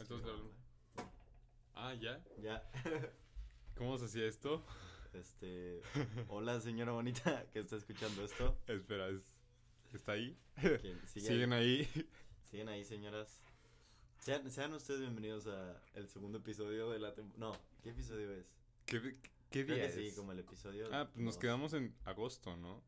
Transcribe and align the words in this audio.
Entonces, 0.00 0.22
grabando. 0.26 0.52
Ah, 1.74 1.94
¿ya? 1.94 2.22
Ya. 2.40 2.70
¿Cómo 3.76 3.98
se 3.98 4.04
hacía 4.06 4.26
esto? 4.26 4.64
Este. 5.12 5.82
Hola, 6.28 6.60
señora 6.60 6.92
bonita 6.92 7.46
que 7.52 7.60
está 7.60 7.76
escuchando 7.76 8.24
esto. 8.24 8.58
Espera, 8.66 9.08
¿es- 9.08 9.32
¿está 9.92 10.12
ahí? 10.12 10.38
¿Quién? 10.60 11.00
Sigue 11.06 11.26
¿Siguen 11.28 11.52
ahí? 11.52 11.88
Siguen 12.50 12.68
ahí, 12.68 12.84
señoras. 12.84 13.42
Sean, 14.18 14.48
sean 14.50 14.72
ustedes 14.74 15.00
bienvenidos 15.00 15.46
a 15.48 15.82
el 15.94 16.08
segundo 16.08 16.38
episodio 16.38 16.90
de 16.90 16.98
la 17.00 17.12
temporada. 17.14 17.52
No, 17.56 17.60
¿qué 17.82 17.90
episodio 17.90 18.30
es? 18.32 18.46
¿Qué, 18.86 19.00
qué 19.50 19.64
Creo 19.64 19.76
día 19.76 19.90
que 19.90 20.06
es? 20.06 20.10
sí, 20.12 20.16
como 20.16 20.32
el 20.32 20.38
episodio. 20.38 20.88
Ah, 20.92 21.08
pues 21.12 21.24
nos 21.24 21.38
quedamos 21.38 21.72
en 21.72 21.94
agosto, 22.04 22.56
¿no? 22.56 22.82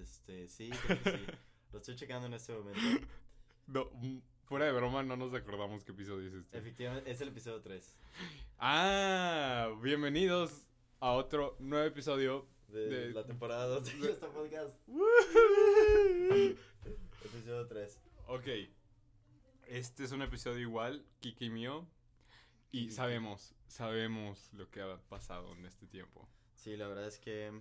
Este, 0.00 0.48
sí, 0.48 0.70
creo 0.86 1.02
que 1.02 1.10
sí. 1.18 1.26
Lo 1.72 1.78
estoy 1.78 1.96
checando 1.96 2.26
en 2.26 2.34
este 2.34 2.52
momento. 2.54 2.80
No, 3.66 3.86
mm, 3.94 4.18
fuera 4.46 4.66
de 4.66 4.72
broma, 4.72 5.02
no 5.02 5.16
nos 5.16 5.32
acordamos 5.34 5.84
qué 5.84 5.92
episodio 5.92 6.28
es 6.28 6.34
este. 6.34 6.58
Efectivamente, 6.58 7.10
es 7.10 7.20
el 7.20 7.28
episodio 7.28 7.60
3 7.62 7.96
Ah, 8.58 9.70
bienvenidos 9.82 10.66
a 11.00 11.12
otro 11.12 11.56
nuevo 11.58 11.84
episodio. 11.86 12.46
de, 12.68 12.88
De- 12.88 13.10
la 13.12 13.24
temporada 13.24 13.66
2 13.66 14.00
de 14.00 14.10
este 14.12 14.26
podcast. 14.26 14.78
Episodio 17.24 17.66
3. 17.68 18.00
Ok, 18.28 18.46
este 19.68 20.04
es 20.04 20.12
un 20.12 20.22
episodio 20.22 20.58
igual, 20.60 21.04
Kiki 21.20 21.46
y 21.46 21.50
mío. 21.50 21.86
Y 22.72 22.90
sabemos, 22.90 23.54
sabemos 23.68 24.52
lo 24.52 24.68
que 24.70 24.80
ha 24.82 24.96
pasado 25.08 25.52
en 25.54 25.64
este 25.66 25.86
tiempo. 25.86 26.28
Sí, 26.56 26.76
la 26.76 26.88
verdad 26.88 27.06
es 27.06 27.18
que 27.18 27.52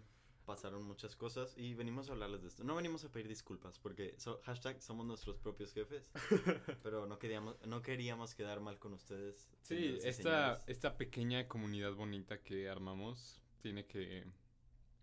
pasaron 0.45 0.83
muchas 0.83 1.15
cosas 1.15 1.57
y 1.57 1.73
venimos 1.73 2.09
a 2.09 2.13
hablarles 2.13 2.41
de 2.41 2.47
esto. 2.49 2.63
No 2.63 2.75
venimos 2.75 3.03
a 3.05 3.11
pedir 3.11 3.27
disculpas 3.27 3.79
porque 3.79 4.15
so- 4.17 4.41
hashtag 4.43 4.81
somos 4.81 5.05
nuestros 5.05 5.37
propios 5.37 5.73
jefes, 5.73 6.11
pero 6.83 7.05
no 7.05 7.19
queríamos, 7.19 7.55
no 7.65 7.81
queríamos 7.81 8.35
quedar 8.35 8.59
mal 8.59 8.79
con 8.79 8.93
ustedes. 8.93 9.49
Sí, 9.61 9.97
esta, 10.03 10.63
esta 10.67 10.97
pequeña 10.97 11.47
comunidad 11.47 11.93
bonita 11.93 12.41
que 12.41 12.69
armamos 12.69 13.41
tiene 13.61 13.85
que, 13.85 14.25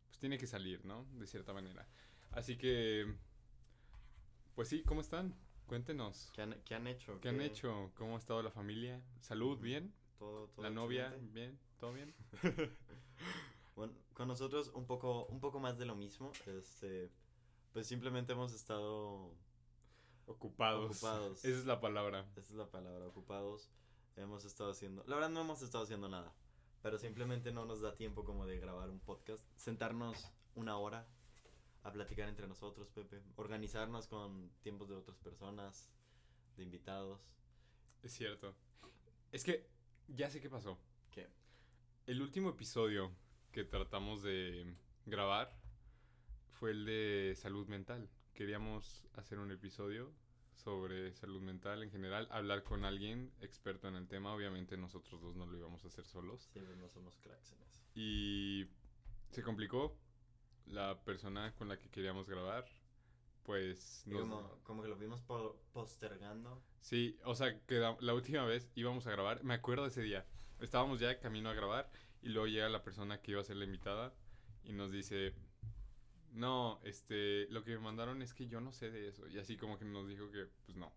pues 0.07 0.19
tiene 0.19 0.39
que 0.39 0.47
salir, 0.47 0.85
¿no? 0.85 1.05
De 1.13 1.27
cierta 1.27 1.53
manera. 1.53 1.89
Así 2.33 2.57
que, 2.57 3.13
pues 4.55 4.69
sí, 4.69 4.83
¿cómo 4.85 5.01
están? 5.01 5.35
Cuéntenos. 5.67 6.31
¿Qué 6.35 6.43
han, 6.43 6.61
qué 6.65 6.75
han 6.75 6.87
hecho? 6.87 7.21
¿Qué 7.21 7.29
han 7.29 7.41
hecho? 7.41 7.93
¿Cómo 7.95 8.17
ha 8.17 8.19
estado 8.19 8.43
la 8.43 8.51
familia? 8.51 9.03
¿Salud? 9.21 9.59
¿Bien? 9.61 9.95
¿Todo, 10.19 10.49
todo 10.49 10.63
¿La 10.65 10.71
novia? 10.71 11.17
¿Bien? 11.33 11.59
¿Todo 11.79 11.93
bien? 11.95 12.15
Bueno, 13.81 13.95
con 14.13 14.29
nosotros 14.29 14.71
un 14.75 14.85
poco, 14.85 15.25
un 15.31 15.41
poco 15.41 15.59
más 15.59 15.79
de 15.79 15.87
lo 15.87 15.95
mismo. 15.97 16.33
Este, 16.45 17.11
pues 17.73 17.87
simplemente 17.87 18.35
hemos 18.35 18.53
estado, 18.53 19.35
Ocupados. 20.27 20.91
Ocupados. 20.91 21.43
Esa 21.47 21.59
es 21.61 21.65
la 21.65 21.81
palabra. 21.81 22.31
esa 22.37 22.41
es 22.53 22.59
la 22.59 22.71
palabra, 22.71 23.07
ocupados. 23.07 23.71
Hemos 24.17 24.45
estado 24.45 24.73
haciendo, 24.73 25.03
la 25.07 25.15
verdad 25.15 25.31
no 25.31 25.41
hemos 25.41 25.63
estado 25.63 25.85
haciendo 25.85 26.11
nada, 26.11 26.31
pero 26.83 26.99
simplemente 26.99 27.53
no 27.53 27.65
nos 27.65 27.81
da 27.81 27.97
tiempo 27.97 28.23
como 28.23 28.45
de 28.45 28.59
grabar 28.59 28.91
un 28.91 29.01
podcast, 29.01 29.43
sentarnos 29.57 30.31
una 30.57 30.77
hora 30.77 31.09
a 31.83 31.91
platicar 31.91 32.29
entre 32.29 32.47
nosotros, 32.47 32.91
Pepe, 32.91 33.23
organizarnos 33.37 34.09
con 34.09 34.51
tiempos 34.61 34.91
de 34.91 34.97
otras 34.97 35.17
personas, 35.17 35.89
de 36.59 36.65
invitados. 36.65 37.19
Es 38.03 38.13
cierto. 38.13 38.55
Es 39.33 39.43
que 39.43 39.67
ya 40.07 40.29
sé 40.29 40.39
qué 40.43 40.51
pasó. 40.51 40.77
¿Qué? 41.11 41.31
El 42.05 42.21
último 42.21 42.51
episodio 42.51 43.11
que 43.53 43.65
tratamos 43.65 44.23
de 44.23 44.75
grabar 45.07 45.57
fue 46.53 46.71
el 46.73 46.85
de 46.85 47.35
salud 47.37 47.67
mental. 47.69 48.09
Queríamos 48.35 49.07
hacer 49.15 49.39
un 49.39 49.51
episodio 49.51 50.13
sobre 50.55 51.13
salud 51.15 51.41
mental 51.41 51.83
en 51.83 51.91
general, 51.91 52.29
hablar 52.31 52.63
con 52.65 52.85
alguien 52.85 53.33
experto 53.41 53.89
en 53.89 53.97
el 53.97 54.07
tema. 54.09 54.35
Obviamente 54.35 54.77
nosotros 54.77 55.21
dos 55.21 55.37
no 55.37 55.47
lo 55.47 55.57
íbamos 55.57 55.85
a 55.85 55.89
hacer 55.89 56.05
solos. 56.05 56.49
Siempre 56.53 56.77
no 56.77 56.89
somos 56.89 57.17
cracks 57.19 57.53
en 57.53 57.63
eso. 57.63 57.83
Y 57.95 58.67
se 59.31 59.43
complicó. 59.43 59.97
La 60.67 61.03
persona 61.03 61.53
con 61.57 61.69
la 61.69 61.77
que 61.79 61.89
queríamos 61.91 62.29
grabar, 62.29 62.65
pues... 63.43 64.05
Nos- 64.07 64.21
como, 64.21 64.61
como 64.63 64.83
que 64.83 64.89
lo 64.89 64.97
fuimos 64.97 65.21
po- 65.23 65.61
postergando. 65.73 66.63
Sí, 66.81 67.19
o 67.25 67.35
sea, 67.35 67.59
que 67.67 67.77
la, 67.77 67.97
la 68.01 68.15
última 68.15 68.45
vez 68.45 68.71
íbamos 68.77 69.05
a 69.09 69.11
grabar, 69.11 69.43
me 69.43 69.55
acuerdo 69.55 69.83
de 69.85 69.89
ese 69.89 70.03
día. 70.03 70.25
Estábamos 70.61 71.01
ya 71.01 71.19
camino 71.19 71.49
a 71.49 71.55
grabar 71.55 71.91
y 72.23 72.29
luego 72.29 72.47
llega 72.47 72.69
la 72.69 72.83
persona 72.83 73.21
que 73.21 73.33
iba 73.33 73.41
a 73.41 73.45
ser 73.45 73.57
la 73.57 73.65
invitada 73.65 74.13
y 74.65 74.73
nos 74.73 74.93
dice, 74.93 75.35
no, 76.33 76.81
este, 76.85 77.47
lo 77.51 77.65
que 77.65 77.73
me 77.73 77.79
mandaron 77.79 78.23
es 78.23 78.35
que 78.35 78.47
yo 78.47 78.61
no 78.61 78.73
sé 78.73 78.91
de 78.91 79.09
eso. 79.09 79.27
Y 79.29 79.39
así 79.39 79.57
como 79.57 79.79
que 79.79 79.85
nos 79.85 80.09
dijo 80.09 80.31
que, 80.31 80.47
pues 80.65 80.77
no. 80.77 80.93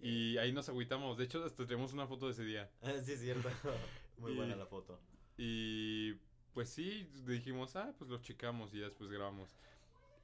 Y 0.00 0.36
ahí 0.38 0.52
nos 0.52 0.68
agüitamos. 0.68 1.18
De 1.18 1.24
hecho, 1.24 1.44
hasta 1.44 1.66
tenemos 1.66 1.92
una 1.92 2.06
foto 2.06 2.26
de 2.26 2.32
ese 2.32 2.44
día. 2.44 2.70
Ah, 2.82 2.92
sí, 3.02 3.12
es 3.12 3.20
cierto. 3.20 3.48
Muy 4.18 4.34
buena 4.34 4.56
la 4.56 4.66
foto. 4.66 5.00
Y 5.36 6.14
pues 6.54 6.68
sí, 6.68 7.08
dijimos, 7.26 7.76
ah, 7.76 7.94
pues 7.98 8.10
lo 8.10 8.18
checamos 8.18 8.72
y 8.74 8.78
ya 8.78 8.86
después 8.86 9.10
grabamos. 9.10 9.56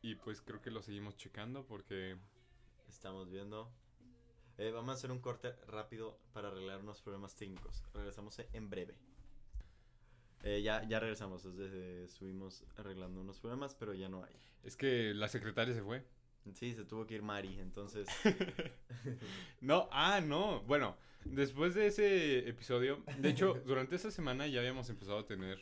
Y 0.03 0.17
pues 0.17 0.41
creo 0.43 0.61
que 0.61 0.71
lo 0.71 0.83
seguimos 0.83 1.17
checando 1.17 1.67
porque... 1.67 2.17
Estamos 2.89 3.31
viendo. 3.31 3.73
Eh, 4.59 4.71
vamos 4.71 4.91
a 4.91 4.93
hacer 4.93 5.11
un 5.11 5.19
corte 5.19 5.53
rápido 5.67 6.21
para 6.33 6.49
arreglar 6.49 6.81
unos 6.81 7.03
problemas 7.03 7.35
técnicos. 7.35 7.83
Regresamos 7.93 8.39
en 8.53 8.71
breve. 8.71 8.97
Eh, 10.45 10.61
ya, 10.63 10.87
ya 10.87 11.01
regresamos. 11.01 11.45
Estuvimos 11.45 12.65
arreglando 12.77 13.21
unos 13.21 13.41
problemas, 13.41 13.75
pero 13.75 13.95
ya 13.95 14.09
no 14.09 14.23
hay. 14.23 14.35
Es 14.63 14.77
que 14.77 15.15
la 15.15 15.29
secretaria 15.29 15.75
se 15.75 15.83
fue. 15.83 16.05
Sí, 16.53 16.75
se 16.75 16.85
tuvo 16.85 17.07
que 17.07 17.15
ir 17.15 17.23
Mari, 17.23 17.59
entonces. 17.59 18.07
No, 19.61 19.89
ah, 19.93 20.21
no. 20.21 20.63
Bueno, 20.63 20.97
después 21.25 21.75
de 21.75 21.87
ese 21.87 22.49
episodio, 22.49 23.03
de 23.19 23.31
hecho, 23.31 23.55
durante 23.67 23.97
esa 23.97 24.11
semana 24.11 24.47
ya 24.47 24.61
habíamos 24.61 24.89
empezado 24.91 25.19
a 25.19 25.27
tener 25.27 25.59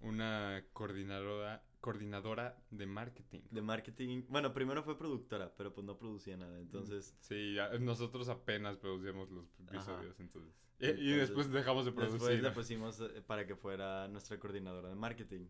una 0.00 0.64
coordinadora, 0.72 1.62
coordinadora 1.82 2.56
de 2.70 2.86
marketing. 2.86 3.40
de 3.50 3.60
marketing. 3.60 4.22
Bueno, 4.28 4.54
primero 4.54 4.82
fue 4.82 4.96
productora, 4.96 5.52
pero 5.54 5.74
pues 5.74 5.84
no 5.84 5.98
producía 5.98 6.38
nada. 6.38 6.58
Entonces. 6.58 7.14
Sí, 7.20 7.56
nosotros 7.80 8.30
apenas 8.30 8.78
producíamos 8.78 9.30
los 9.30 9.44
episodios, 9.60 10.18
entonces. 10.20 10.54
Y, 10.78 10.86
y 10.86 10.88
Entonces, 10.88 11.18
después 11.18 11.50
dejamos 11.50 11.84
de 11.84 11.92
producir. 11.92 12.20
Después 12.20 12.42
la 12.42 12.54
pusimos 12.54 13.00
eh, 13.00 13.22
para 13.26 13.46
que 13.46 13.56
fuera 13.56 14.08
nuestra 14.08 14.38
coordinadora 14.38 14.88
de 14.88 14.94
marketing. 14.94 15.46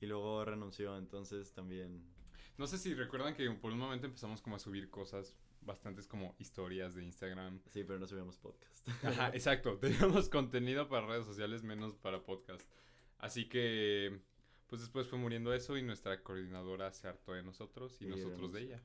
Y 0.00 0.06
luego 0.06 0.44
renunció, 0.44 0.96
entonces 0.96 1.52
también. 1.52 2.02
No 2.56 2.66
sé 2.66 2.78
si 2.78 2.94
recuerdan 2.94 3.34
que 3.34 3.50
por 3.50 3.72
un 3.72 3.78
momento 3.78 4.06
empezamos 4.06 4.40
como 4.40 4.56
a 4.56 4.58
subir 4.58 4.88
cosas 4.88 5.36
bastantes 5.62 6.06
como 6.06 6.34
historias 6.38 6.94
de 6.94 7.04
Instagram. 7.04 7.60
Sí, 7.70 7.84
pero 7.84 7.98
no 7.98 8.06
subíamos 8.06 8.38
podcast. 8.38 8.88
Ajá, 9.04 9.28
exacto. 9.34 9.78
Teníamos 9.80 10.28
contenido 10.28 10.88
para 10.88 11.06
redes 11.06 11.26
sociales 11.26 11.62
menos 11.62 11.96
para 11.96 12.22
podcast. 12.24 12.66
Así 13.18 13.48
que, 13.48 14.20
pues 14.66 14.80
después 14.82 15.08
fue 15.08 15.18
muriendo 15.18 15.52
eso 15.52 15.76
y 15.76 15.82
nuestra 15.82 16.22
coordinadora 16.22 16.92
se 16.92 17.08
hartó 17.08 17.32
de 17.32 17.42
nosotros 17.42 17.96
y 18.00 18.04
Y 18.04 18.08
nosotros 18.08 18.52
de 18.52 18.62
ella. 18.62 18.82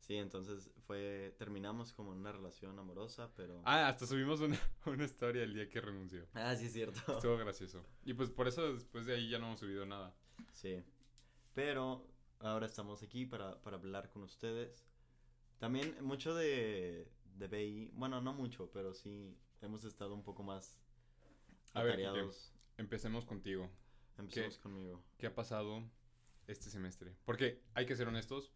Sí, 0.00 0.16
entonces 0.16 0.70
fue. 0.86 1.34
Terminamos 1.38 1.92
como 1.92 2.12
en 2.12 2.20
una 2.20 2.32
relación 2.32 2.78
amorosa, 2.78 3.30
pero. 3.36 3.60
Ah, 3.64 3.88
hasta 3.88 4.06
subimos 4.06 4.40
una, 4.40 4.58
una 4.86 5.04
historia 5.04 5.42
el 5.42 5.52
día 5.52 5.68
que 5.68 5.80
renunció. 5.80 6.26
Ah, 6.34 6.54
sí, 6.56 6.66
es 6.66 6.72
cierto. 6.72 7.00
Estuvo 7.12 7.36
gracioso. 7.38 7.84
Y 8.04 8.14
pues 8.14 8.30
por 8.30 8.48
eso 8.48 8.72
después 8.72 9.06
de 9.06 9.14
ahí 9.14 9.28
ya 9.28 9.38
no 9.38 9.46
hemos 9.46 9.60
subido 9.60 9.84
nada. 9.84 10.14
Sí. 10.52 10.82
Pero 11.54 12.06
ahora 12.40 12.66
estamos 12.66 13.02
aquí 13.02 13.26
para, 13.26 13.60
para 13.60 13.76
hablar 13.76 14.10
con 14.10 14.22
ustedes. 14.22 14.86
También 15.58 15.96
mucho 16.02 16.34
de, 16.34 17.10
de 17.36 17.48
BI. 17.48 17.90
Bueno, 17.94 18.20
no 18.20 18.32
mucho, 18.32 18.70
pero 18.72 18.94
sí 18.94 19.36
hemos 19.60 19.84
estado 19.84 20.14
un 20.14 20.22
poco 20.22 20.42
más 20.42 20.78
A 21.74 21.82
ver. 21.82 22.00
Empecemos 22.76 23.26
contigo. 23.26 23.68
Empecemos 24.18 24.56
¿Qué? 24.56 24.62
conmigo. 24.62 25.04
¿Qué 25.16 25.26
ha 25.26 25.34
pasado 25.34 25.82
este 26.46 26.70
semestre? 26.70 27.14
Porque 27.24 27.62
hay 27.74 27.86
que 27.86 27.96
ser 27.96 28.08
honestos, 28.08 28.52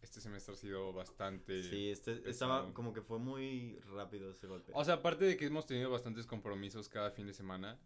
este 0.00 0.20
semestre 0.20 0.54
ha 0.54 0.56
sido 0.56 0.92
bastante... 0.92 1.62
Sí, 1.62 1.90
este 1.90 2.16
pesado. 2.16 2.30
estaba 2.30 2.74
como 2.74 2.92
que 2.92 3.02
fue 3.02 3.18
muy 3.18 3.78
rápido 3.94 4.30
ese 4.30 4.46
golpe. 4.46 4.72
O 4.74 4.84
sea, 4.84 4.94
aparte 4.94 5.24
de 5.24 5.36
que 5.36 5.46
hemos 5.46 5.66
tenido 5.66 5.90
bastantes 5.90 6.26
compromisos 6.26 6.88
cada 6.88 7.10
fin 7.10 7.26
de 7.26 7.34
semana, 7.34 7.78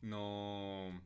no... 0.00 1.02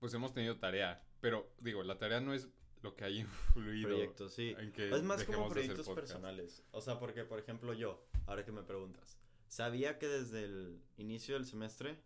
Pues 0.00 0.14
hemos 0.14 0.32
tenido 0.32 0.58
tarea. 0.58 1.04
Pero 1.20 1.52
digo, 1.60 1.82
la 1.82 1.98
tarea 1.98 2.20
no 2.20 2.34
es 2.34 2.48
lo 2.82 2.94
que 2.94 3.04
hay 3.04 3.18
influido 3.20 3.88
proyectos, 3.88 4.32
sí. 4.34 4.54
en 4.58 4.72
que 4.72 4.88
Es 4.90 5.02
más 5.02 5.24
como 5.24 5.48
proyectos 5.48 5.88
personales. 5.88 6.64
O 6.70 6.80
sea, 6.80 6.98
porque, 6.98 7.24
por 7.24 7.38
ejemplo, 7.38 7.72
yo, 7.72 8.04
ahora 8.26 8.44
que 8.44 8.52
me 8.52 8.62
preguntas, 8.62 9.18
sabía 9.48 9.98
que 9.98 10.08
desde 10.08 10.44
el 10.44 10.82
inicio 10.96 11.34
del 11.34 11.46
semestre, 11.46 12.02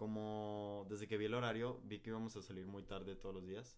como 0.00 0.86
desde 0.88 1.06
que 1.06 1.18
vi 1.18 1.26
el 1.26 1.34
horario, 1.34 1.78
vi 1.84 1.98
que 2.00 2.08
íbamos 2.08 2.34
a 2.34 2.40
salir 2.40 2.66
muy 2.66 2.82
tarde 2.84 3.16
todos 3.16 3.34
los 3.34 3.46
días. 3.46 3.76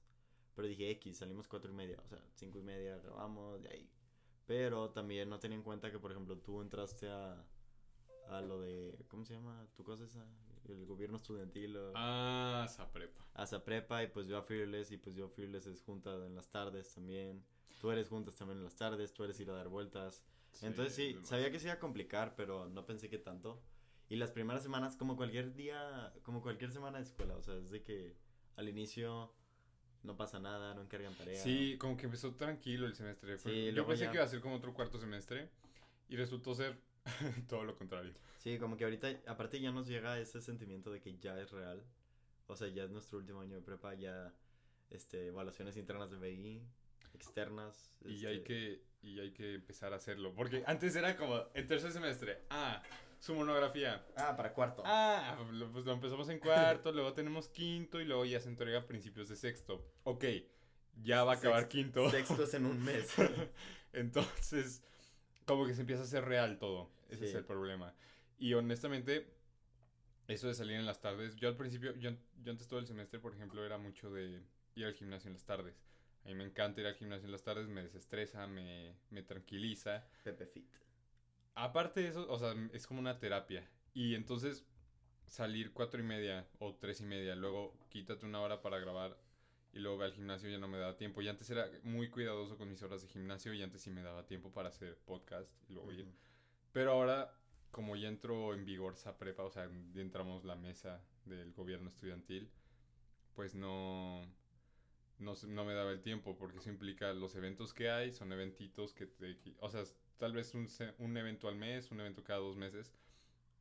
Pero 0.55 0.69
dije, 0.69 0.89
X, 0.93 1.19
salimos 1.19 1.49
cuatro 1.49 1.73
y 1.73 1.75
media, 1.75 1.99
o 2.05 2.07
sea, 2.07 2.23
cinco 2.37 2.61
y 2.61 2.63
media 2.63 2.97
grabamos, 2.99 3.61
de 3.61 3.71
ahí. 3.71 3.91
Pero 4.47 4.91
también 4.91 5.29
no 5.29 5.41
tenía 5.41 5.57
en 5.57 5.65
cuenta 5.65 5.91
que, 5.91 5.99
por 5.99 6.13
ejemplo, 6.13 6.39
tú 6.39 6.61
entraste 6.63 7.11
a, 7.11 7.45
a 8.29 8.41
lo 8.41 8.61
de, 8.61 9.05
¿cómo 9.09 9.25
se 9.25 9.35
llama? 9.35 9.67
¿Tu 9.75 9.83
cosa 9.83 10.05
esa? 10.05 10.25
El 10.69 10.87
gobierno 10.87 11.17
estudiantil. 11.17 11.77
O, 11.77 11.93
Ah, 11.97 12.63
esa 12.71 12.89
prepa. 12.93 13.27
a 13.35 13.43
esa 13.43 13.65
prepa 13.65 14.05
y 14.05 14.07
pues 14.07 14.29
yo 14.29 14.37
a 14.39 14.43
Fearless 14.43 14.93
y 14.93 14.99
pues 14.99 15.17
yo 15.17 15.27
a 15.27 15.29
Fearless 15.29 15.67
es 15.67 15.83
junta 15.83 16.15
en 16.25 16.37
las 16.37 16.49
tardes 16.51 16.95
también. 16.95 17.45
Tú 17.81 17.91
eres 17.91 18.09
juntas 18.09 18.37
también 18.37 18.59
en 18.59 18.65
las 18.65 18.77
tardes, 18.77 19.13
tú 19.13 19.25
eres 19.25 19.41
ir 19.41 19.51
a 19.51 19.55
dar 19.55 19.67
vueltas. 19.69 20.23
Entonces 20.61 20.95
sí, 20.95 21.09
demasiado. 21.15 21.27
sabía 21.27 21.51
que 21.51 21.59
se 21.59 21.67
iba 21.67 21.75
a 21.75 21.81
complicar, 21.81 22.37
pero 22.37 22.69
no 22.69 22.87
pensé 22.87 23.09
que 23.09 23.19
tanto. 23.19 23.61
Y 24.12 24.17
las 24.17 24.31
primeras 24.31 24.62
semanas, 24.62 24.94
como 24.94 25.17
cualquier 25.17 25.55
día, 25.55 26.12
como 26.23 26.43
cualquier 26.43 26.70
semana 26.70 26.99
de 26.99 27.05
escuela, 27.05 27.35
o 27.35 27.41
sea, 27.43 27.55
es 27.55 27.70
de 27.70 27.82
que 27.82 28.14
al 28.56 28.69
inicio 28.69 29.32
no 30.03 30.19
pasa 30.19 30.38
nada, 30.38 30.75
no 30.75 30.82
encargan 30.82 31.14
tarea. 31.14 31.43
Sí, 31.43 31.79
como 31.79 31.97
que 31.97 32.05
empezó 32.05 32.35
tranquilo 32.35 32.87
el 32.87 32.94
semestre. 32.94 33.38
Fue- 33.38 33.50
Sí, 33.50 33.73
Yo 33.73 33.87
pensé 33.87 34.05
ya- 34.05 34.11
que 34.11 34.17
iba 34.19 34.25
a 34.26 34.29
ser 34.29 34.43
como 34.43 34.56
otro 34.56 34.75
cuarto 34.75 34.99
semestre 34.99 35.49
y 36.11 36.17
resultó 36.17 36.55
ser 36.55 36.79
todo 37.49 37.64
lo 37.64 37.75
contrario. 37.75 38.12
Sí, 38.37 38.59
como 38.59 38.76
que 38.76 38.85
ahorita, 38.85 39.09
aparte 39.29 39.59
ya 39.59 39.73
nos 39.73 39.88
llega 39.88 40.19
ese 40.19 40.43
sentimiento 40.43 40.93
de 40.93 41.00
que 41.00 41.17
ya 41.17 41.41
es 41.41 41.50
real. 41.50 41.82
O 42.49 42.55
sea, 42.55 42.69
ya 42.69 42.85
es 42.85 42.91
nuestro 42.91 43.17
último 43.17 43.41
año 43.41 43.56
de 43.56 43.62
prepa, 43.62 43.94
ya, 43.94 44.31
este, 44.91 45.29
evaluaciones 45.29 45.79
internas 45.79 46.11
de 46.11 46.19
BI, 46.19 46.62
externas. 47.15 47.91
Y 48.05 48.26
hay 48.26 48.37
este, 48.37 48.44
que 48.44 48.82
y 49.00 49.20
hay 49.20 49.32
que 49.32 49.55
empezar 49.55 49.94
a 49.94 49.97
hacerlo, 49.97 50.35
porque 50.35 50.65
antes 50.67 50.94
era 50.97 51.17
como 51.17 51.43
en 51.55 51.67
tercer 51.67 51.93
semestre, 51.93 52.43
ah, 52.50 52.82
su 53.23 53.37
monografía. 53.37 54.05
Ah, 54.17 54.35
para 54.37 54.53
cuarto. 54.53 54.83
Ah, 54.85 55.39
lo- 55.53 55.71
pues 55.71 55.85
lo 55.85 55.93
empezamos 55.93 56.29
en 56.29 56.41
cuarto, 56.41 56.91
luego 56.93 57.13
tenemos 57.13 57.49
quinto 57.49 58.01
y 58.01 58.05
luego 58.05 58.25
ya 58.25 58.41
se 58.41 58.49
entrega 58.49 58.81
a 58.81 58.87
principios 58.87 59.29
de 59.29 59.37
sexto. 59.37 59.87
Ok, 60.03 60.25
ya 61.05 61.23
va 61.23 61.35
a 61.35 61.37
acabar 61.37 61.61
Sexto- 61.63 61.69
quinto. 61.71 62.11
Sexto 62.11 62.43
es 62.43 62.55
en 62.55 62.67
un 62.67 62.83
mes. 62.83 63.15
Entonces, 63.93 64.83
como 65.47 65.67
que 65.67 65.75
se 65.75 65.83
empieza 65.83 66.03
a 66.03 66.05
hacer 66.05 66.25
real 66.25 66.59
todo. 66.59 66.91
Ese 67.11 67.27
es 67.27 67.35
el 67.35 67.45
problema. 67.45 67.95
Y 68.39 68.55
honestamente, 68.55 69.33
eso 70.27 70.49
de 70.49 70.55
salir 70.55 70.77
en 70.77 70.87
las 70.87 71.01
tardes, 71.01 71.37
yo 71.37 71.49
al 71.49 71.57
principio, 71.57 71.95
yo, 71.97 72.11
yo 72.43 72.51
antes 72.51 72.67
todo 72.67 72.81
el 72.81 72.87
semestre, 72.89 73.21
por 73.21 73.35
ejemplo, 73.35 73.65
era 73.65 73.79
mucho 73.79 74.11
de 74.11 74.43
ir 74.75 74.85
al 74.85 74.95
gimnasio 74.95 75.29
en 75.29 75.35
las 75.35 75.45
tardes. 75.45 75.75
A 76.25 76.29
mí 76.29 76.35
me 76.35 76.45
encanta 76.45 76.81
ir 76.81 76.87
al 76.89 76.95
gimnasio 76.95 77.27
en 77.27 77.33
las 77.33 77.43
tardes, 77.45 77.69
me 77.69 77.83
desestresa, 77.83 78.47
me, 78.47 78.97
me 79.11 79.23
tranquiliza. 79.23 80.05
Pepe 80.25 80.47
Fit. 80.47 80.69
Aparte 81.55 82.01
de 82.01 82.09
eso, 82.09 82.31
o 82.31 82.39
sea, 82.39 82.55
es 82.73 82.87
como 82.87 83.01
una 83.01 83.19
terapia. 83.19 83.69
Y 83.95 84.15
entonces 84.15 84.67
salir 85.27 85.73
cuatro 85.73 86.01
y 86.01 86.05
media 86.05 86.47
o 86.59 86.75
tres 86.75 87.01
y 87.01 87.05
media, 87.05 87.35
luego 87.35 87.75
quítate 87.89 88.27
una 88.27 88.41
hora 88.41 88.63
para 88.63 88.79
grabar 88.79 89.19
y 89.73 89.79
luego 89.79 89.99
ve 89.99 90.05
al 90.07 90.13
gimnasio 90.13 90.51
ya 90.51 90.59
no 90.59 90.69
me 90.69 90.79
daba 90.79 90.97
tiempo. 90.97 91.23
Y 91.23 91.29
antes 91.29 91.49
era 91.51 91.71
muy 91.83 92.11
cuidadoso 92.11 92.59
con 92.59 92.69
mis 92.69 92.83
horas 92.83 93.03
de 93.03 93.09
gimnasio 93.09 93.55
y 93.55 93.63
antes 93.63 93.83
sí 93.83 93.91
me 93.91 94.03
daba 94.03 94.27
tiempo 94.27 94.53
para 94.53 94.69
hacer 94.69 94.99
podcast 95.07 95.51
y 95.69 95.73
luego 95.73 95.93
ir. 95.93 96.05
Ujú. 96.05 96.13
Pero 96.73 96.93
ahora, 96.93 97.35
como 97.71 97.97
ya 97.97 98.09
entró 98.09 98.55
en 98.55 98.65
vigor 98.65 98.95
esa 98.95 99.19
prepa, 99.19 99.45
o 99.45 99.51
sea, 99.51 99.71
ya 99.95 100.03
entramos 100.03 100.45
la 100.45 100.57
mesa 100.57 101.03
del 101.25 101.53
gobierno 101.53 101.89
estudiantil, 101.89 102.51
pues 103.35 103.55
no, 103.55 104.27
no, 105.19 105.35
no 105.49 105.65
me 105.65 105.75
daba 105.75 105.93
el 105.93 106.03
tiempo, 106.03 106.37
porque 106.37 106.59
eso 106.59 106.69
implica 106.69 107.13
los 107.15 107.35
eventos 107.35 107.73
que 107.73 107.91
hay, 107.91 108.13
son 108.13 108.33
eventitos 108.33 108.93
que 108.93 109.07
te... 109.07 109.39
O 109.59 109.71
sea, 109.71 109.85
tal 110.19 110.32
vez 110.32 110.55
un, 110.55 110.69
un 110.99 111.17
evento 111.17 111.49
al 111.49 111.56
mes, 111.56 111.91
un 111.91 112.00
evento 112.00 112.25
cada 112.25 112.41
dos 112.41 112.56
meses, 112.56 112.93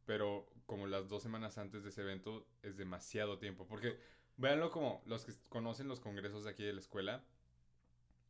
pero 0.06 0.48
como 0.66 0.88
las 0.88 1.10
dos 1.10 1.24
semanas 1.24 1.58
antes 1.58 1.84
de 1.84 1.90
ese 1.90 2.02
evento 2.02 2.48
es 2.64 2.78
demasiado 2.78 3.40
tiempo, 3.40 3.68
porque 3.68 4.00
véanlo 4.38 4.72
como 4.72 5.04
los 5.06 5.26
que 5.26 5.34
conocen 5.50 5.88
los 5.88 6.00
congresos 6.00 6.44
de 6.46 6.52
aquí 6.52 6.64
de 6.64 6.74
la 6.74 6.80
escuela, 6.82 7.24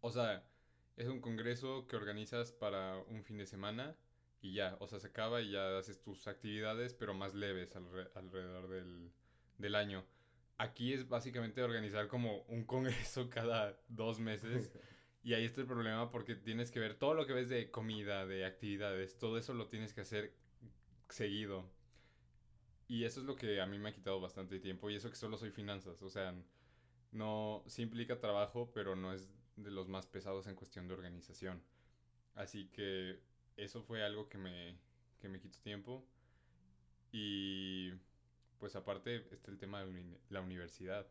o 0.01 0.11
sea, 0.11 0.43
es 0.97 1.07
un 1.07 1.21
congreso 1.21 1.87
que 1.87 1.95
organizas 1.95 2.51
para 2.51 2.97
un 3.09 3.23
fin 3.23 3.37
de 3.37 3.45
semana 3.45 3.95
y 4.41 4.53
ya, 4.53 4.75
o 4.79 4.87
sea, 4.87 4.99
se 4.99 5.07
acaba 5.07 5.41
y 5.41 5.51
ya 5.51 5.77
haces 5.77 6.01
tus 6.01 6.27
actividades, 6.27 6.93
pero 6.93 7.13
más 7.13 7.33
leves 7.35 7.75
alre- 7.75 8.09
alrededor 8.15 8.67
del, 8.67 9.11
del 9.57 9.75
año. 9.75 10.05
Aquí 10.57 10.93
es 10.93 11.07
básicamente 11.07 11.63
organizar 11.63 12.07
como 12.07 12.41
un 12.43 12.65
congreso 12.65 13.29
cada 13.29 13.77
dos 13.87 14.19
meses 14.19 14.71
y 15.23 15.33
ahí 15.33 15.45
está 15.45 15.61
el 15.61 15.67
problema 15.67 16.11
porque 16.11 16.35
tienes 16.35 16.71
que 16.71 16.79
ver 16.79 16.95
todo 16.95 17.13
lo 17.13 17.25
que 17.27 17.33
ves 17.33 17.49
de 17.49 17.71
comida, 17.71 18.25
de 18.25 18.45
actividades, 18.45 19.17
todo 19.17 19.37
eso 19.37 19.53
lo 19.53 19.67
tienes 19.67 19.93
que 19.93 20.01
hacer 20.01 20.33
seguido. 21.09 21.65
Y 22.87 23.05
eso 23.05 23.21
es 23.21 23.25
lo 23.25 23.35
que 23.35 23.61
a 23.61 23.65
mí 23.65 23.79
me 23.79 23.89
ha 23.89 23.93
quitado 23.93 24.19
bastante 24.19 24.59
tiempo 24.59 24.89
y 24.89 24.95
eso 24.95 25.09
que 25.09 25.15
solo 25.15 25.37
soy 25.37 25.51
finanzas, 25.51 26.01
o 26.01 26.09
sea, 26.09 26.35
no, 27.11 27.63
sí 27.67 27.83
implica 27.83 28.19
trabajo, 28.19 28.71
pero 28.73 28.95
no 28.95 29.13
es 29.13 29.29
de 29.57 29.71
los 29.71 29.87
más 29.89 30.07
pesados 30.07 30.47
en 30.47 30.55
cuestión 30.55 30.87
de 30.87 30.95
organización. 30.95 31.63
Así 32.35 32.69
que 32.69 33.21
eso 33.57 33.83
fue 33.83 34.03
algo 34.03 34.29
que 34.29 34.37
me, 34.39 34.77
que 35.21 35.29
me 35.29 35.39
quitó 35.41 35.59
tiempo. 35.61 36.05
Y 37.11 37.91
pues 38.59 38.75
aparte 38.75 39.27
está 39.33 39.51
el 39.51 39.57
tema 39.57 39.79
de 39.79 39.85
la 39.85 39.91
uni- 39.91 40.17
la 40.29 40.41
universidad. 40.41 41.07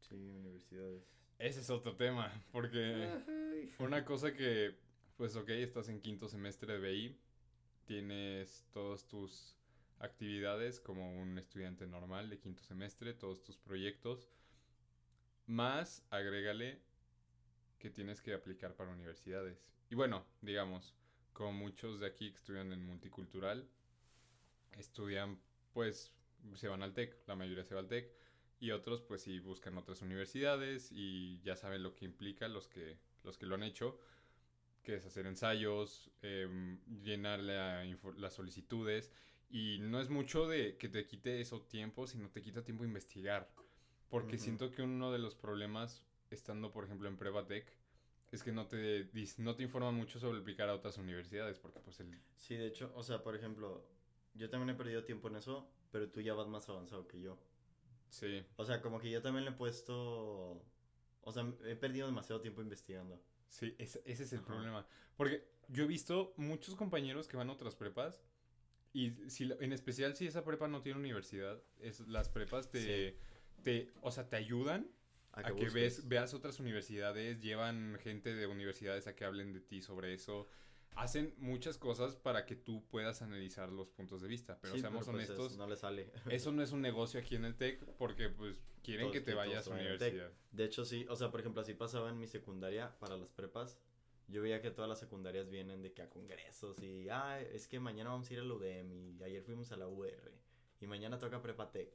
Sí, 0.00 0.14
universidades. 0.16 1.04
Ese 1.38 1.60
es 1.60 1.68
otro 1.68 1.96
tema, 1.96 2.32
porque 2.50 3.10
una 3.78 4.04
cosa 4.06 4.32
que, 4.32 4.74
pues 5.16 5.36
ok, 5.36 5.50
estás 5.50 5.88
en 5.90 6.00
quinto 6.00 6.28
semestre 6.28 6.78
de 6.78 6.78
BI, 6.78 7.16
tienes 7.84 8.66
todas 8.72 9.06
tus 9.06 9.54
actividades 9.98 10.80
como 10.80 11.14
un 11.14 11.38
estudiante 11.38 11.86
normal 11.86 12.30
de 12.30 12.38
quinto 12.38 12.62
semestre, 12.62 13.12
todos 13.12 13.42
tus 13.42 13.58
proyectos, 13.58 14.30
más 15.46 16.02
agrégale 16.10 16.80
que 17.78 17.90
tienes 17.90 18.22
que 18.22 18.32
aplicar 18.32 18.74
para 18.74 18.90
universidades. 18.90 19.62
Y 19.90 19.94
bueno, 19.94 20.26
digamos, 20.40 20.94
como 21.34 21.52
muchos 21.52 22.00
de 22.00 22.06
aquí 22.06 22.30
que 22.30 22.38
estudian 22.38 22.72
en 22.72 22.84
multicultural, 22.84 23.68
estudian, 24.78 25.38
pues, 25.74 26.14
se 26.54 26.68
van 26.68 26.82
al 26.82 26.94
TEC, 26.94 27.14
la 27.26 27.36
mayoría 27.36 27.64
se 27.64 27.74
va 27.74 27.80
al 27.80 27.88
TEC, 27.88 28.10
y 28.60 28.70
otros, 28.70 29.02
pues, 29.02 29.22
sí 29.22 29.38
buscan 29.40 29.76
otras 29.78 30.02
universidades 30.02 30.90
y 30.92 31.40
ya 31.42 31.56
saben 31.56 31.82
lo 31.82 31.94
que 31.94 32.04
implica 32.04 32.48
los 32.48 32.68
que, 32.68 32.98
los 33.22 33.36
que 33.38 33.46
lo 33.46 33.54
han 33.54 33.62
hecho, 33.62 33.98
que 34.82 34.96
es 34.96 35.04
hacer 35.06 35.26
ensayos, 35.26 36.10
em, 36.22 36.78
llenar 37.02 37.40
la 37.40 37.84
las 38.16 38.34
solicitudes, 38.34 39.10
y 39.50 39.78
no 39.80 40.00
es 40.00 40.08
mucho 40.10 40.48
de 40.48 40.76
que 40.76 40.88
te 40.88 41.06
quite 41.06 41.40
eso 41.40 41.62
tiempo, 41.62 42.06
sino 42.06 42.30
te 42.30 42.42
quita 42.42 42.64
tiempo 42.64 42.84
investigar. 42.84 43.48
Porque 44.08 44.36
Ujú. 44.36 44.44
siento 44.44 44.70
que 44.70 44.82
uno 44.82 45.12
de 45.12 45.18
los 45.18 45.34
problemas, 45.34 46.04
estando 46.30 46.72
por 46.72 46.84
ejemplo 46.84 47.08
en 47.08 47.16
Prevatec, 47.16 47.66
es 48.32 48.42
que 48.42 48.52
no 48.52 48.66
te, 48.66 49.08
no 49.38 49.54
te 49.54 49.62
informan 49.62 49.94
mucho 49.94 50.18
sobre 50.18 50.40
aplicar 50.40 50.68
a 50.68 50.74
otras 50.74 50.98
universidades, 50.98 51.58
porque 51.58 51.80
pues 51.80 52.00
el... 52.00 52.20
Sí, 52.36 52.54
de 52.54 52.66
hecho, 52.66 52.92
o 52.94 53.02
sea, 53.02 53.22
por 53.22 53.34
ejemplo, 53.36 53.86
yo 54.34 54.50
también 54.50 54.70
he 54.70 54.74
perdido 54.74 55.04
tiempo 55.04 55.28
en 55.28 55.36
eso, 55.36 55.68
pero 55.90 56.08
tú 56.10 56.20
ya 56.20 56.34
vas 56.34 56.48
más 56.48 56.68
avanzado 56.68 57.06
que 57.06 57.20
yo. 57.20 57.38
Sí, 58.18 58.42
O 58.56 58.64
sea, 58.64 58.80
como 58.80 58.98
que 58.98 59.10
yo 59.10 59.20
también 59.20 59.44
le 59.44 59.50
he 59.50 59.54
puesto... 59.54 60.62
O 61.22 61.32
sea, 61.32 61.44
he 61.66 61.76
perdido 61.76 62.06
demasiado 62.06 62.40
tiempo 62.40 62.62
investigando. 62.62 63.20
sí, 63.48 63.74
ese, 63.78 64.00
ese 64.06 64.22
es 64.24 64.32
el 64.32 64.38
Ajá. 64.40 64.46
problema. 64.46 64.86
Porque 65.16 65.46
yo 65.68 65.84
he 65.84 65.86
visto 65.86 66.32
muchos 66.36 66.74
compañeros 66.76 67.28
que 67.28 67.36
van 67.36 67.50
a 67.50 67.52
otras 67.52 67.74
prepas 67.74 68.22
y 68.92 69.10
si, 69.28 69.50
en 69.60 69.72
especial 69.72 70.14
si 70.16 70.26
esa 70.26 70.44
prepa 70.44 70.68
no 70.68 70.80
tiene 70.82 70.98
universidad, 70.98 71.60
es, 71.80 72.00
las 72.08 72.28
prepas 72.30 72.70
te, 72.70 73.18
te, 73.62 73.90
o 74.00 74.10
sea, 74.10 74.28
te 74.28 74.36
ayudan 74.36 74.88
a 75.32 75.42
que 75.44 75.52
busques. 75.52 75.74
ves, 75.74 76.08
veas 76.08 76.32
otras 76.32 76.60
universidades, 76.60 77.40
llevan 77.40 77.98
gente 78.00 78.34
de 78.34 78.46
universidades 78.46 79.06
a 79.06 79.14
que 79.14 79.24
hablen 79.26 79.52
de 79.52 79.60
ti 79.60 79.82
sobre 79.82 80.14
eso. 80.14 80.48
Hacen 80.94 81.34
muchas 81.38 81.76
cosas 81.76 82.16
para 82.16 82.46
que 82.46 82.56
tú 82.56 82.86
puedas 82.88 83.20
analizar 83.20 83.70
los 83.70 83.90
puntos 83.90 84.22
de 84.22 84.28
vista, 84.28 84.58
pero 84.62 84.74
Sí, 84.74 84.80
seamos 84.80 85.04
pero, 85.06 85.18
pues, 85.18 85.28
honestos, 85.28 85.52
es- 85.52 85.58
no 85.58 85.66
le 85.66 85.76
sale. 85.76 86.10
eso 86.30 86.52
no 86.52 86.62
es 86.62 86.72
un 86.72 86.80
negocio 86.80 87.20
aquí 87.20 87.36
en 87.36 87.44
el 87.44 87.54
TEC 87.54 87.84
porque 87.98 88.30
pues 88.30 88.62
quieren 88.82 89.02
Todos 89.06 89.12
que 89.12 89.20
te 89.20 89.34
vayas 89.34 89.66
a 89.68 89.70
TEC. 89.72 89.80
universidad. 89.80 90.32
De 90.52 90.64
hecho, 90.64 90.84
sí, 90.86 91.04
o 91.10 91.16
sea, 91.16 91.30
por 91.30 91.40
ejemplo, 91.40 91.60
así 91.60 91.74
pasaba 91.74 92.08
en 92.08 92.18
mi 92.18 92.26
secundaria 92.26 92.98
para 92.98 93.16
las 93.18 93.30
prepas. 93.30 93.78
Yo 94.28 94.40
veía 94.42 94.60
que 94.62 94.70
todas 94.70 94.88
las 94.88 94.98
secundarias 94.98 95.50
vienen 95.50 95.82
de 95.82 95.92
que 95.92 96.02
a 96.02 96.08
congresos 96.08 96.80
y, 96.82 97.08
ah, 97.10 97.40
es 97.40 97.68
que 97.68 97.78
mañana 97.78 98.10
vamos 98.10 98.28
a 98.30 98.32
ir 98.32 98.40
al 98.40 98.50
UDEM 98.50 98.92
y 98.92 99.22
ayer 99.22 99.42
fuimos 99.42 99.70
a 99.72 99.76
la 99.76 99.86
UR 99.88 100.32
y 100.80 100.86
mañana 100.86 101.18
toca 101.18 101.42
Prepa 101.42 101.70
Tech. 101.70 101.90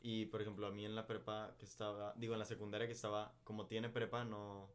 Y, 0.00 0.26
por 0.26 0.40
ejemplo, 0.40 0.66
a 0.68 0.70
mí 0.70 0.84
en 0.86 0.94
la 0.94 1.08
prepa 1.08 1.56
que 1.58 1.64
estaba, 1.64 2.14
digo, 2.16 2.32
en 2.34 2.38
la 2.38 2.44
secundaria 2.44 2.86
que 2.86 2.92
estaba, 2.92 3.34
como 3.42 3.66
tiene 3.66 3.88
prepa, 3.88 4.24
no, 4.24 4.70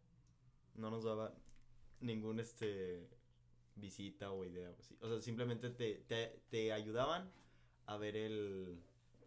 no 0.75 0.91
nos 0.91 1.05
daba 1.05 1.33
ningún, 2.01 2.39
este, 2.41 3.07
visita 3.75 4.31
o 4.31 4.43
idea 4.45 4.69
o 4.71 4.75
así. 4.79 4.97
O 5.01 5.09
sea, 5.09 5.21
simplemente 5.21 5.69
te, 5.69 5.95
te, 6.07 6.41
te 6.49 6.71
ayudaban 6.73 7.31
a 7.85 7.97
ver 7.97 8.15
el, 8.15 8.79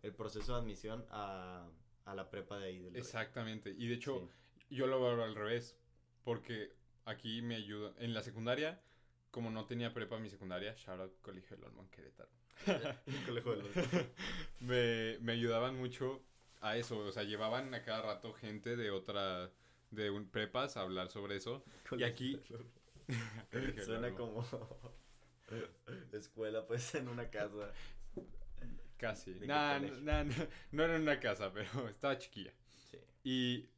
el 0.03 0.15
proceso 0.15 0.55
de 0.55 0.61
admisión 0.61 1.05
a, 1.11 1.69
a 2.05 2.15
la 2.15 2.31
prepa 2.31 2.59
de 2.59 2.67
ahí. 2.69 2.79
Del 2.81 2.97
Exactamente. 2.97 3.75
Y 3.77 3.89
de 3.89 3.95
hecho, 3.95 4.29
Sí. 4.69 4.77
yo 4.77 4.87
lo 4.87 5.01
veo 5.01 5.23
al 5.25 5.35
revés. 5.35 5.77
Porque 6.25 6.73
aquí 7.05 7.41
me 7.43 7.55
ayuda. 7.57 7.95
En 7.99 8.13
la 8.15 8.23
secundaria, 8.23 8.81
como 9.31 9.51
no 9.51 9.67
tenía 9.67 9.95
prepa 9.95 10.19
mi 10.19 10.29
secundaria, 10.29 10.75
shout 10.77 11.01
out 11.01 11.21
Colegio 11.21 11.57
de 11.57 11.63
Lolman 11.63 11.89
Querétaro. 11.91 12.31
Colegio 13.27 13.57
de 13.57 14.11
me, 14.61 15.19
me 15.21 15.33
ayudaban 15.33 15.77
mucho 15.77 16.23
a 16.61 16.77
eso. 16.77 16.99
O 16.99 17.13
sea, 17.13 17.23
llevaban 17.23 17.73
a 17.75 17.83
cada 17.85 18.03
rato 18.03 18.33
gente 18.33 18.77
de 18.77 18.91
otra. 18.91 19.53
de 19.93 20.11
un 20.11 20.29
prepas 20.29 20.77
a 20.77 20.81
hablar 20.81 21.11
sobre 21.11 21.37
eso. 21.37 21.63
Y 21.97 22.03
aquí. 22.03 22.41
Suena 23.85 24.15
como 24.15 24.45
escuela, 26.13 26.67
pues, 26.67 26.95
en 26.95 27.09
una 27.09 27.31
casa. 27.31 27.73
Casi. 28.97 29.33
¿De 29.35 29.41
qué 29.41 29.47
Nah, 29.47 29.79
nah, 29.79 30.25
nah, 30.25 30.45
no 30.73 30.85
era 30.85 30.97
en 30.97 31.03
una 31.03 31.21
casa, 31.21 31.53
pero 31.53 31.69
estaba 31.89 32.19
chiquilla. 32.19 32.53
Sí. 32.91 32.99
Y 33.25 33.69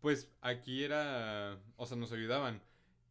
pues 0.00 0.30
aquí 0.40 0.84
era, 0.84 1.60
o 1.76 1.86
sea, 1.86 1.96
nos 1.96 2.12
ayudaban. 2.12 2.62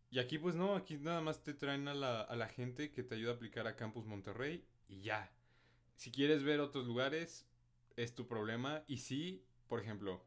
Y 0.10 0.20
aquí 0.20 0.38
pues 0.38 0.56
no, 0.56 0.75
aquí 0.75 0.98
nada 0.98 1.22
más 1.22 1.44
te 1.44 1.54
traen 1.54 1.88
a 1.88 1.94
la, 1.94 2.22
a 2.22 2.36
la 2.36 2.48
gente 2.48 2.92
que 2.92 3.04
te 3.04 3.16
ayuda 3.16 3.32
a 3.32 3.36
aplicar 3.36 3.68
a 3.68 3.75
Campus 3.75 4.06
Monterrey 4.06 4.66
y 4.88 5.01
ya. 5.01 5.32
Si 5.96 6.12
quieres 6.12 6.44
ver 6.44 6.60
otros 6.62 6.86
lugares, 6.88 7.48
es 7.98 8.16
tu 8.16 8.27
problema. 8.27 8.84
Y 8.88 8.98
sí, 9.00 9.44
por 9.68 9.82
ejemplo, 9.82 10.24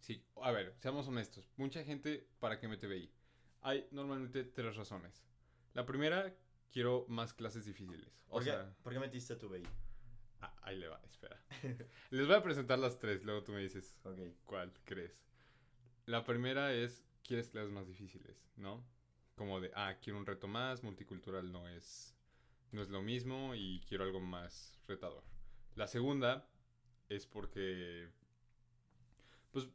sí, 0.00 0.22
a 0.42 0.50
ver, 0.50 0.74
seamos 0.78 1.08
honestos. 1.08 1.50
Mucha 1.56 1.82
gente, 1.84 2.28
¿para 2.40 2.60
qué 2.60 2.68
mete 2.68 2.86
BI? 2.86 3.10
Hay 3.62 3.86
normalmente 3.90 4.44
tres 4.44 4.76
razones. 4.76 5.22
La 5.74 5.84
primera, 5.86 6.34
quiero 6.72 7.04
más 7.08 7.32
clases 7.32 7.64
difíciles. 7.64 8.24
O 8.28 8.34
¿Por, 8.34 8.44
qué, 8.44 8.50
sea, 8.50 8.74
¿Por 8.82 8.92
qué 8.92 8.98
metiste 9.00 9.36
tu 9.36 9.48
BI? 9.48 9.62
ah, 10.40 10.54
ahí 10.62 10.78
le 10.78 10.88
va, 10.88 11.00
espera. 11.04 11.38
Les 12.10 12.26
voy 12.26 12.36
a 12.36 12.42
presentar 12.42 12.78
las 12.78 12.98
tres, 12.98 13.22
luego 13.24 13.42
tú 13.44 13.52
me 13.52 13.60
dices 13.60 13.96
Ok. 14.04 14.18
cuál 14.46 14.72
crees. 14.84 15.26
La 16.06 16.24
primera 16.24 16.72
es, 16.72 17.04
quieres 17.22 17.50
clases 17.50 17.70
más 17.70 17.86
difíciles, 17.86 18.48
¿no? 18.56 18.84
Como 19.36 19.60
de, 19.60 19.70
ah, 19.74 19.96
quiero 20.02 20.18
un 20.18 20.26
reto 20.26 20.48
más, 20.48 20.82
multicultural 20.82 21.52
no 21.52 21.68
es, 21.68 22.14
no 22.72 22.82
es 22.82 22.88
lo 22.88 23.02
mismo 23.02 23.54
y 23.54 23.80
quiero 23.88 24.04
algo 24.04 24.20
más 24.20 24.80
retador. 24.88 25.22
La 25.76 25.86
segunda 25.86 26.48
es 27.08 27.26
porque, 27.26 28.08
pues, 29.52 29.68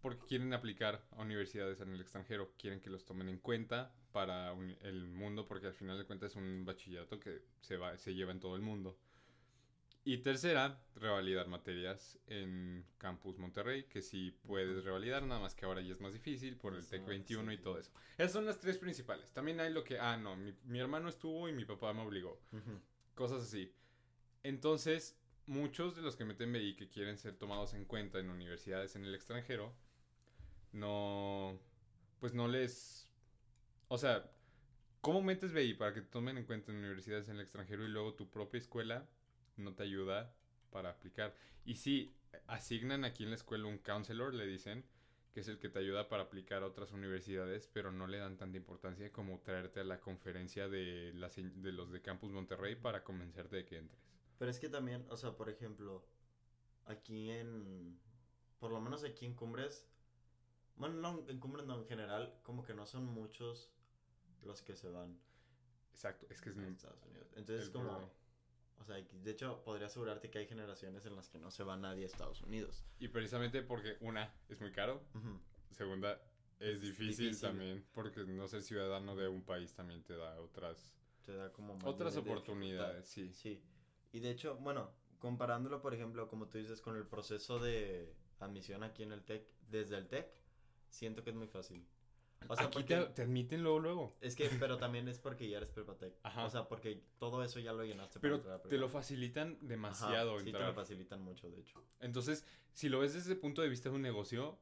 porque 0.00 0.26
quieren 0.26 0.52
aplicar 0.54 1.04
a 1.12 1.22
universidades 1.22 1.80
en 1.80 1.90
el 1.92 2.00
extranjero, 2.00 2.52
quieren 2.58 2.80
que 2.80 2.90
los 2.90 3.04
tomen 3.04 3.28
en 3.28 3.38
cuenta 3.38 3.92
para 4.12 4.52
un- 4.52 4.76
el 4.82 5.08
mundo, 5.08 5.46
porque 5.46 5.66
al 5.68 5.74
final 5.74 5.98
de 5.98 6.04
cuentas 6.04 6.30
es 6.32 6.36
un 6.36 6.64
bachillerato 6.64 7.18
que 7.20 7.42
se, 7.60 7.76
va, 7.76 7.96
se 7.98 8.14
lleva 8.14 8.32
en 8.32 8.40
todo 8.40 8.56
el 8.56 8.62
mundo. 8.62 8.96
Y 10.04 10.18
tercera, 10.18 10.80
revalidar 10.94 11.48
materias 11.48 12.18
en 12.28 12.86
Campus 12.96 13.36
Monterrey, 13.36 13.84
que 13.84 14.00
sí 14.00 14.30
puedes 14.46 14.82
revalidar, 14.82 15.22
nada 15.24 15.40
más 15.40 15.54
que 15.54 15.66
ahora 15.66 15.82
ya 15.82 15.92
es 15.92 16.00
más 16.00 16.14
difícil 16.14 16.56
por 16.56 16.74
el 16.74 16.86
TEC 16.86 17.04
21 17.04 17.52
y 17.52 17.56
sí. 17.58 17.62
todo 17.62 17.78
eso. 17.78 17.92
Esas 18.16 18.32
son 18.32 18.46
las 18.46 18.58
tres 18.58 18.78
principales. 18.78 19.30
También 19.32 19.60
hay 19.60 19.70
lo 19.70 19.84
que, 19.84 19.98
ah, 19.98 20.16
no, 20.16 20.34
mi, 20.36 20.54
mi 20.64 20.78
hermano 20.78 21.10
estuvo 21.10 21.46
y 21.48 21.52
mi 21.52 21.66
papá 21.66 21.92
me 21.92 22.00
obligó. 22.00 22.40
Ujú. 22.52 22.80
Cosas 23.14 23.42
así. 23.42 23.70
Entonces, 24.42 25.18
muchos 25.46 25.94
de 25.96 26.02
los 26.02 26.16
que 26.16 26.24
meten 26.24 26.52
BI 26.52 26.74
que 26.76 26.88
quieren 26.88 27.18
ser 27.18 27.36
tomados 27.36 27.74
en 27.74 27.84
cuenta 27.84 28.18
en 28.18 28.30
universidades 28.30 28.96
en 28.96 29.04
el 29.04 29.14
extranjero, 29.14 29.74
no, 30.72 31.58
pues 32.20 32.34
no 32.34 32.48
les, 32.48 33.08
o 33.88 33.98
sea, 33.98 34.30
¿cómo 35.00 35.22
metes 35.22 35.52
BI 35.52 35.74
para 35.74 35.94
que 35.94 36.02
te 36.02 36.08
tomen 36.08 36.38
en 36.38 36.44
cuenta 36.44 36.72
en 36.72 36.78
universidades 36.78 37.28
en 37.28 37.36
el 37.36 37.42
extranjero 37.42 37.84
y 37.84 37.88
luego 37.88 38.14
tu 38.14 38.30
propia 38.30 38.58
escuela 38.58 39.08
no 39.56 39.74
te 39.74 39.82
ayuda 39.82 40.34
para 40.70 40.90
aplicar? 40.90 41.34
Y 41.64 41.76
sí, 41.76 42.14
asignan 42.46 43.04
aquí 43.04 43.24
en 43.24 43.30
la 43.30 43.36
escuela 43.36 43.66
un 43.66 43.78
counselor, 43.78 44.34
le 44.34 44.46
dicen, 44.46 44.84
que 45.32 45.40
es 45.40 45.48
el 45.48 45.58
que 45.58 45.68
te 45.68 45.78
ayuda 45.78 46.08
para 46.08 46.24
aplicar 46.24 46.62
a 46.62 46.66
otras 46.66 46.92
universidades, 46.92 47.68
pero 47.72 47.92
no 47.92 48.06
le 48.06 48.18
dan 48.18 48.36
tanta 48.36 48.56
importancia 48.56 49.12
como 49.12 49.40
traerte 49.40 49.80
a 49.80 49.84
la 49.84 50.00
conferencia 50.00 50.68
de, 50.68 51.12
las, 51.14 51.36
de 51.36 51.72
los 51.72 51.90
de 51.90 52.00
Campus 52.00 52.32
Monterrey 52.32 52.76
para 52.76 53.04
convencerte 53.04 53.56
de 53.56 53.64
que 53.64 53.78
entres. 53.78 54.00
Pero 54.38 54.50
es 54.50 54.58
que 54.58 54.68
también, 54.68 55.04
o 55.10 55.16
sea, 55.16 55.36
por 55.36 55.48
ejemplo, 55.50 56.04
aquí 56.86 57.30
en. 57.30 57.98
Por 58.58 58.72
lo 58.72 58.80
menos 58.80 59.04
aquí 59.04 59.26
en 59.26 59.34
Cumbres. 59.34 59.86
Bueno, 60.78 60.94
no, 60.96 61.24
en 61.28 61.38
Cumbres 61.40 61.66
no, 61.66 61.78
en 61.78 61.86
general, 61.86 62.38
como 62.42 62.64
que 62.64 62.74
no 62.74 62.86
son 62.86 63.04
muchos 63.06 63.70
los 64.42 64.62
que 64.62 64.74
se 64.76 64.88
van 64.88 65.18
Exacto, 65.92 66.26
es 66.30 66.40
que 66.40 66.50
es 66.50 66.56
mi- 66.56 66.68
Estados 66.68 67.04
Unidos. 67.06 67.26
Entonces, 67.36 67.68
como. 67.70 67.86
problema. 67.88 68.12
O 68.80 68.84
sea, 68.84 68.94
de 68.96 69.30
hecho, 69.32 69.60
podría 69.64 69.88
asegurarte 69.88 70.30
que 70.30 70.38
hay 70.38 70.46
generaciones 70.46 71.04
en 71.04 71.16
las 71.16 71.28
que 71.28 71.38
no 71.40 71.50
se 71.50 71.64
va 71.64 71.76
nadie 71.76 72.04
a 72.04 72.06
Estados 72.06 72.40
Unidos. 72.42 72.84
Y 73.00 73.08
precisamente 73.08 73.60
porque 73.62 73.96
una, 74.00 74.32
es 74.48 74.60
muy 74.60 74.70
caro, 74.70 75.02
segunda, 75.72 76.12
es 76.60 76.74
Es 76.76 76.80
difícil, 76.82 77.26
difícil. 77.26 77.40
también, 77.48 77.84
porque 77.92 78.24
no 78.24 78.46
ser 78.46 78.62
ciudadano 78.62 79.16
de 79.16 79.26
un 79.26 79.42
país 79.42 79.74
también 79.74 80.04
te 80.04 80.16
da 80.16 80.40
otras, 80.40 80.94
Te 81.24 81.34
da 81.34 81.52
como 81.52 81.74
más 81.74 81.84
otras 81.86 82.16
oportunidades, 82.16 83.08
sí. 83.08 83.32
Sí. 83.32 83.60
Y 84.12 84.20
de 84.20 84.30
hecho, 84.30 84.54
bueno, 84.58 84.92
comparándolo, 85.18 85.82
por 85.82 85.92
ejemplo, 85.92 86.28
como 86.28 86.46
tú 86.48 86.58
dices, 86.58 86.80
con 86.80 86.94
el 86.96 87.04
proceso 87.04 87.58
de 87.58 88.14
admisión 88.38 88.84
aquí 88.84 89.02
en 89.02 89.10
el 89.10 89.24
TEC, 89.24 89.44
desde 89.68 89.96
el 89.98 90.06
TEC, 90.06 90.32
siento 90.88 91.22
que 91.24 91.30
es 91.30 91.36
muy 91.36 91.46
fácil. 91.48 91.86
O 92.48 92.54
sea, 92.54 92.66
Aquí 92.66 92.78
porque... 92.78 92.96
te, 92.96 93.04
te 93.06 93.22
admiten 93.22 93.62
luego, 93.64 93.80
luego. 93.80 94.16
Es 94.20 94.36
que, 94.36 94.48
pero 94.60 94.78
también 94.78 95.08
es 95.08 95.18
porque 95.18 95.48
ya 95.48 95.56
eres 95.56 95.70
prepatec. 95.70 96.14
Ajá. 96.22 96.44
O 96.44 96.50
sea, 96.50 96.68
porque 96.68 97.02
todo 97.18 97.42
eso 97.42 97.58
ya 97.58 97.72
lo 97.72 97.84
llenaste 97.84 98.20
Pero 98.20 98.40
te 98.40 98.78
lo 98.78 98.88
facilitan 98.88 99.56
Ajá, 99.56 99.66
demasiado 99.66 100.38
Sí, 100.38 100.44
te 100.44 100.50
entrar. 100.50 100.68
lo 100.68 100.74
facilitan 100.74 101.20
mucho, 101.20 101.50
de 101.50 101.60
hecho. 101.60 101.84
Entonces, 102.00 102.46
si 102.72 102.88
lo 102.88 103.00
ves 103.00 103.14
desde 103.14 103.32
el 103.32 103.38
punto 103.38 103.60
de 103.60 103.68
vista 103.68 103.88
de 103.90 103.96
un 103.96 104.02
negocio, 104.02 104.56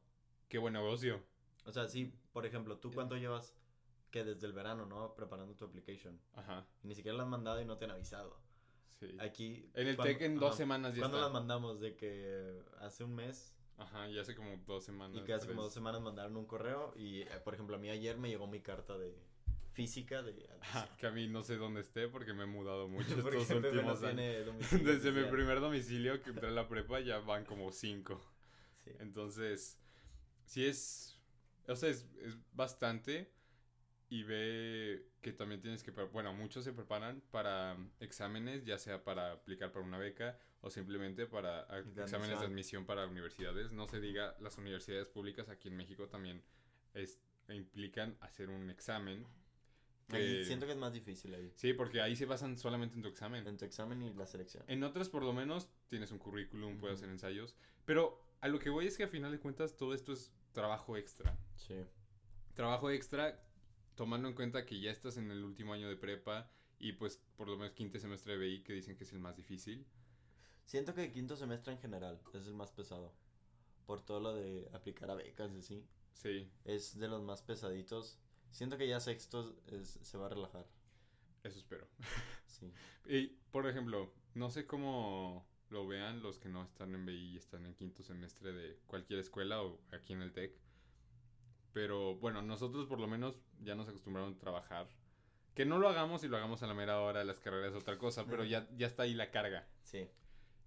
qué 0.49 0.57
buen 0.57 0.73
negocio. 0.73 1.23
O 1.67 1.73
sea, 1.73 1.87
sí, 1.87 2.13
por 2.33 2.47
ejemplo, 2.47 2.79
¿tú 2.79 2.91
cuánto 2.93 3.17
llevas 3.19 3.55
que 4.11 4.25
desde 4.25 4.47
el 4.47 4.55
verano, 4.55 4.87
no? 4.87 5.15
Preparando 5.15 5.55
tu 5.55 5.67
application. 5.67 6.19
Ajá, 6.33 6.67
Y 6.83 6.89
ni 6.89 6.95
siquiera 6.95 7.17
la 7.19 7.25
han 7.25 7.31
mandado 7.31 7.61
y 7.61 7.67
no 7.67 7.77
te 7.77 7.85
han 7.85 7.91
avisado. 7.91 8.41
sí. 8.89 9.17
Aquí. 9.21 9.71
En 9.75 9.89
el 9.89 9.97
¿cuándo- 9.97 10.15
TEC 10.15 10.23
en 10.23 10.37
dos 10.37 10.49
ajá, 10.51 10.57
semanas 10.57 10.95
ya 10.95 11.01
¿Cuándo 11.03 11.19
está. 11.19 11.27
las 11.27 11.33
mandamos? 11.35 11.79
De 11.81 11.95
que 11.95 12.63
hace 12.79 13.05
un 13.05 13.15
mes 13.15 13.55
Ajá, 13.79 14.09
ya 14.09 14.23
hace 14.23 14.35
como 14.35 14.57
dos 14.67 14.85
semanas. 14.85 15.17
y 15.17 15.25
que 15.25 15.33
hace 15.33 15.47
como 15.47 15.63
dos 15.63 15.75
semanas 15.75 16.01
mandaron 16.01 16.37
un 16.37 16.47
correo. 16.47 16.95
Y, 16.97 17.23
eh, 17.23 17.41
por 17.45 17.55
ejemplo, 17.55 17.77
a 17.77 17.79
mí 17.79 17.91
ayer 17.91 18.17
me 18.17 18.29
llegó 18.29 18.47
mi 18.47 18.61
carta 18.61 18.97
de 18.97 19.15
física 19.73 20.23
de. 20.23 20.49
Ajá, 20.63 20.89
que 20.97 21.07
a 21.07 21.11
mí 21.11 21.29
no 21.29 21.43
sé 21.43 21.57
dónde 21.57 21.83
esté 21.83 22.09
porque 22.09 22.33
me 22.33 22.45
he 22.45 22.47
mudado 22.47 22.89
mucho 22.89 23.19
estos 23.19 23.51
no 23.51 23.57
últimos 23.57 24.03
años. 24.03 24.47
Desde 24.83 25.13
mi 25.13 25.25
primer 25.31 25.61
domicilio 25.61 26.23
que 26.23 26.31
entré 26.31 26.49
a 26.49 26.53
la 26.53 26.69
prepa 26.69 27.01
ya 27.01 27.19
van 27.19 27.45
como 27.45 27.71
cinco. 27.71 28.21
Sí. 28.85 28.93
Entonces, 29.01 29.79
sí 30.45 30.65
es, 30.65 31.19
o 31.67 31.77
sea, 31.77 31.91
es, 31.91 32.07
es 32.23 32.37
bastante 32.55 33.36
y 34.09 34.23
ve 34.23 35.09
que 35.21 35.33
también 35.33 35.61
tienes 35.61 35.83
que, 35.83 35.91
bueno, 35.91 36.33
muchos 36.33 36.63
se 36.65 36.73
preparan 36.73 37.21
para 37.31 37.77
exámenes, 38.01 38.65
ya 38.65 38.79
sea 38.79 39.03
para 39.03 39.33
aplicar 39.33 39.73
para 39.73 39.85
una 39.85 39.99
beca 39.99 40.39
o 40.61 40.71
simplemente 40.71 41.27
para 41.27 41.61
a- 41.73 41.83
De 41.83 42.03
exámenes 42.03 42.39
de 42.41 42.47
admisión. 42.47 42.87
para 42.87 43.07
universidades. 43.07 43.73
No 43.73 43.89
se 43.89 44.01
diga, 44.01 44.37
las 44.41 44.59
universidades 44.59 45.09
públicas 45.09 45.49
aquí 45.49 45.69
en 45.69 45.77
México 45.77 46.09
también 46.09 46.43
es, 46.95 47.21
implican 47.49 48.17
hacer 48.21 48.49
un 48.51 48.71
examen. 48.71 49.27
Ahí 50.11 50.45
siento 50.45 50.67
que 50.67 50.73
es 50.73 50.79
más 50.79 50.93
difícil 50.93 51.35
ahí. 51.35 51.51
Sí, 51.57 51.73
porque 51.73 52.01
ahí 52.01 52.15
se 52.15 52.27
basan 52.27 52.57
solamente 52.59 52.95
en 52.95 53.03
tu 53.03 53.09
examen. 53.09 53.45
En 53.49 53.57
tu 53.57 53.65
examen 53.65 54.01
y 54.03 54.15
la 54.15 54.27
selección. 54.27 54.63
En 54.69 54.85
otras, 54.85 55.09
por 55.09 55.25
lo 55.25 55.33
menos, 55.33 55.69
tienes 55.89 56.13
un 56.13 56.19
currículum, 56.19 56.79
puedes 56.79 56.99
hacer 56.99 57.09
ensayos. 57.11 57.57
Pero 57.85 58.25
a 58.41 58.47
lo 58.47 58.61
que 58.61 58.71
voy 58.71 58.87
es 58.87 58.97
que 58.97 59.03
a 59.03 59.09
final 59.09 59.33
de 59.33 59.41
cuentas 59.41 59.77
todo 59.77 59.95
esto 59.95 60.13
es 60.13 60.33
trabajo 60.53 60.97
extra. 60.97 61.37
Sí. 61.57 61.75
Trabajo 62.55 62.89
extra 62.91 63.43
tomando 63.97 64.29
en 64.29 64.35
cuenta 64.35 64.65
que 64.65 64.79
ya 64.81 64.91
estás 64.93 65.17
en 65.17 65.31
el 65.31 65.43
último 65.45 65.73
año 65.73 65.89
de 65.89 65.97
prepa 65.97 66.49
y 66.79 66.93
pues 66.93 67.21
por 67.37 67.49
lo 67.49 67.57
menos 67.57 67.75
quinto 67.75 67.99
semestre 67.99 68.35
de 68.35 68.39
BI 68.39 68.63
que 68.63 68.73
dicen 68.75 68.97
que 68.97 69.05
es 69.05 69.13
el 69.13 69.19
más 69.19 69.37
difícil. 69.37 69.87
Siento 70.65 70.95
que 70.95 71.13
quinto 71.13 71.37
semestre 71.37 71.73
en 71.73 71.79
general 71.81 72.21
es 72.35 72.47
el 72.47 72.55
más 72.55 72.71
pesado. 72.71 73.13
Por 73.87 74.05
todo 74.05 74.21
lo 74.21 74.35
de 74.35 74.69
aplicar 74.73 75.11
a 75.11 75.15
becas 75.15 75.53
y 75.55 75.59
así. 75.59 75.85
Sí, 76.13 76.51
Es 76.65 76.99
de 76.99 77.09
los 77.09 77.23
más 77.23 77.43
pesaditos. 77.43 78.19
Siento 78.51 78.77
que 78.79 78.89
ya 78.89 79.01
sexto 79.01 79.55
es- 79.67 79.99
se 80.03 80.19
va 80.19 80.27
a 80.27 80.31
relajar. 80.31 80.67
eso 81.45 81.59
espero. 81.59 81.87
Sí. 82.47 82.73
Y, 83.07 83.27
por 83.53 83.67
ejemplo, 83.69 84.13
no 84.35 84.51
sé 84.51 84.67
cómo 84.67 85.47
lo 85.69 85.87
vean 85.87 86.23
los 86.23 86.39
que 86.39 86.49
no 86.49 86.63
están 86.63 86.95
en 86.95 87.05
BI 87.05 87.33
y 87.33 87.37
están 87.37 87.67
en 87.67 87.75
quinto 87.75 88.03
semestre 88.03 88.53
de 88.53 88.79
cualquier 88.87 89.21
escuela 89.21 89.63
o 89.63 89.79
aquí 89.93 90.15
en 90.15 90.23
el 90.23 90.33
TEC. 90.33 90.59
Pero 91.77 92.15
bueno, 92.15 92.41
nosotros 92.41 92.87
por 92.87 92.99
lo 92.99 93.07
menos 93.07 93.39
ya 93.61 93.75
nos 93.75 93.87
acostumbraron 93.87 94.33
a 94.33 94.39
trabajar. 94.39 94.89
Que 95.55 95.67
no 95.67 95.79
lo 95.79 95.91
hagamos 95.91 96.25
y 96.25 96.29
lo 96.29 96.39
hagamos 96.39 96.63
a 96.63 96.67
la 96.67 96.73
mera 96.73 97.03
hora 97.03 97.19
de 97.19 97.27
las 97.27 97.39
carreras 97.39 97.73
es 97.73 97.77
otra 97.83 97.99
cosa, 97.99 98.25
pero 98.25 98.45
ya, 98.45 98.67
ya 98.79 98.87
está 98.87 99.03
ahí 99.03 99.13
la 99.13 99.31
carga. 99.31 99.69
Sí. 99.83 100.09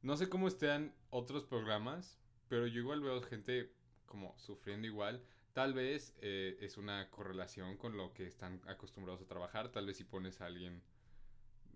No 0.03 0.17
sé 0.17 0.29
cómo 0.29 0.47
estén 0.47 0.93
otros 1.09 1.45
programas, 1.45 2.19
pero 2.47 2.67
yo 2.67 2.81
igual 2.81 3.01
veo 3.01 3.23
gente 3.23 3.73
como 4.05 4.37
sufriendo 4.37 4.85
igual. 4.85 5.25
Tal 5.53 5.73
vez 5.73 6.15
eh, 6.21 6.59
es 6.61 6.77
una 6.77 7.09
correlación 7.09 7.75
con 7.77 7.97
lo 7.97 8.13
que 8.13 8.27
están 8.27 8.61
acostumbrados 8.67 9.23
a 9.23 9.25
trabajar. 9.25 9.71
Tal 9.71 9.87
vez 9.87 9.97
si 9.97 10.03
pones 10.03 10.41
a 10.41 10.45
alguien, 10.45 10.83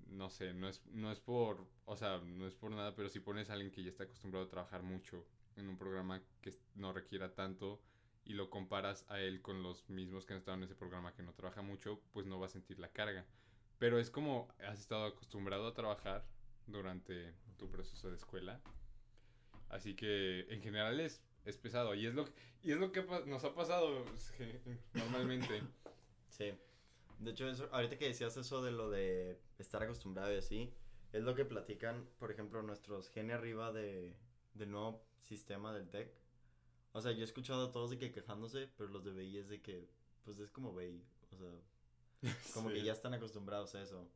no 0.10 0.30
sé, 0.30 0.54
no 0.54 0.70
es, 0.70 0.86
no 0.92 1.12
es 1.12 1.20
por, 1.20 1.66
o 1.86 1.98
sea, 1.98 2.20
no 2.20 2.46
es 2.46 2.54
por 2.54 2.70
nada, 2.70 2.94
pero 2.94 3.10
si 3.10 3.20
pones 3.20 3.50
a 3.50 3.54
alguien 3.54 3.72
que 3.72 3.82
ya 3.82 3.90
está 3.90 4.04
acostumbrado 4.04 4.46
a 4.46 4.50
trabajar 4.50 4.84
mucho 4.84 5.26
en 5.56 5.70
un 5.70 5.80
programa 5.80 6.22
que 6.40 6.54
no 6.76 6.94
requiera 6.94 7.34
tanto 7.34 7.82
y 8.26 8.34
lo 8.34 8.50
comparas 8.50 9.06
a 9.10 9.20
él 9.20 9.42
con 9.42 9.64
los 9.64 9.90
mismos 9.90 10.26
que 10.26 10.34
han 10.34 10.40
estado 10.40 10.58
en 10.58 10.64
ese 10.64 10.76
programa 10.76 11.14
que 11.14 11.24
no 11.24 11.34
trabaja 11.34 11.62
mucho, 11.62 12.00
pues 12.14 12.26
no 12.26 12.40
va 12.40 12.48
a 12.48 12.50
sentir 12.50 12.80
la 12.80 12.92
carga. 12.92 13.26
Pero 13.80 14.00
es 14.00 14.10
como 14.10 14.48
has 14.66 14.80
estado 14.80 15.06
acostumbrado 15.06 15.68
a 15.68 15.74
trabajar 15.74 16.26
durante 16.68 17.34
tu 17.58 17.70
proceso 17.70 18.10
de 18.10 18.16
escuela. 18.16 18.62
Así 19.70 19.96
que 19.96 20.42
en 20.50 20.62
general 20.62 21.00
es, 21.00 21.22
es 21.46 21.58
pesado. 21.58 21.96
Y 21.96 22.06
es 22.06 22.14
lo, 22.14 22.26
y 22.62 22.72
es 22.72 22.78
lo 22.78 22.92
que 22.92 23.04
nos 23.26 23.44
ha 23.44 23.54
pasado 23.54 24.06
sí, 24.18 24.46
normalmente. 24.94 25.62
Sí. 26.30 26.52
De 27.20 27.30
hecho, 27.30 27.48
eso, 27.48 27.70
ahorita 27.72 27.96
que 28.00 28.08
decías 28.08 28.36
eso 28.38 28.64
de 28.64 28.72
lo 28.72 28.90
de 28.90 29.40
estar 29.60 29.84
acostumbrado 29.84 30.34
y 30.34 30.38
así, 30.38 30.74
es 31.12 31.22
lo 31.22 31.36
que 31.36 31.46
platican, 31.46 32.10
por 32.18 32.32
ejemplo, 32.32 32.64
nuestros 32.64 33.08
gene 33.12 33.34
arriba 33.34 33.72
de, 33.72 34.18
del 34.56 34.72
nuevo 34.72 35.06
sistema 35.22 35.72
del 35.74 35.90
TEC. 35.90 36.12
O 36.94 37.02
sea, 37.02 37.12
yo 37.12 37.22
he 37.22 37.24
escuchado 37.24 37.68
a 37.68 37.72
todos 37.72 37.90
de 37.90 37.98
que 37.98 38.12
quejándose, 38.12 38.70
pero 38.78 38.90
los 38.90 39.04
de 39.04 39.12
BI 39.12 39.38
es 39.38 39.50
de 39.50 39.62
que, 39.62 39.90
pues 40.24 40.40
es 40.40 40.52
como 40.52 40.74
BI. 40.74 41.04
O 41.32 41.38
sea, 41.38 41.52
como 42.54 42.70
que 42.70 42.84
ya 42.84 42.94
están 42.94 43.14
acostumbrados 43.14 43.76
a 43.76 43.82
eso. 43.82 44.08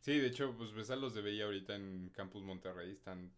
Sí, 0.00 0.18
de 0.18 0.26
hecho, 0.26 0.54
pues 0.56 0.72
ves 0.72 0.90
a 0.90 0.96
los 0.96 1.14
de 1.14 1.22
BI 1.22 1.40
ahorita 1.42 1.76
en 1.76 2.10
Campus 2.10 2.42
Monterrey, 2.42 2.90
están... 2.90 3.32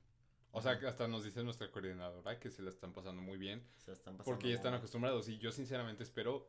O 0.52 0.62
sea, 0.62 0.72
hasta 0.86 1.06
nos 1.06 1.22
dice 1.22 1.42
nuestra 1.42 1.70
coordinadora 1.70 2.40
que 2.40 2.50
se 2.50 2.62
la 2.62 2.70
están 2.70 2.94
pasando 2.94 3.20
muy 3.20 3.36
bien, 3.36 3.62
O 3.76 3.80
sea, 3.80 3.92
están 3.92 4.16
pasando. 4.16 4.24
porque 4.24 4.48
ya 4.48 4.54
están 4.54 4.72
acostumbrados. 4.72 5.28
Y 5.28 5.36
yo 5.36 5.52
sinceramente 5.52 6.02
espero 6.02 6.48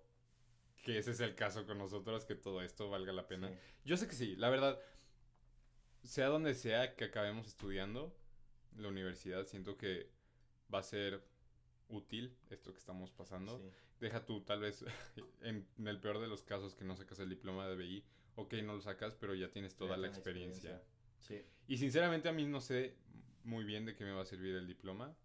que 0.84 0.98
ese 1.00 1.14
sea 1.14 1.28
el 1.28 1.36
caso 1.36 1.66
con 1.66 1.78
nosotros, 1.78 2.24
que 2.24 2.36
todo 2.36 2.62
esto 2.62 2.90
valga 2.90 3.12
la 3.12 3.28
pena. 3.28 3.50
Sí. 3.50 3.56
Yo 3.84 3.98
sé 3.98 4.08
que 4.08 4.16
sí, 4.16 4.36
la 4.38 4.50
verdad, 4.50 4.80
sea 6.04 6.28
donde 6.28 6.56
sea 6.56 6.96
que 6.96 7.06
acabemos 7.06 7.48
estudiando, 7.48 8.16
la 8.78 8.88
universidad, 8.88 9.46
siento 9.46 9.78
que 9.78 10.10
va 10.74 10.80
a 10.80 10.84
ser 10.84 11.22
útil 11.90 12.36
esto 12.50 12.72
que 12.74 12.80
estamos 12.80 13.12
pasando. 13.12 13.58
Sí. 13.58 13.70
Deja 14.00 14.26
tú, 14.26 14.42
tal 14.42 14.62
vez, 14.62 14.86
en, 15.42 15.68
en 15.78 15.88
el 15.88 16.00
peor 16.00 16.20
de 16.20 16.28
los 16.28 16.44
casos, 16.44 16.76
que 16.76 16.86
no 16.86 16.96
sacas 16.96 17.20
el 17.20 17.30
diploma 17.30 17.68
de 17.68 17.76
BI. 17.76 18.04
Ok, 18.36 18.54
no 18.64 18.76
lo 18.76 18.82
sacas, 18.82 19.16
pero 19.16 19.34
ya 19.34 19.50
tienes 19.52 19.76
toda 19.76 19.92
Ya 19.92 19.98
la 19.98 20.08
experiencia. 20.08 20.84
Sí. 21.20 21.42
Y 21.68 21.78
sinceramente 21.78 22.30
a 22.30 22.34
mí 22.34 22.46
no 22.46 22.62
sé 22.62 22.96
muy 23.44 23.64
bien 23.64 23.86
de 23.86 23.96
qué 23.96 24.04
me 24.04 24.12
va 24.12 24.22
a 24.22 24.26
servir 24.26 24.56
el 24.56 24.68
diploma. 24.68 25.16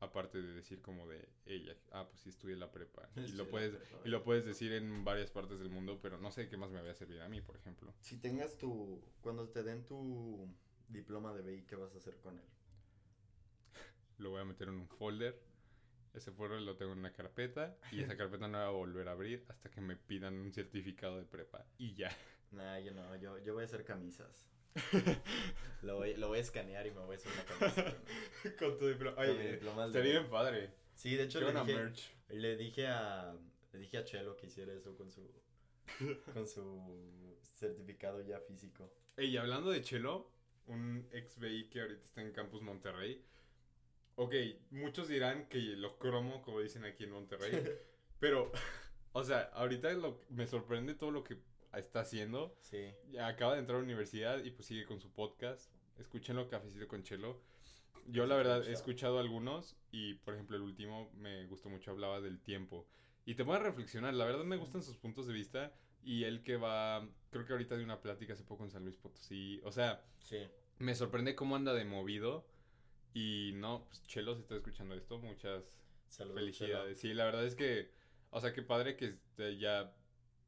Aparte 0.00 0.42
de 0.42 0.52
decir 0.54 0.82
como 0.82 1.06
de 1.06 1.28
ella, 1.46 1.76
ah, 1.92 2.08
pues 2.08 2.22
sí 2.22 2.28
estudié 2.28 2.56
la 2.56 2.72
prepa. 2.72 3.08
Y 3.16 3.32
lo 3.32 3.48
puedes, 3.48 3.76
prepa, 3.76 4.00
y 4.04 4.08
lo 4.08 4.24
puedes 4.24 4.44
decir 4.44 4.72
en 4.72 5.04
varias 5.04 5.30
partes 5.30 5.60
del 5.60 5.68
mundo, 5.68 6.00
pero 6.02 6.18
no 6.18 6.32
sé 6.32 6.48
qué 6.48 6.56
más 6.56 6.70
me 6.70 6.80
vaya 6.80 6.90
a 6.90 6.96
servir 6.96 7.20
a 7.20 7.28
mí, 7.28 7.40
por 7.40 7.56
ejemplo. 7.56 7.94
Si 8.00 8.16
tengas 8.16 8.58
tu. 8.58 9.00
Cuando 9.20 9.48
te 9.50 9.62
den 9.62 9.84
tu 9.86 10.48
diploma 10.88 11.32
de 11.32 11.42
BI, 11.42 11.66
¿qué 11.66 11.76
vas 11.76 11.94
a 11.94 11.98
hacer 11.98 12.18
con 12.18 12.36
él? 12.36 12.44
Lo 14.18 14.30
voy 14.30 14.40
a 14.40 14.44
meter 14.44 14.68
en 14.68 14.74
un 14.74 14.88
folder. 14.88 15.40
Ese 16.14 16.30
folder 16.30 16.60
lo 16.60 16.76
tengo 16.76 16.92
en 16.92 16.98
una 16.98 17.12
carpeta. 17.12 17.76
Y 17.90 18.02
esa 18.02 18.16
carpeta 18.16 18.48
no 18.48 18.58
la 18.58 18.68
voy 18.68 18.74
a 18.74 18.78
volver 18.78 19.08
a 19.08 19.12
abrir 19.12 19.44
hasta 19.48 19.70
que 19.70 19.80
me 19.80 19.96
pidan 19.96 20.34
un 20.34 20.52
certificado 20.52 21.16
de 21.18 21.24
prepa. 21.24 21.66
Y 21.78 21.94
ya. 21.94 22.14
Nah, 22.50 22.78
yo 22.78 22.92
no, 22.92 23.16
yo, 23.16 23.38
yo 23.38 23.54
voy 23.54 23.62
a 23.62 23.66
hacer 23.66 23.84
camisas. 23.84 24.46
lo, 25.82 25.96
voy, 25.96 26.14
lo 26.16 26.28
voy 26.28 26.38
a 26.38 26.42
escanear 26.42 26.86
y 26.86 26.90
me 26.90 27.00
voy 27.00 27.16
a 27.16 27.18
hacer 27.18 27.32
una 27.32 27.44
camisa. 27.44 27.96
Con 28.58 28.78
tu 28.78 28.88
diploma. 28.88 29.16
Con 29.16 29.38
mi 29.38 29.46
diploma 29.46 29.82
de 29.82 29.88
estaría 29.88 30.12
BI. 30.12 30.18
bien 30.18 30.30
padre. 30.30 30.70
Sí, 30.94 31.16
de 31.16 31.24
hecho 31.24 31.40
le 31.40 31.52
dije, 31.52 31.74
merch. 31.74 32.10
le 32.28 32.56
dije 32.56 32.86
a 32.86 33.34
le 33.72 33.78
dije 33.78 33.98
a 33.98 34.04
Chelo 34.04 34.36
que 34.36 34.46
hiciera 34.46 34.72
eso 34.72 34.94
con 34.96 35.10
su 35.10 35.30
con 36.32 36.46
su 36.46 37.36
certificado 37.40 38.22
ya 38.22 38.40
físico. 38.40 38.92
Y 39.16 39.36
hablando 39.36 39.70
de 39.70 39.82
Chelo, 39.82 40.30
un 40.66 41.06
ex 41.12 41.38
BI 41.38 41.68
que 41.68 41.80
ahorita 41.80 42.04
está 42.04 42.22
en 42.22 42.32
Campus 42.32 42.62
Monterrey. 42.62 43.24
Ok, 44.24 44.34
muchos 44.70 45.08
dirán 45.08 45.48
que 45.48 45.58
lo 45.58 45.98
cromo, 45.98 46.42
como 46.42 46.60
dicen 46.60 46.84
aquí 46.84 47.04
en 47.04 47.10
Monterrey. 47.12 47.62
pero, 48.20 48.50
o 49.12 49.24
sea, 49.24 49.50
ahorita 49.54 49.92
lo- 49.94 50.20
me 50.30 50.46
sorprende 50.46 50.94
todo 50.94 51.10
lo 51.10 51.24
que 51.24 51.38
está 51.74 52.00
haciendo. 52.00 52.56
Sí. 52.60 52.92
Acaba 53.20 53.54
de 53.54 53.60
entrar 53.60 53.76
a 53.76 53.80
la 53.80 53.84
universidad 53.84 54.42
y 54.44 54.50
pues 54.50 54.66
sigue 54.66 54.84
con 54.86 55.00
su 55.00 55.10
podcast. 55.12 55.72
Escúchenlo, 55.98 56.48
Cafecito 56.48 56.86
con 56.88 57.02
Chelo. 57.02 57.40
Yo 58.06 58.26
la 58.26 58.34
verdad 58.36 58.66
he 58.66 58.72
escuchado 58.72 59.18
algunos 59.20 59.76
y 59.92 60.14
por 60.14 60.34
ejemplo 60.34 60.56
el 60.56 60.62
último 60.62 61.10
me 61.14 61.46
gustó 61.46 61.68
mucho, 61.68 61.92
hablaba 61.92 62.20
del 62.20 62.40
tiempo. 62.40 62.88
Y 63.24 63.34
te 63.36 63.44
pone 63.44 63.58
a 63.60 63.62
reflexionar, 63.62 64.12
la 64.14 64.24
verdad 64.24 64.44
me 64.44 64.56
gustan 64.56 64.82
sus 64.82 64.96
puntos 64.96 65.28
de 65.28 65.32
vista 65.32 65.72
y 66.02 66.24
él 66.24 66.42
que 66.42 66.56
va, 66.56 67.08
creo 67.30 67.46
que 67.46 67.52
ahorita 67.52 67.76
de 67.76 67.84
una 67.84 68.00
plática 68.00 68.32
hace 68.32 68.42
poco 68.42 68.64
en 68.64 68.70
San 68.70 68.82
Luis 68.82 68.96
Potosí. 68.96 69.60
O 69.64 69.70
sea, 69.70 70.02
Sí. 70.18 70.38
me 70.78 70.96
sorprende 70.96 71.36
cómo 71.36 71.54
anda 71.54 71.72
de 71.74 71.84
movido 71.84 72.44
y 73.14 73.52
no, 73.54 73.84
pues 73.86 74.02
Chelo, 74.06 74.34
si 74.34 74.42
está 74.42 74.56
escuchando 74.56 74.94
esto, 74.94 75.18
muchas 75.18 75.64
felicidades. 76.34 76.98
Sí, 77.00 77.14
la 77.14 77.24
verdad 77.24 77.44
es 77.46 77.54
que, 77.54 77.90
o 78.30 78.40
sea, 78.40 78.52
qué 78.52 78.62
padre 78.62 78.96
que 78.96 79.06
este, 79.06 79.56
ya, 79.58 79.94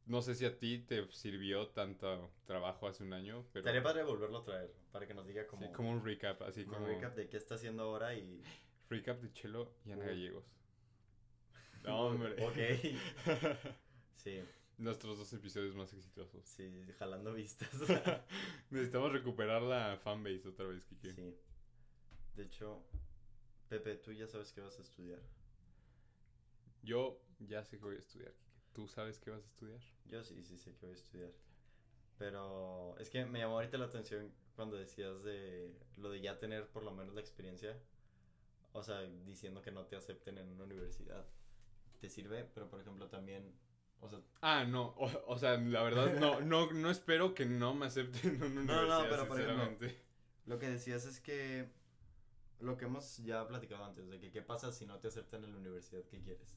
no 0.06 0.20
sé 0.22 0.34
si 0.34 0.44
a 0.44 0.58
ti 0.58 0.78
te 0.78 1.10
sirvió 1.12 1.68
tanto 1.68 2.30
trabajo 2.46 2.86
hace 2.88 3.02
un 3.04 3.12
año, 3.12 3.46
pero... 3.52 3.60
Estaría 3.64 3.82
padre 3.82 4.02
volverlo 4.04 4.38
a 4.38 4.44
traer 4.44 4.72
para 4.92 5.06
que 5.06 5.14
nos 5.14 5.26
diga 5.26 5.46
como, 5.46 5.66
Sí, 5.66 5.72
como 5.72 5.90
un 5.90 6.04
recap, 6.04 6.42
así 6.42 6.64
como 6.64 6.76
como. 6.76 6.86
un 6.88 6.94
recap 6.94 7.14
de 7.16 7.28
qué 7.28 7.36
está 7.36 7.54
haciendo 7.56 7.84
ahora 7.84 8.14
y 8.14 8.42
Recap 8.90 9.20
de 9.20 9.32
Chelo 9.32 9.74
y 9.86 9.92
Ana 9.92 10.04
Uh. 10.04 10.08
Gallegos. 10.08 10.44
No, 11.84 12.06
hombre. 12.06 12.34
Ok. 12.44 12.56
Sí, 14.16 14.40
Nuestros 14.78 15.18
dos 15.18 15.30
episodios 15.34 15.74
más 15.76 15.92
exitosos. 15.92 16.42
sí, 16.46 16.68
jalando 16.98 17.34
vistas. 17.34 17.68
Necesitamos 18.70 19.12
recuperar 19.12 19.60
la 19.62 19.98
fanbase 20.02 20.48
otra 20.48 20.66
vez, 20.66 20.82
Kike. 20.84 21.12
Sí. 21.12 21.34
De 22.36 22.44
hecho, 22.44 22.82
Pepe, 23.68 23.96
tú 23.96 24.12
ya 24.12 24.26
sabes 24.26 24.52
qué 24.52 24.60
vas 24.60 24.78
a 24.78 24.82
estudiar. 24.82 25.20
Yo 26.82 27.20
ya 27.38 27.64
sé 27.64 27.78
que 27.78 27.84
voy 27.84 27.96
a 27.96 28.00
estudiar. 28.00 28.32
¿Tú 28.72 28.88
sabes 28.88 29.18
qué 29.18 29.30
vas 29.30 29.42
a 29.42 29.46
estudiar? 29.46 29.80
Yo 30.06 30.22
sí, 30.24 30.42
sí 30.42 30.58
sé 30.58 30.74
que 30.74 30.86
voy 30.86 30.94
a 30.94 30.98
estudiar. 30.98 31.30
Pero 32.18 32.96
es 32.98 33.10
que 33.10 33.24
me 33.24 33.38
llamó 33.38 33.54
ahorita 33.54 33.78
la 33.78 33.86
atención 33.86 34.32
cuando 34.54 34.76
decías 34.76 35.22
de 35.22 35.74
lo 35.96 36.10
de 36.10 36.20
ya 36.20 36.38
tener 36.38 36.68
por 36.68 36.82
lo 36.82 36.92
menos 36.92 37.14
la 37.14 37.20
experiencia. 37.20 37.78
O 38.72 38.82
sea, 38.82 39.00
diciendo 39.00 39.62
que 39.62 39.70
no 39.70 39.86
te 39.86 39.96
acepten 39.96 40.38
en 40.38 40.48
una 40.48 40.64
universidad. 40.64 41.26
Te 42.00 42.08
sirve, 42.10 42.44
pero 42.52 42.68
por 42.68 42.80
ejemplo 42.80 43.08
también, 43.08 43.54
o 44.00 44.08
sea, 44.08 44.20
Ah, 44.40 44.64
no. 44.64 44.88
O, 44.96 45.10
o 45.26 45.38
sea, 45.38 45.56
la 45.56 45.82
verdad, 45.82 46.14
no, 46.18 46.40
no, 46.40 46.70
no 46.72 46.90
espero 46.90 47.34
que 47.34 47.46
no 47.46 47.74
me 47.74 47.86
acepten 47.86 48.42
en 48.42 48.58
una 48.58 48.62
No, 48.64 48.74
no, 48.86 48.98
universidad, 48.98 49.10
pero 49.10 49.28
por 49.28 49.40
ejemplo, 49.40 49.88
lo 50.46 50.58
que 50.58 50.68
decías 50.68 51.06
es 51.06 51.20
que 51.20 51.70
lo 52.64 52.76
que 52.76 52.84
hemos 52.86 53.18
ya 53.18 53.46
platicado 53.46 53.84
antes, 53.84 54.08
de 54.08 54.18
que 54.20 54.30
qué 54.30 54.42
pasa 54.42 54.72
si 54.72 54.86
no 54.86 54.98
te 54.98 55.08
aceptan 55.08 55.44
en 55.44 55.52
la 55.52 55.58
universidad 55.58 56.02
que 56.04 56.20
quieres 56.20 56.56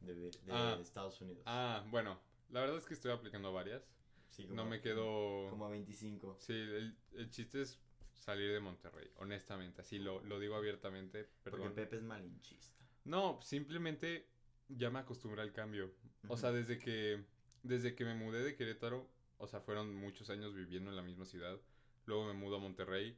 de, 0.00 0.14
de 0.14 0.30
Ah. 0.50 0.78
Estados 0.80 1.20
Unidos. 1.20 1.42
Ah, 1.46 1.84
bueno. 1.90 2.18
La 2.50 2.60
verdad 2.60 2.78
es 2.78 2.86
que 2.86 2.94
estoy 2.94 3.10
aplicando 3.12 3.52
varias. 3.52 3.82
Sí, 4.30 4.46
No 4.46 4.64
me 4.64 4.80
quedo... 4.80 5.48
Como 5.50 5.66
a 5.66 5.70
25. 5.70 6.36
Sí, 6.40 6.52
el, 6.52 6.96
el 7.14 7.30
chiste 7.30 7.62
es 7.62 7.78
salir 8.14 8.52
de 8.52 8.60
Monterrey, 8.60 9.10
honestamente. 9.16 9.80
Así 9.82 9.98
lo, 9.98 10.22
lo 10.24 10.38
digo 10.38 10.54
abiertamente, 10.54 11.28
Porque 11.44 11.58
perdón. 11.58 11.74
Pepe 11.74 11.96
es 11.96 12.02
malinchista. 12.02 12.74
No, 13.04 13.38
simplemente 13.42 14.28
ya 14.68 14.90
me 14.90 14.98
acostumbré 15.00 15.42
al 15.42 15.52
cambio. 15.52 15.92
O 16.28 16.36
sea, 16.36 16.52
desde 16.52 16.78
que, 16.78 17.24
desde 17.62 17.94
que 17.94 18.04
me 18.04 18.14
mudé 18.14 18.42
de 18.44 18.54
Querétaro, 18.54 19.08
o 19.38 19.46
sea, 19.46 19.60
fueron 19.60 19.94
muchos 19.94 20.30
años 20.30 20.54
viviendo 20.54 20.90
en 20.90 20.96
la 20.96 21.02
misma 21.02 21.24
ciudad. 21.24 21.58
Luego 22.06 22.26
me 22.26 22.32
mudo 22.34 22.56
a 22.56 22.60
Monterrey. 22.60 23.16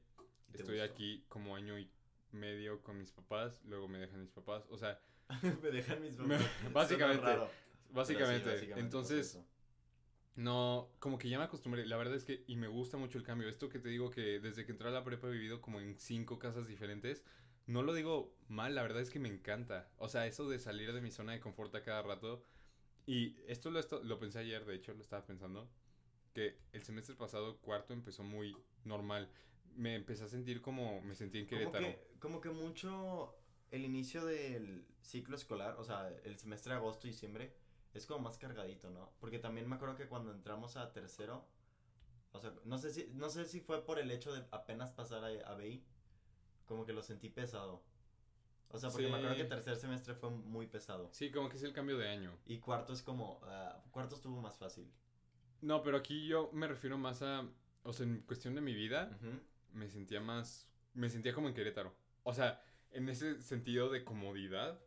¿Y 0.51 0.53
te 0.53 0.59
Estoy 0.63 0.79
gustó? 0.79 0.93
aquí 0.93 1.25
como 1.29 1.57
año 1.57 1.79
y 1.79 1.91
medio 2.33 2.83
con 2.83 2.99
mis 2.99 3.11
papás. 3.13 3.63
Luego 3.65 3.89
me 3.89 3.99
dejan 3.99 4.21
mis 4.21 4.31
papás. 4.31 4.67
O 4.71 4.77
sea, 4.79 5.01
me 5.63 5.71
dejan 5.71 6.01
mis 6.03 6.17
papás. 6.17 6.43
Básicamente, 6.73 7.23
raro, 7.25 7.51
pero 7.51 7.51
sí, 7.89 7.93
básicamente. 7.95 8.51
básicamente 8.51 8.81
Entonces, 8.81 9.39
no, 10.37 10.89
como 11.01 11.19
que 11.19 11.29
ya 11.29 11.39
me 11.39 11.45
acostumbré. 11.45 11.87
La 11.87 11.97
verdad 11.97 12.15
es 12.15 12.25
que, 12.25 12.45
y 12.47 12.57
me 12.57 12.69
gusta 12.69 12.97
mucho 12.97 13.19
el 13.19 13.25
cambio. 13.25 13.49
Esto 13.49 13.69
que 13.69 13.79
te 13.79 13.89
digo 13.89 14.11
que 14.11 14.41
desde 14.41 14.65
que 14.65 14.73
entré 14.73 14.89
a 14.89 14.93
la 14.93 15.05
prepa 15.05 15.27
he 15.29 15.33
vivido 15.33 15.61
como 15.61 15.81
en 15.81 15.99
cinco 15.99 16.39
casas 16.39 16.67
diferentes. 16.67 17.25
No 17.67 17.83
lo 17.83 17.93
digo 17.95 18.35
mal, 18.49 18.75
la 18.75 18.83
verdad 18.83 19.03
es 19.03 19.11
que 19.11 19.19
me 19.21 19.29
encanta. 19.29 19.89
O 19.99 20.09
sea, 20.09 20.27
eso 20.27 20.49
de 20.49 20.59
salir 20.59 20.93
de 20.93 21.01
mi 21.01 21.11
zona 21.11 21.33
de 21.33 21.41
confort 21.41 21.75
a 21.75 21.83
cada 21.83 22.03
rato. 22.03 22.43
Y 23.07 23.37
esto 23.47 23.71
lo, 23.71 23.79
esto- 23.81 24.03
lo 24.03 24.19
pensé 24.19 24.39
ayer, 24.41 24.65
de 24.65 24.75
hecho, 24.75 24.95
lo 24.95 25.03
estaba 25.03 25.27
pensando. 25.27 25.69
Que 26.33 26.59
el 26.73 26.83
semestre 26.85 27.17
pasado, 27.17 27.59
cuarto, 27.59 27.93
empezó 27.93 28.23
muy 28.23 28.57
normal. 28.85 29.29
Me 29.77 29.95
empecé 29.95 30.25
a 30.25 30.29
sentir 30.29 30.61
como 30.61 31.01
me 31.03 31.15
sentí 31.15 31.39
en 31.39 31.47
como 31.47 31.59
Querétaro. 31.59 31.87
que, 31.87 32.19
como 32.19 32.41
que 32.41 32.51
mucho 32.51 33.35
el 33.71 33.85
inicio 33.85 34.25
del 34.25 34.87
ciclo 35.01 35.37
escolar, 35.37 35.77
o 35.79 35.85
sea, 35.85 36.09
el 36.25 36.39
semestre 36.39 36.73
de 36.73 36.79
agosto 36.79 37.07
y 37.07 37.11
diciembre, 37.11 37.55
es 37.95 38.07
como 38.07 38.21
más 38.21 38.39
cargadito, 38.39 38.91
¿no? 38.91 39.13
Porque 39.21 39.39
también 39.39 39.69
me 39.69 39.77
acuerdo 39.77 39.97
que 39.97 40.07
cuando 40.07 40.33
entramos 40.33 40.77
a 40.77 40.93
tercero, 40.93 41.47
o 42.33 42.41
sea, 42.41 42.53
no 42.65 42.79
sé 42.79 42.93
si, 42.93 43.09
no 43.15 43.31
sé 43.31 43.47
si 43.47 43.61
fue 43.61 43.85
por 43.85 43.99
el 43.99 44.11
hecho 44.11 44.33
de 44.33 44.45
apenas 44.51 44.91
pasar 44.93 45.25
a, 45.25 45.51
a 45.51 45.55
BI, 45.57 45.85
como 46.67 46.85
que 46.85 46.93
lo 46.93 47.03
sentí 47.03 47.29
pesado. 47.29 47.83
O 48.73 48.79
sea, 48.79 48.91
porque 48.91 49.09
me 49.09 49.17
acuerdo 49.17 49.37
que 49.37 49.45
tercer 49.45 49.77
semestre 49.77 50.15
fue 50.15 50.31
muy 50.31 50.69
pesado. 50.69 51.09
Sí, 51.13 51.33
como 51.33 51.49
que 51.49 51.57
es 51.57 51.63
el 51.65 51.73
cambio 51.73 51.99
de 51.99 52.09
año. 52.09 52.39
Y 52.47 52.59
cuarto 52.59 52.93
es 52.93 53.03
como, 53.03 53.41
ah, 53.43 53.83
cuarto 53.91 54.15
estuvo 54.15 54.41
más 54.41 54.57
fácil. 54.59 54.89
No, 55.61 55.83
pero 55.83 55.97
aquí 55.97 56.27
yo 56.29 56.51
me 56.53 56.69
refiero 56.69 56.97
más 56.97 57.23
a, 57.23 57.49
o 57.83 57.93
sea, 57.93 58.07
en 58.07 58.21
cuestión 58.23 58.55
de 58.55 58.61
mi 58.61 58.75
vida, 58.75 59.11
Ujú. 59.21 59.41
Me 59.73 59.89
sentía 59.89 60.21
más, 60.21 60.69
me 60.95 61.09
sentía 61.09 61.33
como 61.33 61.49
en 61.49 61.55
Querétaro. 61.55 61.95
O 62.23 62.35
sea, 62.35 62.63
en 62.93 63.09
ese 63.09 63.41
sentido 63.43 63.89
de 63.89 64.05
comodidad, 64.05 64.81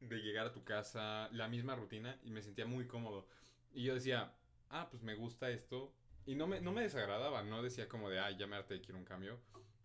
de 0.00 0.16
llegar 0.18 0.46
a 0.46 0.52
tu 0.52 0.64
casa, 0.64 1.28
la 1.32 1.48
misma 1.48 1.74
rutina, 1.74 2.18
y 2.22 2.30
me 2.30 2.42
sentía 2.42 2.66
muy 2.66 2.86
cómodo. 2.86 3.26
Y 3.72 3.84
yo 3.84 3.94
decía, 3.94 4.32
ah, 4.68 4.88
pues 4.90 5.02
me 5.02 5.14
gusta 5.14 5.50
esto. 5.50 5.92
Y 6.26 6.34
no 6.34 6.46
me, 6.46 6.60
no 6.60 6.72
me 6.72 6.82
desagradaba, 6.82 7.42
no 7.42 7.62
decía 7.62 7.88
como 7.88 8.08
de, 8.08 8.20
ah, 8.20 8.30
ya 8.30 8.46
me 8.46 8.56
harté, 8.56 8.80
quiero 8.80 8.98
un 8.98 9.04
cambio. 9.04 9.38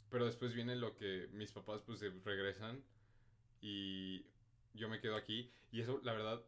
Pero 0.10 0.26
después 0.26 0.54
viene 0.54 0.76
lo 0.76 0.96
que 0.96 1.28
mis 1.32 1.52
papás 1.52 1.82
pues 1.82 2.02
regresan 2.24 2.84
y 3.62 4.26
yo 4.74 4.88
me 4.90 5.00
quedo 5.00 5.16
aquí. 5.16 5.52
Y 5.72 5.82
eso, 5.82 6.00
la 6.04 6.14
verdad, 6.14 6.44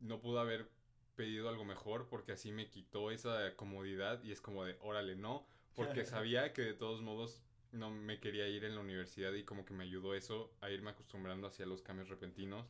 no 0.00 0.20
pude 0.20 0.40
haber 0.40 0.68
pedido 1.14 1.48
algo 1.48 1.64
mejor 1.64 2.08
porque 2.08 2.32
así 2.32 2.52
me 2.52 2.68
quitó 2.68 3.10
esa 3.10 3.54
comodidad 3.56 4.22
y 4.22 4.32
es 4.32 4.40
como 4.40 4.64
de, 4.64 4.76
órale, 4.80 5.16
no, 5.16 5.46
porque 5.74 6.04
sabía 6.06 6.52
que 6.52 6.62
de 6.62 6.74
todos 6.74 7.02
modos 7.02 7.42
no 7.72 7.90
me 7.90 8.20
quería 8.20 8.46
ir 8.48 8.64
en 8.64 8.74
la 8.74 8.80
universidad 8.82 9.32
y 9.32 9.44
como 9.44 9.64
que 9.64 9.72
me 9.72 9.84
ayudó 9.84 10.14
eso 10.14 10.54
a 10.60 10.70
irme 10.70 10.90
acostumbrando 10.90 11.46
hacia 11.46 11.64
los 11.66 11.80
cambios 11.82 12.08
repentinos 12.08 12.66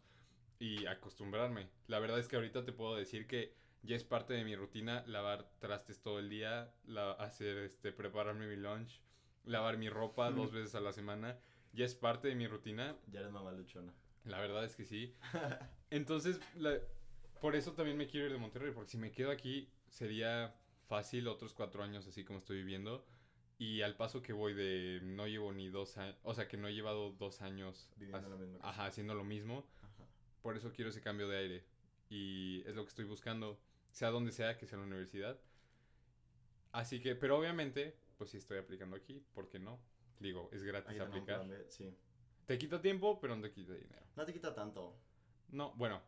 y 0.58 0.86
acostumbrarme. 0.86 1.68
La 1.88 1.98
verdad 1.98 2.18
es 2.20 2.28
que 2.28 2.36
ahorita 2.36 2.64
te 2.64 2.72
puedo 2.72 2.94
decir 2.94 3.26
que 3.26 3.52
ya 3.82 3.96
es 3.96 4.04
parte 4.04 4.34
de 4.34 4.44
mi 4.44 4.54
rutina 4.54 5.02
lavar 5.08 5.50
trastes 5.58 6.00
todo 6.00 6.20
el 6.20 6.28
día, 6.28 6.72
la, 6.84 7.12
hacer, 7.12 7.58
este, 7.58 7.90
prepararme 7.90 8.46
mi 8.46 8.54
lunch, 8.56 9.00
lavar 9.44 9.76
mi 9.76 9.88
ropa 9.88 10.30
dos 10.30 10.52
veces 10.52 10.76
a 10.76 10.80
la 10.80 10.92
semana, 10.92 11.36
ya 11.72 11.84
es 11.84 11.96
parte 11.96 12.28
de 12.28 12.36
mi 12.36 12.46
rutina. 12.46 12.96
Ya 13.08 13.20
eres 13.20 13.32
mamá 13.32 13.50
luchona. 13.50 13.92
La 14.24 14.38
verdad 14.38 14.64
es 14.64 14.76
que 14.76 14.84
sí. 14.84 15.16
Entonces, 15.90 16.38
la- 16.56 16.78
por 17.40 17.56
eso 17.56 17.72
también 17.72 17.96
me 17.96 18.06
quiero 18.06 18.26
ir 18.26 18.32
de 18.32 18.38
Monterrey, 18.38 18.70
porque 18.72 18.90
si 18.90 18.98
me 18.98 19.10
quedo 19.10 19.32
aquí 19.32 19.68
sería 19.88 20.54
fácil 20.92 21.26
otros 21.28 21.54
cuatro 21.54 21.82
años 21.82 22.06
así 22.06 22.22
como 22.22 22.38
estoy 22.40 22.58
viviendo. 22.58 23.02
Y 23.56 23.80
al 23.80 23.96
paso 23.96 24.20
que 24.20 24.34
voy 24.34 24.52
de 24.52 25.00
no 25.02 25.26
llevo 25.26 25.50
ni 25.52 25.70
dos 25.70 25.96
años, 25.96 26.18
o 26.22 26.34
sea 26.34 26.48
que 26.48 26.58
no 26.58 26.68
he 26.68 26.74
llevado 26.74 27.12
dos 27.12 27.40
años 27.40 27.90
Viviendo 27.96 28.28
la 28.28 28.36
misma 28.36 28.58
ajá, 28.60 28.86
haciendo 28.86 29.14
lo 29.14 29.24
mismo, 29.24 29.64
Ajá. 29.80 30.04
por 30.42 30.54
eso 30.54 30.70
quiero 30.72 30.90
ese 30.90 31.00
cambio 31.00 31.28
de 31.28 31.38
aire. 31.38 31.64
Y 32.10 32.62
es 32.66 32.74
lo 32.74 32.82
que 32.82 32.90
estoy 32.90 33.06
buscando, 33.06 33.58
sea 33.90 34.10
donde 34.10 34.32
sea, 34.32 34.58
que 34.58 34.66
sea 34.66 34.76
la 34.78 34.84
universidad. 34.84 35.40
Así 36.72 37.00
que, 37.00 37.14
pero 37.14 37.38
obviamente, 37.38 37.96
pues 38.18 38.28
si 38.30 38.36
estoy 38.36 38.58
aplicando 38.58 38.94
aquí, 38.94 39.24
¿por 39.32 39.48
qué 39.48 39.58
no? 39.58 39.80
Digo, 40.20 40.50
es 40.52 40.62
gratis 40.62 41.00
aplicar. 41.00 41.48
B, 41.48 41.64
Sí. 41.70 41.96
Te 42.44 42.58
quita 42.58 42.82
tiempo, 42.82 43.18
pero 43.18 43.34
no 43.34 43.40
te 43.40 43.50
quita 43.50 43.72
dinero. 43.72 44.02
No 44.14 44.26
te 44.26 44.32
quita 44.34 44.54
tanto. 44.54 44.94
No, 45.48 45.72
bueno. 45.74 46.02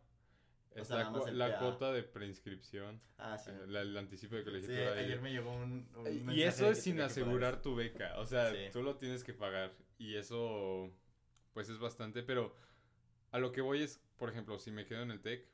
O 0.77 0.81
Es 0.81 0.89
sea, 0.89 1.11
la, 1.33 1.59
cuota 1.59 1.93
de 1.93 2.03
preinscripción, 2.03 3.01
Ah, 3.19 3.39
sí. 3.39 3.51
eh, 3.51 3.67
la- 3.69 3.83
el 3.83 3.97
anticipo 3.97 4.35
de 4.35 4.43
colegiatura. 4.45 4.97
y- 5.01 5.05
ayer 5.05 5.21
me 5.21 5.31
llegó 5.33 5.53
un, 5.53 5.89
un 5.95 6.31
y 6.33 6.43
eso 6.43 6.69
es 6.71 6.83
sin 6.83 7.01
asegurar 7.01 7.63
tu 7.63 7.77
beca. 7.77 8.19
O 8.19 8.27
sea, 8.27 8.51
Sí. 8.51 8.59
tú 8.73 8.83
lo 8.83 8.97
tienes 8.97 9.23
que 9.23 9.33
pagar. 9.35 9.73
Y 9.99 10.17
eso, 10.17 10.91
pues 11.53 11.69
es 11.69 11.79
bastante. 11.79 12.25
Pero 12.25 12.57
a 13.31 13.39
lo 13.39 13.53
que 13.53 13.61
voy 13.61 13.83
es, 13.83 14.01
por 14.17 14.31
ejemplo, 14.31 14.59
si 14.59 14.73
me 14.73 14.85
quedo 14.85 15.03
en 15.03 15.13
el 15.13 15.21
TEC, 15.21 15.47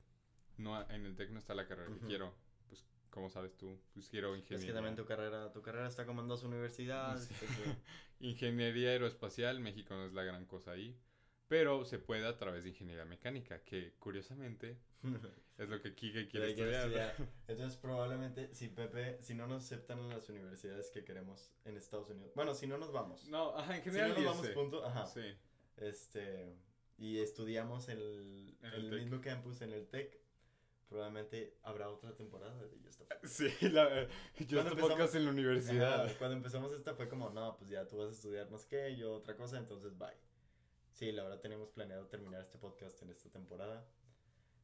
no, 0.56 0.80
en 0.90 1.04
el 1.04 1.14
TEC 1.16 1.30
no 1.30 1.38
está 1.38 1.54
la 1.54 1.66
carrera 1.66 1.92
que 1.92 2.06
quiero. 2.06 2.34
Pues, 2.68 2.86
como 3.10 3.28
sabes 3.28 3.56
tú, 3.58 3.78
pues 3.92 4.08
quiero 4.08 4.34
Es 4.34 4.40
ingeniería. 4.40 4.68
que 4.68 4.74
también 4.74 4.96
tu 4.96 5.04
carrera, 5.04 5.52
tu 5.52 5.60
carrera 5.60 5.86
está 5.88 6.06
como 6.06 6.22
en 6.22 6.28
dos 6.28 6.44
universidades. 6.44 7.24
Sí. 7.24 7.34
entonces- 7.42 7.76
Ingeniería 8.20 8.90
aeroespacial, 8.90 9.60
México 9.60 9.94
no 9.94 10.04
es 10.06 10.12
la 10.12 10.22
gran 10.24 10.44
cosa 10.46 10.72
ahí. 10.72 10.98
Pero 11.50 11.84
se 11.84 11.98
puede 11.98 12.26
a 12.28 12.38
través 12.38 12.62
de 12.62 12.70
ingeniería 12.70 13.04
mecánica, 13.04 13.64
que 13.64 13.94
curiosamente 13.98 14.78
es 15.58 15.68
lo 15.68 15.82
que 15.82 15.96
Kike 15.96 16.28
quiere 16.28 16.50
estudiar. 16.50 16.74
estudiar. 16.86 17.16
Entonces 17.48 17.76
probablemente 17.76 18.54
si 18.54 18.68
Pepe, 18.68 19.18
si 19.20 19.34
no 19.34 19.48
nos 19.48 19.64
aceptan 19.64 19.98
en 19.98 20.10
las 20.10 20.28
universidades 20.28 20.90
que 20.90 21.02
queremos 21.04 21.50
en 21.64 21.76
Estados 21.76 22.08
Unidos. 22.08 22.32
Bueno, 22.36 22.54
si 22.54 22.68
no 22.68 22.78
nos 22.78 22.92
vamos. 22.92 23.26
No, 23.28 23.56
ajá, 23.58 23.76
en 23.78 23.82
si 23.82 23.88
no 23.88 23.92
general. 23.94 24.14
nos 24.14 24.24
vamos 24.36 24.48
punto, 24.50 24.86
ajá. 24.86 25.06
Sí. 25.06 25.24
Este 25.76 26.54
y 26.98 27.18
estudiamos 27.18 27.88
en 27.88 27.98
el, 27.98 28.56
En 28.62 28.72
el 28.74 28.94
el 28.94 29.00
mismo 29.02 29.20
campus 29.20 29.60
en 29.62 29.72
el 29.72 29.88
TEC. 29.88 30.20
Probablemente 30.88 31.56
habrá 31.64 31.88
otra 31.88 32.14
temporada 32.14 32.54
de 32.62 32.78
Just 32.84 33.02
Sí, 33.24 33.48
la, 33.70 34.06
yo 34.38 34.60
empezamos- 34.60 34.80
podcast 34.80 35.14
en 35.16 35.24
la 35.24 35.30
universidad. 35.30 36.04
Ajá, 36.04 36.14
cuando 36.18 36.36
empezamos 36.36 36.72
esta 36.72 36.94
fue 36.94 37.08
como, 37.08 37.30
no, 37.30 37.56
pues 37.56 37.70
ya 37.70 37.86
tú 37.88 37.96
vas 37.98 38.08
a 38.08 38.12
estudiar 38.12 38.48
sé 38.58 38.66
qué, 38.68 38.96
yo 38.96 39.14
otra 39.14 39.36
cosa, 39.36 39.58
entonces 39.58 39.96
bye. 39.98 40.08
Sí, 40.92 41.12
la 41.12 41.22
verdad 41.22 41.40
tenemos 41.40 41.70
planeado 41.70 42.06
terminar 42.08 42.40
este 42.42 42.58
podcast 42.58 43.00
en 43.02 43.10
esta 43.10 43.30
temporada, 43.30 43.86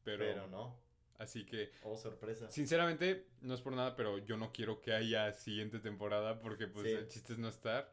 pero, 0.03 0.19
pero, 0.25 0.47
no. 0.47 0.79
Así 1.17 1.45
que, 1.45 1.71
Oh, 1.83 1.97
sorpresa. 1.97 2.49
sinceramente, 2.51 3.27
no 3.41 3.55
es 3.55 3.61
por 3.61 3.73
nada, 3.73 3.95
pero 3.95 4.19
yo 4.19 4.37
no 4.37 4.51
quiero 4.51 4.81
que 4.81 4.93
haya 4.93 5.33
siguiente 5.33 5.79
temporada 5.79 6.39
porque 6.39 6.67
pues 6.67 6.85
Sí. 6.85 6.91
el 6.93 7.07
chiste 7.07 7.33
es 7.33 7.39
no 7.39 7.47
estar. 7.47 7.91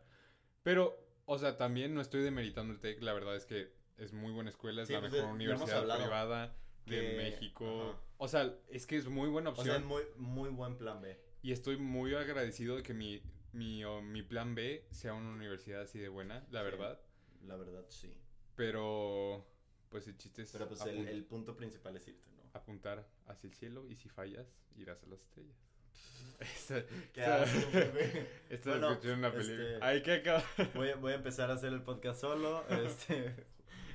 Pero, 0.62 0.98
o 1.24 1.38
sea, 1.38 1.56
también 1.56 1.94
no 1.94 2.02
estoy 2.02 2.22
demeritando 2.22 2.74
el 2.74 2.80
TEC, 2.80 3.02
la 3.02 3.14
verdad 3.14 3.34
es 3.36 3.46
que 3.46 3.72
es 3.96 4.12
muy 4.12 4.32
buena 4.32 4.50
escuela, 4.50 4.82
es 4.82 4.88
Sí, 4.88 4.94
la 4.94 5.00
pues, 5.00 5.12
mejor 5.12 5.30
universidad 5.30 5.96
privada 5.96 6.54
de 6.84 7.00
que- 7.00 7.16
México. 7.16 7.82
ajá. 7.90 8.00
O 8.18 8.28
sea, 8.28 8.54
es 8.68 8.86
que 8.86 8.96
es 8.96 9.06
muy 9.06 9.28
buena 9.28 9.50
O 9.50 9.52
opción. 9.52 9.66
sea, 9.68 9.76
es 9.78 9.84
muy, 9.84 10.02
muy 10.16 10.50
buen 10.50 10.76
plan 10.76 11.00
B. 11.00 11.18
Y 11.42 11.52
estoy 11.52 11.76
muy 11.78 12.14
agradecido 12.14 12.76
de 12.76 12.82
que 12.82 12.92
mi, 12.94 13.22
mi, 13.52 13.84
o 13.84 14.02
mi 14.02 14.22
plan 14.22 14.54
B 14.54 14.86
sea 14.90 15.14
una 15.14 15.30
universidad 15.30 15.82
así 15.82 15.98
de 15.98 16.08
buena, 16.08 16.46
la 16.50 16.60
Sí. 16.60 16.64
verdad. 16.64 17.00
La 17.46 17.56
verdad, 17.56 17.84
sí. 17.88 18.14
Pero, 18.56 19.44
pues 19.90 20.06
el 20.06 20.16
chiste 20.16 20.42
es 20.42 20.52
Pero 20.52 20.68
pues 20.68 20.80
el, 20.86 21.24
punto 21.24 21.56
principal 21.56 21.96
es 21.96 22.06
irte, 22.08 22.28
¿no? 22.36 22.42
apuntar 22.52 23.06
hacia 23.26 23.48
el 23.48 23.54
cielo 23.54 23.84
y 23.88 23.96
si 23.96 24.08
fallas, 24.08 24.46
irás 24.76 25.02
a 25.02 25.06
las 25.06 25.20
estrellas. 25.20 25.56
Esta, 26.40 26.84
¿Qué 27.12 27.20
esta- 28.50 28.70
Bueno, 28.70 28.86
la 28.88 28.92
escuché 28.92 29.12
en 29.12 29.18
una 29.18 29.32
película. 29.32 29.64
este- 29.74 29.84
Hay 29.84 30.02
que 30.02 30.12
acabar. 30.12 30.44
Voy 30.74 30.88
a, 30.90 30.96
voy 30.96 31.12
a 31.12 31.16
empezar 31.16 31.50
a 31.50 31.54
hacer 31.54 31.72
el 31.72 31.82
podcast 31.82 32.20
solo. 32.20 32.64
Este, 32.68 33.34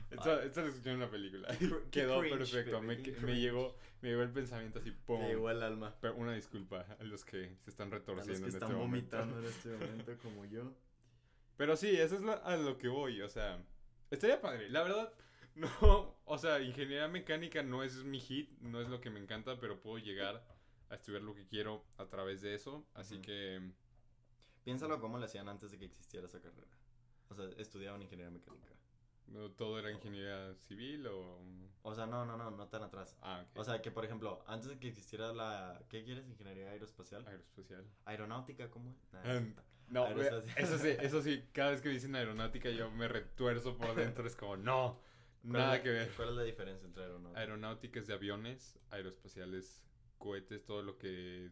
Esta, 0.09 0.43
esta 0.43 0.61
la 0.61 0.69
escuché 0.69 0.89
en 0.91 0.95
una 0.97 1.09
película. 1.11 1.47
qué 1.57 1.69
Quedó 1.91 2.19
cringe, 2.21 2.37
perfecto. 2.37 2.81
Me, 2.81 3.01
qué 3.01 3.11
me 3.21 3.39
llegó, 3.39 3.75
me 4.01 4.09
llegó 4.09 4.23
el 4.23 4.31
pensamiento 4.31 4.79
así, 4.79 4.91
¡pum! 4.91 5.19
te 5.21 5.27
llegó 5.27 5.49
el 5.51 5.61
alma. 5.63 5.95
Pero 6.01 6.15
una 6.15 6.33
disculpa 6.33 6.85
a 6.99 7.03
los 7.03 7.23
que 7.25 7.55
se 7.63 7.69
están 7.69 7.87
A 7.89 7.91
los 7.97 7.99
retorciendo 7.99 8.33
que 8.45 8.49
en 8.49 8.53
están 8.55 8.69
este 8.71 8.75
momento. 8.81 9.17
vomitando 9.17 9.39
en 9.39 9.45
este 9.45 9.69
momento 9.69 10.17
como 10.23 10.45
yo. 10.45 10.73
Pero 11.57 11.75
sí, 11.77 11.89
eso 11.95 12.15
es 12.15 12.21
lo- 12.21 12.43
a 12.43 12.55
lo 12.57 12.77
que 12.77 12.87
voy, 12.87 13.21
o 13.21 13.29
sea, 13.29 13.61
estaría 14.11 14.41
padre. 14.41 14.69
La 14.69 14.83
verdad, 14.83 15.13
no, 15.55 16.15
o 16.25 16.37
sea, 16.37 16.59
ingeniería 16.61 17.07
mecánica 17.07 17.63
no 17.63 17.83
es 17.83 18.03
mi 18.03 18.19
hit, 18.19 18.51
no 18.59 18.81
es 18.81 18.87
lo 18.89 19.01
que 19.01 19.09
me 19.09 19.19
encanta, 19.19 19.59
pero 19.59 19.81
puedo 19.81 19.97
llegar 19.97 20.43
a 20.89 20.95
estudiar 20.95 21.21
lo 21.21 21.35
que 21.35 21.45
quiero 21.45 21.85
a 21.97 22.07
través 22.07 22.41
de 22.41 22.55
eso, 22.55 22.85
así 22.93 23.19
que 23.21 23.71
Piénsalo 24.63 24.99
cómo 24.99 25.17
le 25.17 25.25
hacían 25.25 25.49
antes 25.49 25.71
de 25.71 25.79
que 25.79 25.85
existiera 25.85 26.27
esa 26.27 26.41
carrera. 26.41 26.67
O 27.29 27.33
sea, 27.35 27.45
estudiaban 27.57 28.01
ingeniería 28.01 28.31
mecánica. 28.31 28.75
no, 29.27 29.51
todo 29.51 29.79
era 29.79 29.91
ingeniería 29.91 30.53
civil 30.55 31.07
o... 31.07 31.39
O 31.81 31.95
sea, 31.95 32.05
no, 32.05 32.25
no, 32.25 32.35
no, 32.37 32.51
no 32.51 32.67
tan 32.67 32.83
atrás. 32.83 33.15
Ah, 33.21 33.45
ok. 33.49 33.59
O 33.59 33.63
sea, 33.63 33.81
que 33.81 33.89
por 33.91 34.03
ejemplo, 34.05 34.43
antes 34.47 34.69
de 34.69 34.79
que 34.79 34.87
existiera 34.89 35.33
la... 35.33 35.81
¿Qué 35.89 36.03
quieres? 36.03 36.27
¿Ingeniería 36.27 36.69
aeroespacial? 36.71 37.25
aeroespacial. 37.27 37.85
Aeronáutica, 38.05 38.69
¿cómo? 38.69 38.89
es? 38.91 39.13
Nah, 39.13 39.21
Ah, 39.23 39.63
no 39.89 40.07
eso 40.07 40.77
sí, 40.77 40.89
eso 40.99 41.21
sí, 41.21 41.43
cada 41.53 41.71
vez 41.71 41.81
que 41.81 41.89
dicen 41.89 42.15
aeronáutica 42.15 42.69
yo 42.69 42.91
me 42.91 43.07
retuerzo 43.07 43.77
por 43.77 43.95
dentro, 43.95 44.25
es 44.27 44.35
como, 44.35 44.57
no, 44.57 44.99
¿Cuál 45.41 45.53
nada 45.53 45.71
la- 45.73 45.83
que 45.83 45.89
ver. 45.89 46.11
¿Cuál 46.15 46.29
es 46.29 46.35
la 46.35 46.43
diferencia 46.43 46.85
entre 46.85 47.03
aeronáutica? 47.03 47.39
Aeronáutica 47.39 47.99
es 47.99 48.07
de 48.07 48.13
aviones, 48.13 48.79
aeroespacial 48.89 49.53
es 49.53 49.83
cohetes, 50.17 50.65
todo 50.65 50.81
lo 50.81 50.97
que 50.97 51.49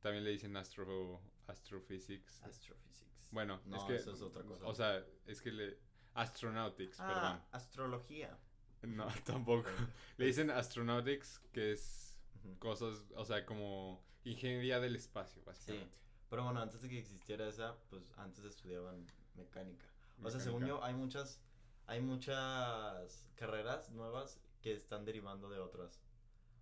también 0.00 0.24
le 0.24 0.30
dicen 0.30 0.56
astro, 0.56 1.20
astrophysics. 1.46 2.42
Astrophysics. 2.42 3.30
Bueno, 3.32 3.60
no, 3.66 3.76
es 3.76 3.84
que, 3.84 3.96
eso 3.96 4.12
es 4.12 4.20
otra 4.22 4.42
cosa. 4.42 4.64
o 4.66 4.74
sea, 4.74 5.04
es 5.26 5.40
que 5.40 5.52
le, 5.52 5.78
astronautics, 6.14 6.98
ah, 7.00 7.46
astrología. 7.52 8.38
perdón. 8.80 8.96
No, 8.96 9.06
tampoco. 9.24 9.68
Le 10.16 10.26
dicen 10.26 10.50
astronautics, 10.50 11.40
que 11.52 11.72
es 11.72 12.18
cosas, 12.58 13.04
o 13.14 13.24
sea, 13.24 13.44
como 13.44 14.04
ingeniería 14.24 14.80
del 14.80 14.96
espacio, 14.96 15.42
básicamente. 15.44 15.96
Pero 16.30 16.44
bueno, 16.44 16.60
antes 16.60 16.82
de 16.82 16.88
que 16.88 16.98
existiera 16.98 17.48
esa, 17.48 17.76
pues 17.90 18.12
antes 18.18 18.44
estudiaban 18.44 19.06
mecánica. 19.34 19.86
O 20.22 20.30
sea, 20.30 20.38
Mecánica. 20.38 20.44
según 20.44 20.66
yo, 20.66 20.84
hay 20.84 20.94
muchas, 20.94 21.40
hay 21.86 22.00
muchas 22.00 23.28
carreras 23.36 23.90
nuevas 23.90 24.40
que 24.62 24.74
están 24.74 25.04
derivando 25.04 25.48
de 25.48 25.58
otras. 25.58 26.02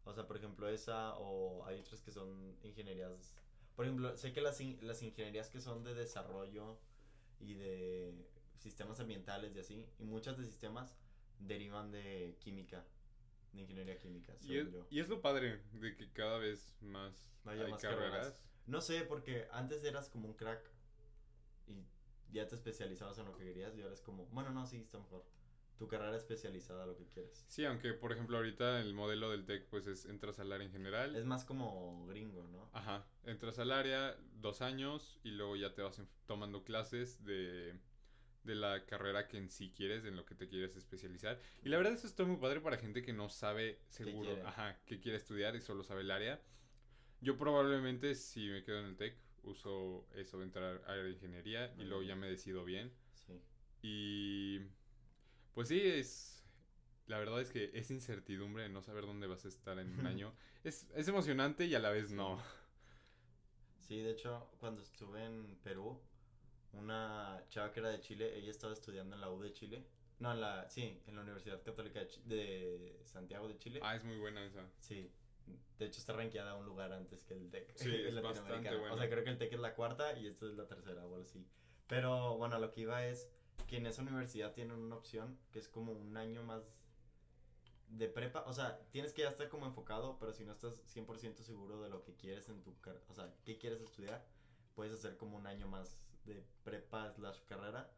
O 0.05 0.13
sea, 0.15 0.27
por 0.27 0.37
ejemplo, 0.37 0.69
esa 0.69 1.15
o 1.17 1.65
hay 1.67 1.81
otras 1.81 2.01
que 2.01 2.13
son 2.13 2.57
ingenierías. 2.63 3.35
Por 3.75 3.87
ejemplo, 3.87 4.17
sé 4.17 4.33
que 4.33 4.41
las, 4.41 4.61
las 4.83 5.03
ingenierías 5.03 5.51
que 5.51 5.61
son 5.61 5.83
de 5.83 5.95
desarrollo 5.95 6.79
y 7.41 7.55
de 7.55 8.15
sistemas 8.59 9.01
ambientales 9.01 9.55
y 9.57 9.59
así, 9.61 9.87
y 9.99 10.05
muchas 10.05 10.39
de 10.39 10.45
sistemas 10.45 10.97
derivan 11.39 11.91
de 11.91 12.37
química, 12.41 12.85
de 13.53 13.63
ingeniería 13.63 13.99
química, 13.99 14.33
Y 14.41 14.47
según 14.47 14.67
es, 14.69 14.73
yo. 14.73 14.87
y 14.91 15.01
es 15.01 15.09
lo 15.09 15.21
padre 15.21 15.61
de 15.73 15.95
que 15.97 16.11
cada 16.13 16.39
vez 16.39 16.77
más 16.81 17.31
Haya 17.45 17.65
hay 17.65 17.71
más 17.73 17.83
carreras. 17.83 18.11
carreras. 18.11 18.41
No 18.67 18.81
sé, 18.81 19.03
porque 19.03 19.47
antes 19.53 19.85
eras 19.85 20.09
como 20.09 20.29
un 20.29 20.35
crack 20.35 20.71
y 21.67 21.87
ya 22.33 22.47
te 22.49 22.55
especializabas 22.55 23.19
en 23.19 23.27
lo 23.27 23.37
que 23.37 23.45
querías 23.45 23.77
y 23.77 23.83
ahora 23.83 23.95
es 23.95 24.01
como, 24.01 24.27
bueno, 24.27 24.51
no, 24.51 24.67
sí, 24.67 24.79
está 24.79 24.99
mejor. 24.99 25.25
Tu 25.79 25.87
carrera 25.89 26.17
especializada 26.17 26.85
a 26.85 26.87
lo 26.87 26.97
que 26.97 27.07
quieres. 27.07 27.45
Sí, 27.49 27.65
aunque 27.67 27.93
por 27.93 28.11
ejemplo 28.11 28.39
ahorita 28.39 28.81
el 28.81 28.95
modelo 28.95 29.31
del 29.31 29.45
TEC 29.45 29.69
pues 29.69 29.87
es 29.87 30.07
entras 30.07 30.39
al 30.39 30.51
área 30.51 30.67
en 30.67 30.73
general. 30.73 31.15
Es 31.15 31.27
más 31.27 31.45
como 31.45 32.07
gringo, 32.07 32.49
¿no? 32.49 32.71
Ajá, 32.73 33.07
entras 33.25 33.59
al 33.59 33.71
área 33.71 34.17
dos 34.41 34.63
años 34.63 35.19
y 35.23 35.33
luego 35.33 35.55
ya 35.55 35.75
te 35.75 35.83
vas 35.83 36.01
tomando 36.27 36.65
clases 36.65 37.23
de, 37.25 37.79
de 38.45 38.55
la 38.55 38.87
carrera 38.87 39.29
que 39.29 39.37
en 39.37 39.51
sí 39.51 39.71
quieres, 39.77 40.07
en 40.07 40.17
lo 40.17 40.25
que 40.25 40.35
te 40.35 40.49
quieres 40.49 40.77
especializar. 40.77 41.39
Y 41.63 41.69
la 41.69 41.77
verdad 41.77 41.93
eso 41.93 42.07
está 42.07 42.25
muy 42.25 42.37
padre 42.37 42.61
para 42.61 42.79
gente 42.79 43.03
que 43.03 43.13
no 43.13 43.29
sabe 43.29 43.79
seguro, 43.89 44.33
quiere? 44.33 44.49
ajá, 44.49 44.81
qué 44.87 44.99
quiere 44.99 45.19
estudiar 45.19 45.57
y 45.57 45.61
solo 45.61 45.85
sabe 45.85 46.01
el 46.01 46.11
área. 46.11 46.41
Yo 47.27 47.37
probablemente 47.37 48.15
si 48.15 48.47
me 48.47 48.63
quedo 48.63 48.79
en 48.79 48.87
el 48.87 48.97
TEC 48.97 49.17
uso 49.43 50.07
eso 50.15 50.39
de 50.39 50.45
entrar 50.45 50.81
a 50.87 50.93
de 50.93 51.11
ingeniería 51.11 51.75
y 51.77 51.83
luego 51.83 52.05
ya 52.05 52.15
me 52.15 52.29
decido 52.29 52.65
bien. 52.65 52.93
Sí. 53.15 53.43
Y 53.83 54.61
pues 55.53 55.67
sí, 55.67 55.81
es... 55.81 56.45
La 57.09 57.19
verdad 57.19 57.41
es 57.41 57.51
que 57.51 57.73
es 57.75 57.91
incertidumbre 57.91 58.63
de 58.63 58.69
no 58.69 58.81
saber 58.81 59.07
dónde 59.07 59.27
vas 59.27 59.45
a 59.45 59.49
estar 59.49 59.77
en 59.81 59.99
un 59.99 60.07
año. 60.07 60.35
Es, 60.63 60.87
es 60.95 61.09
emocionante 61.09 61.65
y 61.65 61.75
a 61.75 61.81
la 61.81 61.91
vez 61.91 62.13
no. 62.13 62.41
Sí, 63.81 64.03
de 64.03 64.13
hecho, 64.13 64.49
cuando 64.61 64.83
estuve 64.83 65.25
en 65.25 65.59
Perú, 65.65 66.01
una 66.75 67.43
chava 67.49 67.73
que 67.73 67.81
era 67.81 67.89
de 67.89 67.99
Chile, 67.99 68.39
ella 68.39 68.53
estaba 68.53 68.73
estudiando 68.73 69.17
en 69.17 69.21
la 69.21 69.33
U 69.33 69.43
de 69.43 69.53
Chile. 69.53 69.85
No, 70.21 70.31
en 70.33 70.41
la, 70.41 70.71
sí, 70.71 71.03
en 71.09 71.17
la 71.17 71.23
Universidad 71.23 71.61
Católica 71.65 71.99
de, 71.99 72.37
de 72.37 73.01
Santiago 73.05 73.49
de 73.49 73.59
Chile. 73.59 73.81
Ah, 73.83 73.97
es 73.97 74.05
muy 74.05 74.17
buena 74.17 74.45
esa. 74.45 74.65
Sí. 74.79 75.11
De 75.79 75.87
hecho, 75.87 76.01
está 76.01 76.13
rankeada 76.15 76.55
un 76.55 76.65
lugar 76.65 76.93
antes 76.93 77.23
que 77.25 77.35
el 77.35 77.51
TEC. 77.51 77.77
Sí, 77.77 77.91
es 78.09 78.15
bastante 78.23 78.69
bueno. 78.79 78.95
O 78.95 78.99
sea, 78.99 79.09
creo 79.11 79.25
que 79.25 79.31
el 79.31 79.39
TEC 79.39 79.53
es 79.55 79.61
la 79.61 79.75
cuarta 79.75 80.19
y 80.19 80.27
esta 80.27 80.47
es 80.47 80.55
la 80.55 80.67
tercera 80.67 81.05
o 81.05 81.15
algo 81.15 81.25
así. 81.25 81.47
Pero 81.87 82.37
bueno, 82.39 82.59
lo 82.59 82.73
que 82.73 82.81
iba 82.83 83.05
es 83.07 83.29
que 83.67 83.77
en 83.79 83.87
esa 83.87 84.03
universidad 84.03 84.53
tienen 84.53 84.77
una 84.79 84.97
opción 84.97 85.39
que 85.53 85.59
es 85.59 85.69
como 85.69 85.93
un 85.93 86.17
año 86.17 86.43
más 86.43 86.73
de 87.89 88.09
prepa. 88.09 88.45
O 88.47 88.53
sea, 88.53 88.79
tienes 88.91 89.13
que 89.13 89.23
ya 89.23 89.29
estar 89.29 89.49
como 89.49 89.67
enfocado, 89.67 90.19
pero 90.19 90.33
si 90.33 90.45
no 90.45 90.53
estás 90.53 90.83
100% 90.95 91.37
seguro 91.43 91.81
de 91.83 91.89
lo 91.89 92.03
que 92.03 92.15
quieres 92.17 92.49
en 92.49 92.63
tu 92.63 92.79
carrera, 92.81 93.05
o 93.09 93.15
sea, 93.15 93.33
qué 93.45 93.59
quieres 93.59 93.81
estudiar, 93.81 94.25
puedes 94.75 94.93
hacer 94.95 95.17
como 95.17 95.37
un 95.37 95.47
año 95.47 95.69
más 95.69 95.99
de 96.25 96.45
prepa 96.65 97.11
slash 97.13 97.41
carrera. 97.47 97.91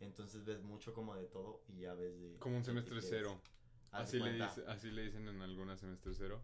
Entonces 0.00 0.44
ves 0.44 0.62
mucho 0.62 0.92
como 0.92 1.14
de 1.14 1.26
todo 1.26 1.62
y 1.68 1.80
ya 1.80 1.94
ves 1.94 2.18
de... 2.20 2.36
Como 2.38 2.56
un 2.56 2.64
semestre 2.64 3.00
cero. 3.00 3.40
Así 3.92 4.18
le, 4.18 4.32
dice- 4.32 4.64
así 4.66 4.90
le 4.90 5.02
dicen 5.02 5.28
en 5.28 5.40
algunas 5.42 5.78
semestre 5.80 6.12
cero. 6.14 6.42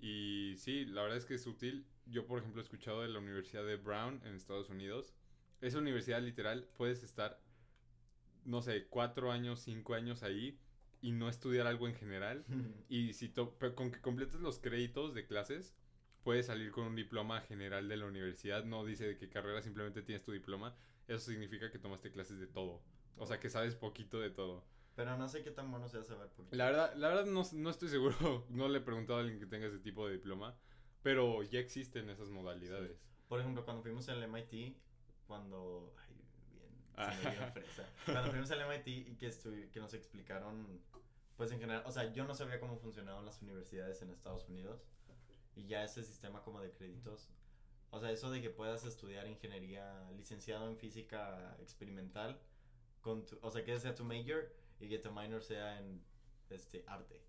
Y 0.00 0.54
sí, 0.58 0.84
la 0.84 1.02
verdad 1.02 1.18
es 1.18 1.24
que 1.26 1.34
es 1.34 1.46
útil. 1.46 1.86
Yo, 2.06 2.26
por 2.26 2.38
ejemplo, 2.38 2.60
he 2.60 2.64
escuchado 2.64 3.02
de 3.02 3.08
la 3.08 3.18
Universidad 3.18 3.64
de 3.64 3.76
Brown 3.76 4.20
en 4.24 4.34
Estados 4.34 4.68
Unidos. 4.70 5.14
Esa 5.60 5.78
universidad 5.78 6.22
literal 6.22 6.68
puedes 6.76 7.02
estar, 7.02 7.40
no 8.44 8.62
sé, 8.62 8.86
cuatro 8.88 9.32
años, 9.32 9.60
cinco 9.60 9.94
años 9.94 10.22
ahí 10.22 10.58
y 11.02 11.12
no 11.12 11.28
estudiar 11.28 11.66
algo 11.66 11.88
en 11.88 11.94
general. 11.94 12.44
Y 12.88 13.12
si 13.14 13.28
to- 13.28 13.56
pero 13.58 13.74
con 13.74 13.90
que 13.90 14.00
completes 14.00 14.40
los 14.40 14.58
créditos 14.60 15.14
de 15.14 15.26
clases, 15.26 15.74
puedes 16.22 16.46
salir 16.46 16.70
con 16.70 16.84
un 16.86 16.96
diploma 16.96 17.40
general 17.40 17.88
de 17.88 17.96
la 17.96 18.06
universidad. 18.06 18.64
No 18.64 18.84
dice 18.84 19.06
de 19.06 19.16
qué 19.18 19.28
carrera, 19.28 19.62
simplemente 19.62 20.02
tienes 20.02 20.22
tu 20.24 20.32
diploma. 20.32 20.76
Eso 21.08 21.30
significa 21.30 21.70
que 21.70 21.78
tomaste 21.78 22.12
clases 22.12 22.38
de 22.38 22.46
todo. 22.46 22.82
O 23.16 23.26
sea, 23.26 23.40
que 23.40 23.50
sabes 23.50 23.74
poquito 23.74 24.20
de 24.20 24.30
todo. 24.30 24.64
Pero 24.96 25.16
no 25.16 25.28
sé 25.28 25.42
qué 25.44 25.50
tan 25.52 25.70
bueno 25.70 25.88
sea 25.88 26.02
saber 26.02 26.28
poquito. 26.30 26.56
La 26.56 26.64
verdad, 26.66 26.94
la 26.96 27.08
verdad 27.08 27.26
no, 27.26 27.42
no 27.52 27.70
estoy 27.70 27.88
seguro. 27.88 28.46
No 28.50 28.68
le 28.68 28.78
he 28.78 28.80
preguntado 28.80 29.18
a 29.18 29.22
alguien 29.22 29.38
que 29.38 29.46
tenga 29.46 29.66
ese 29.66 29.78
tipo 29.78 30.06
de 30.06 30.14
diploma. 30.14 30.56
Pero 31.02 31.42
ya 31.44 31.60
existen 31.60 32.08
esas 32.10 32.30
modalidades. 32.30 32.98
Por 33.28 33.38
ejemplo, 33.40 33.64
cuando 33.64 33.82
fuimos 33.82 34.08
al 34.08 34.22
MIT, 34.26 34.76
cuando... 35.26 35.94
Ay, 35.96 36.14
bien, 36.52 36.66
Ah. 36.96 37.12
se 37.12 37.28
me 37.28 37.36
dio 37.36 37.46
fresa. 37.52 37.88
Cuando 38.06 38.30
fuimos 38.30 38.50
al 38.50 38.60
MIT 38.62 38.86
y 38.88 39.16
que, 39.16 39.28
estu- 39.28 39.70
que 39.70 39.78
nos 39.80 39.92
explicaron, 39.94 40.80
pues 41.36 41.52
en 41.52 41.60
general, 41.60 41.82
o 41.86 41.92
sea, 41.92 42.10
yo 42.12 42.24
no 42.24 42.34
sabía 42.34 42.58
cómo 42.58 42.76
funcionaban 42.78 43.24
las 43.26 43.42
universidades 43.42 44.00
en 44.02 44.10
Estados 44.10 44.48
Unidos. 44.48 44.82
Y 45.54 45.66
ya 45.66 45.84
ese 45.84 46.02
sistema 46.02 46.42
como 46.42 46.60
de 46.60 46.70
créditos. 46.70 47.28
O 47.90 48.00
sea, 48.00 48.10
eso 48.10 48.30
de 48.30 48.40
que 48.42 48.50
puedas 48.50 48.84
estudiar 48.84 49.26
ingeniería 49.28 50.10
licenciado 50.12 50.68
en 50.68 50.76
física 50.78 51.56
experimental, 51.60 52.40
con 53.02 53.24
tu- 53.26 53.38
o 53.42 53.50
sea, 53.50 53.62
que 53.64 53.78
sea 53.78 53.94
tu 53.94 54.04
major 54.04 54.50
y 54.80 54.88
que 54.88 54.98
tu 54.98 55.10
minor 55.12 55.42
sea 55.42 55.78
en 55.78 56.02
este 56.50 56.84
arte. 56.86 57.22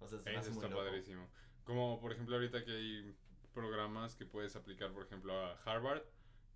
O 0.00 0.08
sea, 0.08 0.18
se 0.20 0.30
Eso 0.34 0.50
muy 0.50 0.64
está 0.64 0.68
loco. 0.68 0.84
padrísimo. 0.84 1.28
Como 1.64 2.00
por 2.00 2.12
ejemplo 2.12 2.36
ahorita 2.36 2.64
que 2.64 2.72
hay 2.72 3.16
programas 3.54 4.16
que 4.16 4.26
puedes 4.26 4.56
aplicar, 4.56 4.92
por 4.92 5.04
ejemplo, 5.06 5.32
a 5.34 5.52
Harvard 5.64 6.02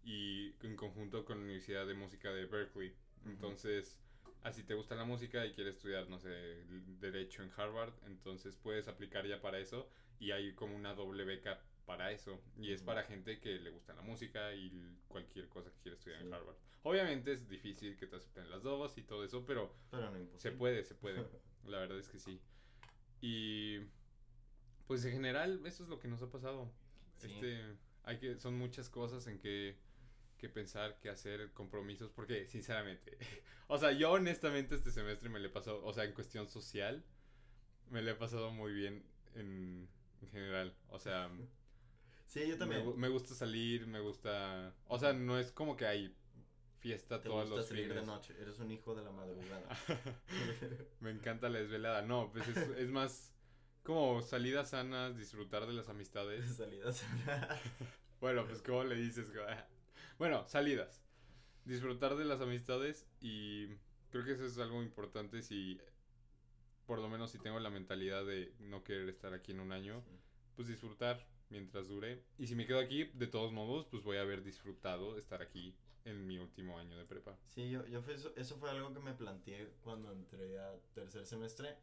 y 0.03 0.55
en 0.65 0.77
conjunto 0.77 1.25
con 1.25 1.39
la 1.39 1.45
Universidad 1.45 1.87
de 1.87 1.95
Música 1.95 2.33
de 2.33 2.47
Berkeley. 2.47 2.95
Entonces, 3.25 4.01
así 4.43 4.63
te 4.63 4.75
gusta 4.75 4.95
la 4.95 5.05
música 5.05 5.45
y 5.47 5.53
quieres 5.53 5.77
estudiar, 5.77 6.09
no 6.09 6.19
sé, 6.19 6.29
derecho 7.01 7.43
en 7.43 7.51
Harvard, 7.57 7.93
entonces 8.07 8.57
puedes 8.57 8.89
aplicar 8.89 9.27
ya 9.27 9.41
para 9.41 9.59
eso 9.59 9.89
y 10.19 10.31
hay 10.31 10.55
como 10.55 10.77
una 10.77 10.95
doble 10.95 11.25
beca 11.25 11.61
para 11.87 12.13
eso. 12.13 12.41
Y 12.59 12.73
es 12.73 12.83
para 12.83 13.05
gente 13.05 13.41
que 13.41 13.59
le 13.59 13.71
gusta 13.71 13.95
la 13.95 14.03
música 14.03 14.53
y 14.55 14.99
cualquier 15.09 15.49
cosa 15.49 15.71
que 15.71 15.79
quiera 15.81 15.97
estudiar 15.97 16.21
en. 16.21 16.35
Harvard. 16.35 16.57
Obviamente 16.83 17.33
es 17.33 17.49
difícil 17.49 17.97
que 17.97 18.07
te 18.07 18.17
acepten 18.17 18.51
las 18.51 18.63
dos 18.63 18.97
y 18.99 19.03
todo 19.03 19.25
eso, 19.25 19.45
pero 19.47 19.75
Pero 19.91 20.11
no 20.11 20.39
se 20.39 20.53
puede, 20.53 20.85
se 20.85 20.95
puede. 20.95 21.25
La 21.65 21.79
verdad 21.79 21.99
es 21.99 22.09
que 22.09 22.19
sí. 22.19 22.41
Y 23.21 23.79
pues 24.87 25.05
en 25.05 25.13
general 25.13 25.63
eso 25.65 25.83
es 25.83 25.89
lo 25.89 25.99
que 25.99 26.09
nos 26.09 26.23
ha 26.23 26.31
pasado. 26.31 26.71
Sí. 27.17 27.33
Este, 27.33 27.61
hay 28.05 28.19
que 28.19 28.39
son 28.39 28.57
muchas 28.59 28.89
cosas 28.89 29.27
en 29.27 29.39
que 29.39 29.77
que 30.39 30.49
pensar, 30.49 30.99
que 31.01 31.09
hacer, 31.09 31.51
compromisos, 31.53 32.11
porque 32.11 32.47
sinceramente, 32.47 33.17
o 33.69 33.79
sea, 33.79 33.93
yo 33.93 34.13
honestamente 34.13 34.75
este 34.75 34.91
semestre 34.91 35.29
me 35.29 35.41
le 35.41 35.47
he 35.47 35.51
pasado, 35.51 35.83
o 35.85 35.93
sea, 35.93 36.05
en 36.05 36.13
cuestión 36.13 36.47
social, 36.47 37.03
me 37.91 38.03
le 38.03 38.13
he 38.13 38.15
pasado 38.15 38.51
muy 38.51 38.73
bien 38.73 39.03
en, 39.35 39.89
en 40.21 40.29
general. 40.29 40.75
O 40.89 40.99
sea, 40.99 41.31
Sí, 42.27 42.47
yo 42.49 42.59
también. 42.59 42.99
me 42.99 43.09
gusta 43.09 43.35
salir, 43.35 43.87
me 43.87 44.01
gusta, 44.01 44.75
o 44.89 44.99
sea, 44.99 45.13
no 45.13 45.39
es 45.39 45.53
como 45.53 45.77
que 45.77 45.87
hay 45.87 46.15
fiesta 46.81 47.21
Te 47.21 47.29
todos 47.29 47.43
gusta 47.43 47.57
los 47.57 47.67
salir 47.67 47.89
fines. 47.89 48.01
de 48.01 48.07
noche. 48.07 48.35
Eres 48.41 48.59
un 48.59 48.71
hijo 48.71 48.95
de 48.95 49.03
la 49.03 49.11
madrugada. 49.11 49.69
Me 51.01 51.11
encanta 51.11 51.49
la 51.49 51.59
desvelada. 51.59 52.03
No, 52.03 52.31
pues 52.33 52.47
es, 52.49 52.57
es 52.57 52.91
más 52.91 53.33
como 53.83 54.21
salidas 54.23 54.71
sanas, 54.71 55.17
disfrutar 55.17 55.67
de 55.67 55.73
las 55.73 55.89
amistades. 55.89 56.45
Salidas. 56.57 57.05
Bueno, 58.21 58.47
pues 58.47 58.63
¿cómo 58.63 58.85
le 58.85 58.97
dices? 58.97 59.31
Bueno, 60.19 60.49
salidas. 60.49 61.03
Disfrutar 61.67 62.17
de 62.17 62.25
las 62.25 62.41
amistades 62.41 63.07
y 63.21 63.67
creo 64.11 64.25
que 64.25 64.33
eso 64.33 64.47
es 64.47 64.57
algo 64.57 64.83
importante 64.83 65.43
si, 65.43 65.79
por 66.87 67.01
lo 67.01 67.09
menos 67.11 67.33
si 67.33 67.39
tengo 67.39 67.61
la 67.61 67.69
mentalidad 67.69 68.25
de 68.25 68.55
no 68.61 68.83
querer 68.83 69.11
estar 69.11 69.35
aquí 69.35 69.53
en 69.53 69.61
un 69.61 69.73
año, 69.73 70.03
pues 70.55 70.69
disfrutar 70.69 71.27
mientras 71.51 71.89
dure. 71.89 72.23
Y 72.39 72.47
si 72.47 72.55
me 72.55 72.67
quedo 72.67 72.79
aquí, 72.79 73.05
de 73.05 73.27
todos 73.27 73.53
modos, 73.53 73.87
pues 73.87 74.03
voy 74.03 74.17
a 74.17 74.23
haber 74.23 74.43
disfrutado 74.43 75.19
estar 75.19 75.43
aquí 75.43 75.75
en 76.05 76.27
mi 76.27 76.39
último 76.39 76.79
año 76.79 76.97
de 76.97 77.05
prepa. 77.05 77.37
Sí, 77.47 77.71
yo, 77.71 77.85
yo 77.87 78.01
eso, 78.09 78.33
eso 78.37 78.57
fue 78.57 78.71
algo 78.71 78.93
que 78.93 79.01
me 79.01 79.13
planteé 79.13 79.73
cuando 79.83 80.13
entré 80.13 80.59
a 80.59 80.75
tercer 80.95 81.27
semestre. 81.27 81.77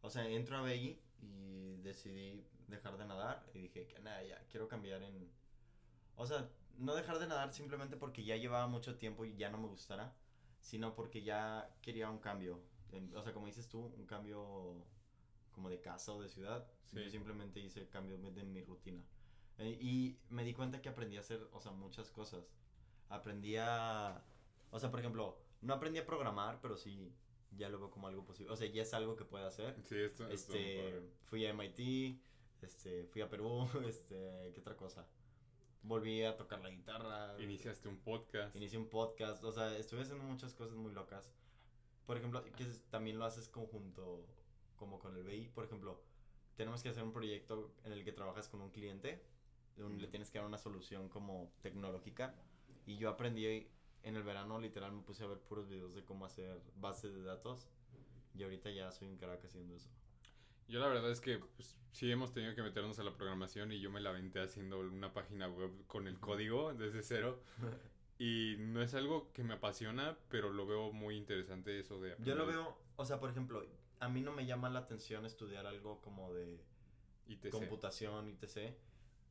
O 0.00 0.10
sea, 0.10 0.28
entro 0.28 0.56
a 0.58 0.62
BI 0.62 1.00
y 1.20 1.76
decidí 1.82 2.44
dejar 2.68 2.96
de 2.98 3.06
nadar 3.06 3.44
y 3.54 3.60
dije 3.60 3.86
que 3.86 3.98
nada, 4.00 4.22
ya, 4.22 4.38
quiero 4.48 4.68
cambiar 4.68 5.02
en... 5.02 5.30
O 6.16 6.26
sea, 6.26 6.48
no 6.78 6.94
dejar 6.94 7.18
de 7.18 7.26
nadar 7.26 7.52
simplemente 7.52 7.96
porque 7.96 8.24
ya 8.24 8.36
llevaba 8.36 8.66
mucho 8.66 8.96
tiempo 8.96 9.24
y 9.24 9.36
ya 9.36 9.50
no 9.50 9.58
me 9.58 9.66
gustara, 9.66 10.14
sino 10.60 10.94
porque 10.94 11.22
ya 11.22 11.70
quería 11.82 12.10
un 12.10 12.18
cambio. 12.18 12.60
O 13.14 13.22
sea, 13.22 13.32
como 13.32 13.46
dices 13.46 13.68
tú, 13.68 13.92
un 13.96 14.06
cambio 14.06 14.84
como 15.54 15.70
de 15.70 15.80
casa 15.80 16.12
o 16.12 16.20
de 16.20 16.28
ciudad. 16.28 16.66
Sí. 16.84 17.02
Yo 17.02 17.10
simplemente 17.10 17.60
hice 17.60 17.88
cambio 17.88 18.18
de 18.18 18.44
mi 18.44 18.62
rutina. 18.62 19.02
Eh, 19.58 19.78
y 19.80 20.18
me 20.28 20.44
di 20.44 20.52
cuenta 20.52 20.82
que 20.82 20.88
aprendí 20.88 21.16
a 21.16 21.20
hacer, 21.20 21.48
o 21.52 21.60
sea, 21.60 21.72
muchas 21.72 22.10
cosas. 22.10 22.52
Aprendí 23.08 23.56
a... 23.56 24.22
O 24.70 24.78
sea, 24.78 24.90
por 24.90 25.00
ejemplo, 25.00 25.38
no 25.60 25.74
aprendí 25.74 25.98
a 25.98 26.06
programar, 26.06 26.60
pero 26.60 26.76
sí 26.76 27.14
ya 27.56 27.68
lo 27.68 27.78
veo 27.78 27.90
como 27.90 28.08
algo 28.08 28.24
posible. 28.24 28.52
O 28.52 28.56
sea, 28.56 28.68
ya 28.68 28.82
es 28.82 28.94
algo 28.94 29.16
que 29.16 29.24
puedo 29.24 29.46
hacer. 29.46 29.74
Sí, 29.84 29.96
esto, 29.96 30.28
esto 30.28 30.54
Este, 30.54 30.82
padre. 30.82 31.10
fui 31.22 31.46
a 31.46 31.54
MIT, 31.54 32.20
este, 32.62 33.04
fui 33.06 33.22
a 33.22 33.28
Perú, 33.28 33.68
este, 33.86 34.52
¿qué 34.52 34.60
otra 34.60 34.76
cosa? 34.76 35.06
Volví 35.82 36.22
a 36.22 36.36
tocar 36.36 36.60
la 36.60 36.70
guitarra. 36.70 37.40
Iniciaste 37.40 37.88
un 37.88 37.98
podcast. 37.98 38.56
Inicié 38.56 38.78
un 38.78 38.88
podcast, 38.88 39.44
o 39.44 39.52
sea, 39.52 39.76
estuve 39.76 40.02
haciendo 40.02 40.24
muchas 40.24 40.54
cosas 40.54 40.76
muy 40.76 40.92
locas. 40.92 41.30
Por 42.06 42.16
ejemplo, 42.16 42.42
que 42.56 42.64
también 42.90 43.18
lo 43.18 43.24
haces 43.24 43.48
conjunto, 43.48 44.26
como 44.76 44.98
con 44.98 45.16
el 45.16 45.22
BI. 45.24 45.48
Por 45.48 45.64
ejemplo, 45.64 46.00
tenemos 46.56 46.82
que 46.82 46.88
hacer 46.88 47.02
un 47.02 47.12
proyecto 47.12 47.74
en 47.84 47.92
el 47.92 48.04
que 48.04 48.12
trabajas 48.12 48.48
con 48.48 48.60
un 48.60 48.70
cliente, 48.70 49.22
un- 49.78 50.00
le 50.00 50.06
tienes 50.08 50.30
que 50.30 50.38
dar 50.38 50.46
una 50.46 50.58
solución 50.58 51.08
como 51.08 51.52
tecnológica. 51.62 52.34
Y 52.86 52.96
yo 52.98 53.08
aprendí 53.08 53.66
en 54.02 54.16
el 54.16 54.22
verano, 54.22 54.60
literal, 54.60 54.92
me 54.92 55.02
puse 55.02 55.24
a 55.24 55.26
ver 55.26 55.38
puros 55.38 55.68
videos 55.68 55.94
de 55.94 56.04
cómo 56.04 56.26
hacer 56.26 56.60
bases 56.76 57.14
de 57.14 57.22
datos. 57.22 57.66
Y 58.36 58.42
ahorita 58.42 58.70
ya 58.70 58.90
soy 58.92 59.08
un 59.08 59.16
crack 59.16 59.44
haciendo 59.44 59.74
eso. 59.74 59.88
Yo 60.68 60.80
la 60.80 60.88
verdad 60.88 61.10
es 61.10 61.20
que 61.20 61.38
pues, 61.38 61.76
sí 61.92 62.10
hemos 62.10 62.32
tenido 62.32 62.54
que 62.54 62.62
meternos 62.62 62.98
a 62.98 63.04
la 63.04 63.14
programación 63.16 63.70
y 63.72 63.80
yo 63.80 63.90
me 63.90 64.00
la 64.00 64.10
aventé 64.10 64.40
haciendo 64.40 64.80
una 64.80 65.12
página 65.12 65.48
web 65.48 65.70
con 65.86 66.08
el 66.08 66.18
código 66.18 66.74
desde 66.74 67.02
cero. 67.02 67.42
Y 68.16 68.54
no 68.60 68.80
es 68.80 68.94
algo 68.94 69.32
que 69.32 69.42
me 69.42 69.54
apasiona, 69.54 70.16
pero 70.28 70.52
lo 70.52 70.66
veo 70.66 70.92
muy 70.92 71.16
interesante 71.16 71.80
eso 71.80 72.00
de... 72.00 72.10
Yo 72.20 72.36
lo 72.36 72.42
aprender 72.44 72.46
veo, 72.46 72.78
o 72.94 73.04
sea, 73.04 73.18
por 73.18 73.28
ejemplo, 73.28 73.64
a 74.04 74.08
mí 74.08 74.20
no 74.20 74.32
me 74.32 74.46
llama 74.46 74.70
la 74.70 74.80
atención 74.80 75.24
estudiar 75.26 75.66
algo 75.66 76.00
como 76.00 76.32
de 76.32 76.64
ITC. 77.26 77.50
computación, 77.50 78.28
ITC, 78.28 78.76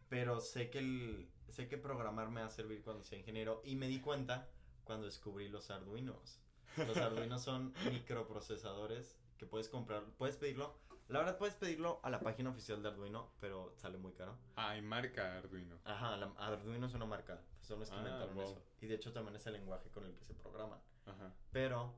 pero 0.09 0.39
sé 0.41 0.69
que 0.69 0.79
el, 0.79 1.29
sé 1.49 1.67
que 1.67 1.77
programar 1.77 2.29
me 2.29 2.41
va 2.41 2.47
a 2.47 2.51
servir 2.51 2.81
cuando 2.83 3.03
sea 3.03 3.17
ingeniero 3.19 3.62
y 3.63 3.75
me 3.75 3.88
di 3.88 3.99
cuenta 4.01 4.49
cuando 4.83 5.05
descubrí 5.05 5.47
los 5.49 5.69
Arduinos. 5.71 6.39
Los 6.77 6.97
Arduinos 6.97 7.41
son 7.43 7.73
microprocesadores 7.91 9.17
que 9.38 9.45
puedes 9.45 9.69
comprar, 9.69 10.03
puedes 10.17 10.38
pedirlo. 10.38 10.77
La 11.09 11.19
verdad 11.19 11.38
puedes 11.38 11.55
pedirlo 11.55 11.99
a 12.03 12.09
la 12.09 12.21
página 12.21 12.49
oficial 12.49 12.81
de 12.81 12.88
Arduino, 12.89 13.29
pero 13.39 13.73
sale 13.75 13.97
muy 13.97 14.13
caro. 14.13 14.38
Ah, 14.55 14.69
hay 14.69 14.81
marca 14.81 15.38
Arduino. 15.38 15.77
Ajá, 15.83 16.15
la- 16.17 16.33
Arduino 16.38 16.88
es 16.88 16.93
una 16.93 17.05
marca, 17.05 17.41
son 17.62 17.79
los 17.79 17.89
que 17.89 17.95
Ah, 17.95 17.99
inventaron 17.99 18.36
wow. 18.36 18.43
eso. 18.45 18.63
Y 18.81 18.88
de 18.88 18.95
hecho 18.95 19.12
también 19.12 19.36
es 19.36 19.45
el 19.45 19.53
lenguaje 19.53 19.89
con 19.89 20.05
el 20.05 20.15
que 20.15 20.23
se 20.23 20.33
programan. 20.33 20.79
Ajá. 21.05 21.33
Pero 21.51 21.93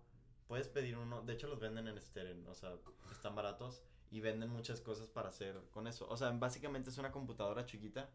puedes 0.48 0.68
pedir 0.68 0.98
uno, 0.98 1.22
de 1.22 1.34
hecho 1.34 1.48
los 1.48 1.60
venden 1.60 1.88
en 1.88 2.00
Steren, 2.00 2.46
o 2.48 2.54
sea, 2.54 2.74
están 3.12 3.36
baratos 3.36 3.84
y 4.12 4.22
venden 4.22 4.50
muchas 4.50 4.82
cosas 4.82 5.10
para 5.10 5.30
hacer 5.30 5.60
con 5.72 5.88
eso. 5.88 6.08
O 6.10 6.18
sea, 6.18 6.32
básicamente 6.32 6.90
es 6.90 6.98
una 6.98 7.12
computadora 7.12 7.66
chiquita 7.66 8.10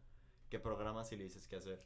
que 0.48 0.58
programas 0.58 1.10
y 1.12 1.16
le 1.16 1.24
dices 1.24 1.46
qué 1.46 1.56
hacer. 1.56 1.84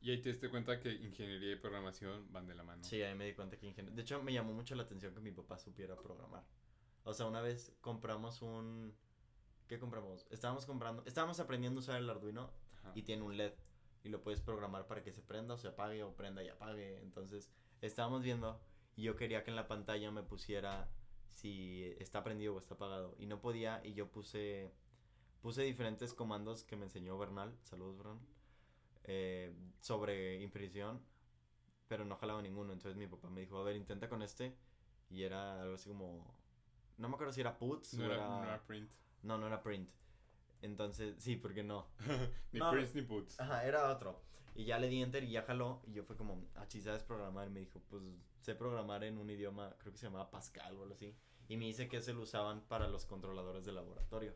Y 0.00 0.10
ahí 0.10 0.20
te 0.20 0.28
diste 0.28 0.50
cuenta 0.50 0.78
que 0.78 0.92
ingeniería 0.92 1.52
y 1.52 1.56
programación 1.56 2.30
van 2.32 2.46
de 2.46 2.54
la 2.54 2.62
mano. 2.62 2.84
Sí, 2.84 3.02
ahí 3.02 3.14
me 3.14 3.24
di 3.24 3.34
cuenta 3.34 3.56
que 3.56 3.66
ingeniero. 3.66 3.96
De 3.96 4.02
hecho, 4.02 4.22
me 4.22 4.32
llamó 4.32 4.52
mucho 4.52 4.74
la 4.74 4.82
atención 4.82 5.14
que 5.14 5.20
mi 5.20 5.32
papá 5.32 5.58
supiera 5.58 5.96
programar. 5.96 6.44
O 7.04 7.14
sea, 7.14 7.26
una 7.26 7.40
vez 7.40 7.72
compramos 7.80 8.42
un 8.42 8.94
¿qué 9.66 9.78
compramos? 9.78 10.26
Estábamos 10.30 10.66
comprando, 10.66 11.02
estábamos 11.06 11.40
aprendiendo 11.40 11.80
a 11.80 11.82
usar 11.82 11.96
el 11.96 12.08
Arduino 12.08 12.52
Ajá. 12.78 12.92
y 12.94 13.02
tiene 13.02 13.22
un 13.22 13.36
LED 13.36 13.52
y 14.04 14.08
lo 14.08 14.22
puedes 14.22 14.40
programar 14.40 14.86
para 14.86 15.02
que 15.02 15.12
se 15.12 15.22
prenda 15.22 15.54
o 15.54 15.58
se 15.58 15.68
apague 15.68 16.02
o 16.02 16.14
prenda 16.14 16.42
y 16.42 16.48
apague. 16.48 17.00
Entonces, 17.00 17.50
estábamos 17.80 18.22
viendo 18.22 18.60
y 18.96 19.02
yo 19.02 19.14
quería 19.16 19.44
que 19.44 19.50
en 19.50 19.56
la 19.56 19.68
pantalla 19.68 20.10
me 20.10 20.22
pusiera 20.22 20.90
si 21.30 21.84
está 21.98 22.24
prendido 22.24 22.54
o 22.54 22.58
está 22.58 22.74
apagado 22.74 23.14
y 23.18 23.26
no 23.26 23.40
podía 23.40 23.80
y 23.84 23.92
yo 23.94 24.10
puse 24.10 24.74
puse 25.42 25.62
diferentes 25.62 26.14
comandos 26.14 26.64
que 26.64 26.76
me 26.76 26.84
enseñó 26.86 27.16
Bernal, 27.18 27.56
saludos 27.62 27.98
Bernal, 27.98 28.18
eh, 29.04 29.54
sobre 29.80 30.42
impresión, 30.42 31.00
pero 31.88 32.04
no 32.04 32.16
jalaba 32.16 32.42
ninguno. 32.42 32.72
Entonces 32.72 32.96
mi 32.96 33.06
papá 33.06 33.28
me 33.30 33.42
dijo, 33.42 33.58
a 33.58 33.62
ver, 33.64 33.76
intenta 33.76 34.08
con 34.08 34.22
este 34.22 34.56
y 35.08 35.22
era 35.22 35.60
algo 35.62 35.74
así 35.74 35.88
como, 35.88 36.36
no 36.96 37.08
me 37.08 37.14
acuerdo 37.14 37.32
si 37.32 37.42
era 37.42 37.58
puts 37.58 37.94
No 37.94 38.06
o 38.08 38.12
era, 38.12 38.26
no 38.28 38.42
era 38.42 38.66
print. 38.66 38.90
no, 39.22 39.38
no 39.38 39.46
era 39.46 39.62
print. 39.62 39.88
Entonces, 40.62 41.14
sí, 41.22 41.36
porque 41.36 41.62
no. 41.62 41.86
ni 42.52 42.60
No, 42.60 42.70
prints 42.70 42.94
ni 42.94 43.02
puts. 43.02 43.38
Ajá, 43.38 43.64
era 43.64 43.90
otro. 43.92 44.20
Y 44.56 44.64
ya 44.64 44.78
le 44.78 44.88
di 44.88 45.02
enter 45.02 45.22
y 45.24 45.30
ya 45.32 45.42
jaló. 45.42 45.82
Y 45.86 45.92
yo 45.92 46.02
fue 46.04 46.16
como, 46.16 46.48
ah, 46.54 46.64
sí, 46.66 46.80
¿sabes 46.80 47.02
programar? 47.02 47.46
Y 47.46 47.50
me 47.50 47.60
dijo, 47.60 47.80
pues 47.88 48.02
sé 48.40 48.54
programar 48.54 49.04
en 49.04 49.18
un 49.18 49.28
idioma, 49.30 49.76
creo 49.78 49.92
que 49.92 49.98
se 49.98 50.06
llamaba 50.06 50.30
Pascal 50.30 50.76
o 50.76 50.82
algo 50.82 50.94
así. 50.94 51.14
Y 51.48 51.56
me 51.56 51.66
dice 51.66 51.88
que 51.88 52.00
se 52.00 52.12
lo 52.14 52.22
usaban 52.22 52.62
para 52.66 52.88
los 52.88 53.04
controladores 53.06 53.64
de 53.64 53.72
laboratorio. 53.72 54.34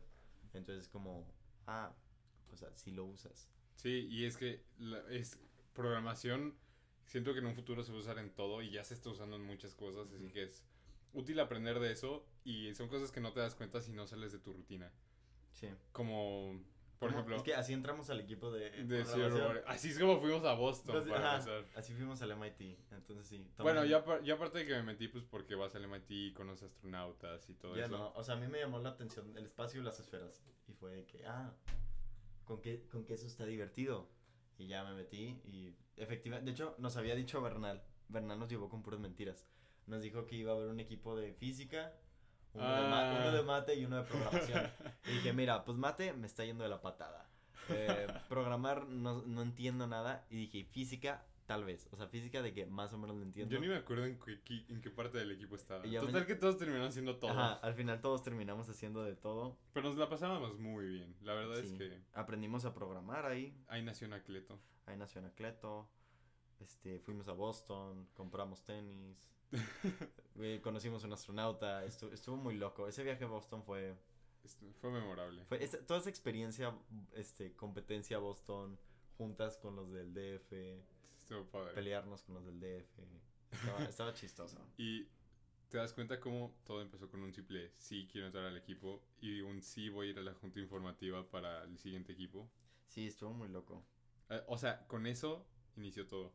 Entonces, 0.53 0.87
como, 0.87 1.27
ah, 1.67 1.93
pues 2.47 2.63
así 2.63 2.91
lo 2.91 3.05
usas. 3.05 3.49
Sí, 3.75 4.07
y 4.09 4.25
es 4.25 4.37
que 4.37 4.63
la- 4.77 5.03
es 5.11 5.39
programación, 5.73 6.55
siento 7.05 7.33
que 7.33 7.39
en 7.39 7.47
un 7.47 7.55
futuro 7.55 7.83
se 7.83 7.91
va 7.91 7.97
a 7.97 8.01
usar 8.01 8.19
en 8.19 8.29
todo 8.35 8.61
y 8.61 8.69
ya 8.71 8.83
se 8.83 8.93
está 8.93 9.09
usando 9.09 9.37
en 9.37 9.43
muchas 9.43 9.73
cosas, 9.73 10.07
así 10.13 10.25
Ujú. 10.25 10.33
que 10.33 10.43
es 10.43 10.63
útil 11.13 11.39
aprender 11.39 11.79
de 11.79 11.91
eso 11.91 12.25
y 12.43 12.73
son 12.75 12.87
cosas 12.89 13.11
que 13.11 13.19
no 13.21 13.33
te 13.33 13.39
das 13.39 13.55
cuenta 13.55 13.81
si 13.81 13.91
no 13.91 14.05
sales 14.07 14.31
de 14.31 14.39
tu 14.39 14.53
rutina. 14.53 14.91
Sí. 15.53 15.67
Como, 15.91 16.61
por 17.01 17.09
¿Cómo? 17.09 17.19
ejemplo, 17.21 17.35
Es 17.37 17.41
que 17.41 17.55
así 17.55 17.73
entramos 17.73 18.11
al 18.11 18.19
equipo 18.19 18.51
de. 18.51 18.69
de. 18.85 19.03
Zero- 19.03 19.63
así 19.65 19.89
es 19.89 19.97
como 19.97 20.21
fuimos 20.21 20.43
a 20.45 20.53
Boston 20.53 20.97
Entonces, 20.97 21.11
para 21.11 21.37
ajá. 21.37 21.65
Así 21.75 21.93
fuimos 21.93 22.21
al 22.21 22.37
MIT. 22.37 22.77
Entonces, 22.91 23.25
sí. 23.27 23.43
Bueno, 23.57 23.83
ya, 23.85 24.05
ya 24.23 24.35
aparte 24.35 24.59
de 24.59 24.67
que 24.67 24.73
me 24.75 24.83
metí, 24.83 25.07
pues 25.07 25.23
porque 25.23 25.55
vas 25.55 25.73
al 25.73 25.87
MIT 25.87 26.11
y 26.11 26.33
conoces 26.33 26.71
astronautas 26.71 27.49
y 27.49 27.55
todo 27.55 27.75
Ya 27.75 27.85
eso. 27.85 27.97
no, 27.97 28.13
o 28.13 28.23
sea, 28.23 28.35
a 28.35 28.37
mí 28.39 28.45
me 28.47 28.59
llamó 28.59 28.77
la 28.77 28.89
atención 28.89 29.35
el 29.35 29.45
espacio 29.45 29.81
y 29.81 29.83
las 29.83 29.99
esferas. 29.99 30.43
Y 30.67 30.73
fue 30.73 30.91
de 30.91 31.05
que, 31.07 31.25
ah, 31.25 31.51
con 32.45 32.61
que, 32.61 32.87
con 32.87 33.03
que 33.03 33.15
eso 33.15 33.25
está 33.25 33.45
divertido. 33.47 34.07
Y 34.59 34.67
ya 34.67 34.83
me 34.83 34.93
metí 34.93 35.41
y 35.43 35.75
efectivamente, 35.97 36.51
de 36.51 36.53
hecho, 36.53 36.75
nos 36.77 36.95
había 36.97 37.15
dicho 37.15 37.41
Bernal. 37.41 37.83
Bernal 38.09 38.37
nos 38.37 38.47
llevó 38.47 38.69
con 38.69 38.83
puras 38.83 38.99
mentiras. 38.99 39.47
Nos 39.87 40.03
dijo 40.03 40.27
que 40.27 40.35
iba 40.35 40.51
a 40.51 40.55
haber 40.55 40.67
un 40.69 40.79
equipo 40.79 41.15
de 41.15 41.33
física, 41.33 41.95
uno, 42.53 42.63
de, 42.65 42.71
Ah. 42.75 43.17
uno 43.19 43.31
de 43.31 43.43
mate 43.43 43.75
y 43.75 43.85
uno 43.85 43.97
de 43.97 44.03
programación. 44.03 44.61
y 45.05 45.11
dije, 45.11 45.33
mira, 45.33 45.63
pues 45.65 45.77
mate 45.77 46.13
me 46.13 46.27
está 46.27 46.43
yendo 46.45 46.63
de 46.63 46.69
la 46.69 46.81
patada. 46.81 47.27
Eh, 47.69 48.07
programar 48.27 48.87
no, 48.87 49.21
no 49.23 49.41
entiendo 49.41 49.87
nada. 49.87 50.25
Y 50.29 50.35
dije, 50.35 50.65
física, 50.65 51.25
tal 51.45 51.63
vez. 51.63 51.87
O 51.91 51.95
sea, 51.97 52.07
física 52.07 52.41
de 52.41 52.53
que 52.53 52.65
más 52.65 52.91
o 52.93 52.97
menos 52.97 53.15
lo 53.15 53.23
entiendo. 53.23 53.53
Yo 53.53 53.59
ni 53.61 53.67
me 53.67 53.75
acuerdo 53.75 54.05
en 54.05 54.19
qué, 54.19 54.65
en 54.69 54.81
qué 54.81 54.89
parte 54.89 55.17
del 55.17 55.31
equipo 55.31 55.55
estaba. 55.55 55.85
Y 55.85 55.91
ya 55.91 56.01
me- 56.01 56.07
Total 56.07 56.25
que 56.25 56.35
todos 56.35 56.57
terminaron 56.57 56.91
siendo 56.91 57.17
todos. 57.17 57.33
Ajá, 57.35 57.53
al 57.53 57.73
final 57.73 58.01
todos 58.01 58.23
terminamos 58.23 58.67
haciendo 58.69 59.03
de 59.03 59.15
todo. 59.15 59.57
Pero 59.73 59.89
nos 59.89 59.97
la 59.97 60.09
pasábamos 60.09 60.59
muy 60.59 60.85
bien. 60.87 61.15
La 61.21 61.33
verdad 61.33 61.59
es 61.59 61.71
que 61.73 62.01
Aprendimos 62.13 62.65
a 62.65 62.73
programar 62.73 63.25
ahí. 63.25 63.55
ahí 63.67 63.81
nació 63.83 64.07
Anacleto. 64.07 64.59
Ahí 64.85 64.97
nació 64.97 65.19
Anacleto. 65.21 65.89
Este, 66.59 66.99
fuimos 66.99 67.27
a 67.27 67.31
Boston, 67.33 68.07
compramos 68.13 68.63
tenis. 68.63 69.31
eh, 70.41 70.59
conocimos 70.63 71.03
un 71.03 71.13
astronauta. 71.13 71.83
Estuvo, 71.85 72.11
estuvo 72.11 72.37
muy 72.37 72.55
loco. 72.55 72.87
Ese 72.87 73.03
viaje 73.03 73.23
a 73.23 73.27
Boston 73.27 73.63
fue. 73.63 73.95
Fue 74.79 74.89
memorable. 74.89 75.45
fue 75.45 75.59
toda 75.67 75.99
esa 75.99 76.09
experiencia, 76.09 76.75
este, 77.13 77.55
competencia 77.55 78.17
Boston, 78.17 78.79
juntas 79.15 79.57
con 79.57 79.75
los 79.75 79.91
del 79.91 80.13
DF, 80.13 80.51
Estuvo 81.19 81.45
padre. 81.45 81.75
pelearnos 81.75 82.23
con 82.23 82.35
los 82.35 82.45
del 82.45 82.59
DF. 82.59 82.99
Estaba, 83.51 83.85
estaba 83.89 84.13
chistoso. 84.13 84.57
Y 84.77 85.07
te 85.69 85.77
das 85.77 85.93
cuenta 85.93 86.19
cómo 86.19 86.55
todo 86.65 86.81
empezó 86.81 87.09
con 87.09 87.21
un 87.21 87.31
simple 87.31 87.71
sí 87.77 88.07
quiero 88.11 88.27
entrar 88.27 88.45
al 88.45 88.57
equipo 88.57 89.03
y 89.21 89.41
un 89.41 89.61
sí 89.61 89.89
voy 89.89 90.07
a 90.07 90.09
ir 90.11 90.19
a 90.19 90.23
la 90.23 90.33
junta 90.33 90.59
informativa 90.59 91.29
para 91.29 91.63
el 91.63 91.77
siguiente 91.77 92.11
equipo. 92.11 92.49
Sí, 92.87 93.07
estuvo 93.07 93.31
muy 93.31 93.47
loco. 93.47 93.85
Eh, 94.29 94.43
o 94.47 94.57
sea, 94.57 94.87
con 94.87 95.05
eso 95.05 95.45
inició 95.77 96.07
todo. 96.07 96.33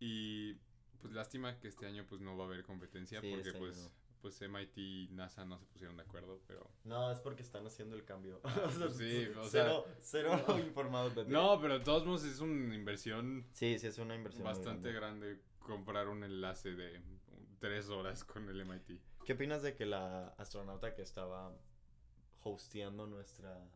Y 0.00 0.56
pues 1.00 1.12
lástima 1.14 1.58
que 1.58 1.68
este 1.68 1.86
año 1.86 2.04
pues 2.08 2.20
no 2.20 2.36
va 2.36 2.44
a 2.44 2.46
haber 2.48 2.62
competencia 2.64 3.20
Sí, 3.20 3.30
porque 3.30 3.48
este 3.48 3.58
pues 3.58 3.76
no. 3.78 3.90
pues 4.20 4.40
MIT 4.42 4.78
y 4.78 5.08
NASA 5.12 5.44
no 5.44 5.58
se 5.58 5.66
pusieron 5.66 5.96
de 5.96 6.02
acuerdo, 6.02 6.40
pero 6.46 6.70
No, 6.84 7.10
es 7.12 7.20
porque 7.20 7.42
están 7.42 7.66
haciendo 7.66 7.94
el 7.96 8.04
cambio. 8.04 8.40
pues 8.78 8.96
sí, 8.96 9.26
o 9.36 9.44
sea- 9.48 9.64
cero, 9.64 9.84
cero 10.00 10.58
informados 10.58 11.14
de 11.14 11.24
no, 11.26 11.60
pero 11.60 11.78
de 11.78 11.84
todos 11.84 12.04
modos 12.06 12.24
es 12.24 12.40
una 12.40 12.74
inversión 12.74 13.46
Sí, 13.52 13.78
sí, 13.78 13.86
es 13.86 13.98
una 13.98 14.14
inversión. 14.14 14.44
bastante 14.44 14.92
grande. 14.92 15.26
grande 15.34 15.42
comprar 15.60 16.08
un 16.08 16.24
enlace 16.24 16.74
de 16.74 17.00
tres 17.60 17.88
horas 17.90 18.24
con 18.24 18.48
el 18.48 18.64
MIT. 18.64 19.00
¿Qué 19.24 19.34
opinas 19.34 19.62
de 19.62 19.74
que 19.74 19.84
la 19.84 20.28
astronauta 20.38 20.94
que 20.94 21.02
estaba 21.02 21.54
hosteando 22.42 23.06
nuestra 23.06 23.68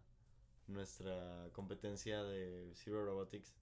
nuestra 0.68 1.48
competencia 1.52 2.22
de 2.22 2.70
Zero 2.74 3.04
Robotics 3.04 3.54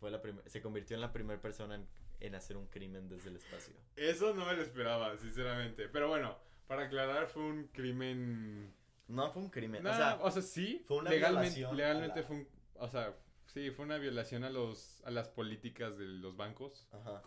fue 0.00 0.10
la 0.10 0.20
primer- 0.20 0.46
se 0.48 0.60
convirtió 0.60 0.96
en 0.96 1.00
la 1.00 1.12
primera 1.12 1.40
persona 1.40 1.76
en, 1.76 1.88
en 2.26 2.34
hacer 2.34 2.56
un 2.56 2.66
crimen 2.66 3.08
desde 3.08 3.28
el 3.30 3.36
espacio? 3.36 3.74
Eso 3.96 4.34
no 4.34 4.44
me 4.46 4.54
lo 4.54 4.62
esperaba, 4.62 5.16
sinceramente. 5.18 5.88
Pero 5.88 6.08
bueno, 6.08 6.36
para 6.66 6.84
aclarar, 6.84 7.26
fue 7.28 7.42
un 7.42 7.68
crimen. 7.68 8.72
No 9.08 9.30
fue 9.30 9.42
un 9.42 9.50
crimen, 9.50 9.82
Nah, 9.82 10.14
o 10.22 10.30
sea, 10.30 10.42
sí, 10.42 10.82
fue 10.88 10.96
una 10.98 11.10
legalmente, 11.10 11.56
violación 11.58 11.76
legalmente 11.76 12.20
la- 12.20 12.26
fue 12.26 12.36
un. 12.36 12.48
O 12.76 12.88
sea, 12.88 13.14
sí, 13.46 13.70
fue 13.70 13.84
una 13.84 13.98
violación 13.98 14.44
a, 14.44 14.50
los, 14.50 15.02
a 15.04 15.10
las 15.10 15.28
políticas 15.28 15.98
de 15.98 16.06
los 16.06 16.36
bancos. 16.36 16.88
ajá. 16.92 17.22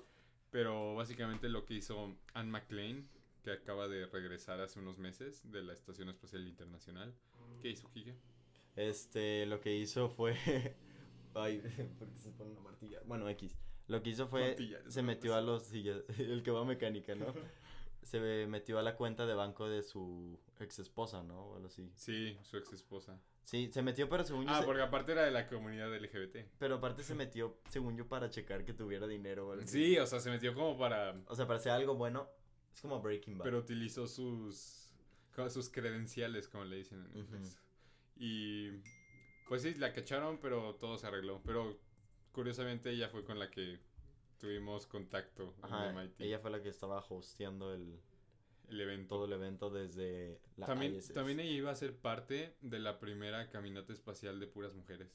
Pero 0.50 0.96
básicamente 0.96 1.50
lo 1.50 1.66
que 1.66 1.76
hizo 1.76 2.16
Anne 2.34 2.50
McLean, 2.50 3.08
que 3.44 3.52
acaba 3.52 3.88
de 3.90 4.06
regresar 4.08 4.60
hace 4.62 4.80
unos 4.80 4.98
meses 4.98 5.52
de 5.52 5.62
la 5.62 5.74
Estación 5.74 6.10
Espacial 6.10 6.48
Internacional. 6.48 7.14
¿Qué 7.62 7.70
hizo, 7.70 7.90
Kike? 7.92 8.16
Este, 8.76 9.46
lo 9.46 9.60
que 9.60 9.76
hizo 9.76 10.10
fue 10.10 10.36
ay, 11.36 11.60
¿por 12.00 12.10
qué 12.10 12.18
se 12.18 12.32
pone 12.32 12.52
una 12.52 12.62
martilla? 12.62 13.02
Bueno, 13.06 13.28
X. 13.30 13.56
Lo 13.88 14.04
que 14.04 14.10
hizo 14.12 14.28
fue 14.28 14.56
se 14.88 15.02
metió 15.02 15.36
a 15.36 15.42
los 15.42 15.72
ya- 15.72 16.02
el 16.20 16.44
que 16.44 16.52
va 16.52 16.62
a 16.62 16.66
mecánica, 16.66 17.16
¿no? 17.16 17.26
Se 18.04 18.46
metió 18.48 18.80
a 18.80 18.84
la 18.84 18.96
cuenta 18.96 19.26
de 19.26 19.34
banco 19.34 19.68
de 19.68 19.84
su 19.84 20.40
ex 20.62 20.80
esposa, 20.80 21.24
¿no? 21.24 21.42
O 21.48 21.56
algo 21.56 21.68
así. 21.68 21.92
Sí, 21.96 22.38
su 22.42 22.56
ex 22.56 22.72
esposa. 22.72 23.20
Sí, 23.44 23.70
se 23.74 23.82
metió, 23.82 24.08
pero 24.08 24.24
según 24.24 24.46
yo. 24.46 24.52
Ah, 24.54 24.60
se- 24.62 24.66
porque 24.66 24.82
aparte 24.82 25.12
era 25.12 25.24
de 25.26 25.32
la 25.32 25.46
comunidad 25.50 25.94
LGBT. 25.94 26.38
Pero 26.58 26.76
aparte 26.76 27.04
se 27.04 27.16
metió, 27.16 27.60
según 27.68 27.98
yo, 27.98 28.08
para 28.08 28.30
checar 28.30 28.64
que 28.64 28.74
tuviera 28.74 29.08
dinero 29.08 29.48
o 29.48 29.52
algo 29.52 29.64
así. 29.66 29.74
Sí, 29.88 29.98
o 30.00 30.06
sea, 30.06 30.22
se 30.22 30.30
metió 30.30 30.54
como 30.54 30.78
para. 30.78 31.22
O 31.28 31.36
sea, 31.36 31.48
para 31.48 31.60
hacer 31.60 31.74
algo 31.74 31.96
bueno. 31.96 32.30
Es 32.74 32.80
como 32.80 33.02
Breaking 33.02 33.40
Bad. 33.40 33.44
Pero 33.44 33.58
utilizó 33.60 34.08
sus. 34.08 34.90
sus 35.50 35.70
credenciales, 35.70 36.48
como 36.48 36.64
le 36.64 36.78
dicen 36.78 37.06
en 37.12 37.18
inglés. 37.18 37.58
Y. 38.16 38.70
Pues 39.50 39.64
sí, 39.64 39.74
la 39.76 39.92
cacharon, 39.92 40.40
pero 40.40 40.76
todo 40.76 40.98
se 40.98 41.08
arregló. 41.08 41.42
Pero 41.44 41.78
curiosamente 42.38 42.92
ella 42.92 43.10
fue 43.10 43.24
con 43.26 43.40
la 43.40 43.50
que 43.50 43.80
tuvimos 44.38 44.86
contacto 44.86 45.56
Ajá, 45.64 45.90
en 45.90 45.96
MIT. 45.98 46.22
ella 46.22 46.38
fue 46.38 46.52
la 46.52 46.62
que 46.62 46.70
estaba 46.70 47.04
hosteando 47.10 47.74
el, 47.74 48.00
el 48.70 48.80
evento. 48.80 49.16
todo 49.16 49.26
el 49.26 49.34
evento 49.34 49.72
desde 49.72 50.40
la 50.56 50.68
También, 50.68 50.94
ISS. 50.96 51.14
también 51.14 51.40
ella 51.40 51.52
iba 51.52 51.72
a 51.72 51.76
ser 51.76 51.98
parte 51.98 52.56
de 52.62 52.78
la 52.78 53.00
primera 53.00 53.50
caminata 53.50 53.92
espacial 53.92 54.40
de 54.40 54.46
puras 54.46 54.76
mujeres. 54.76 55.10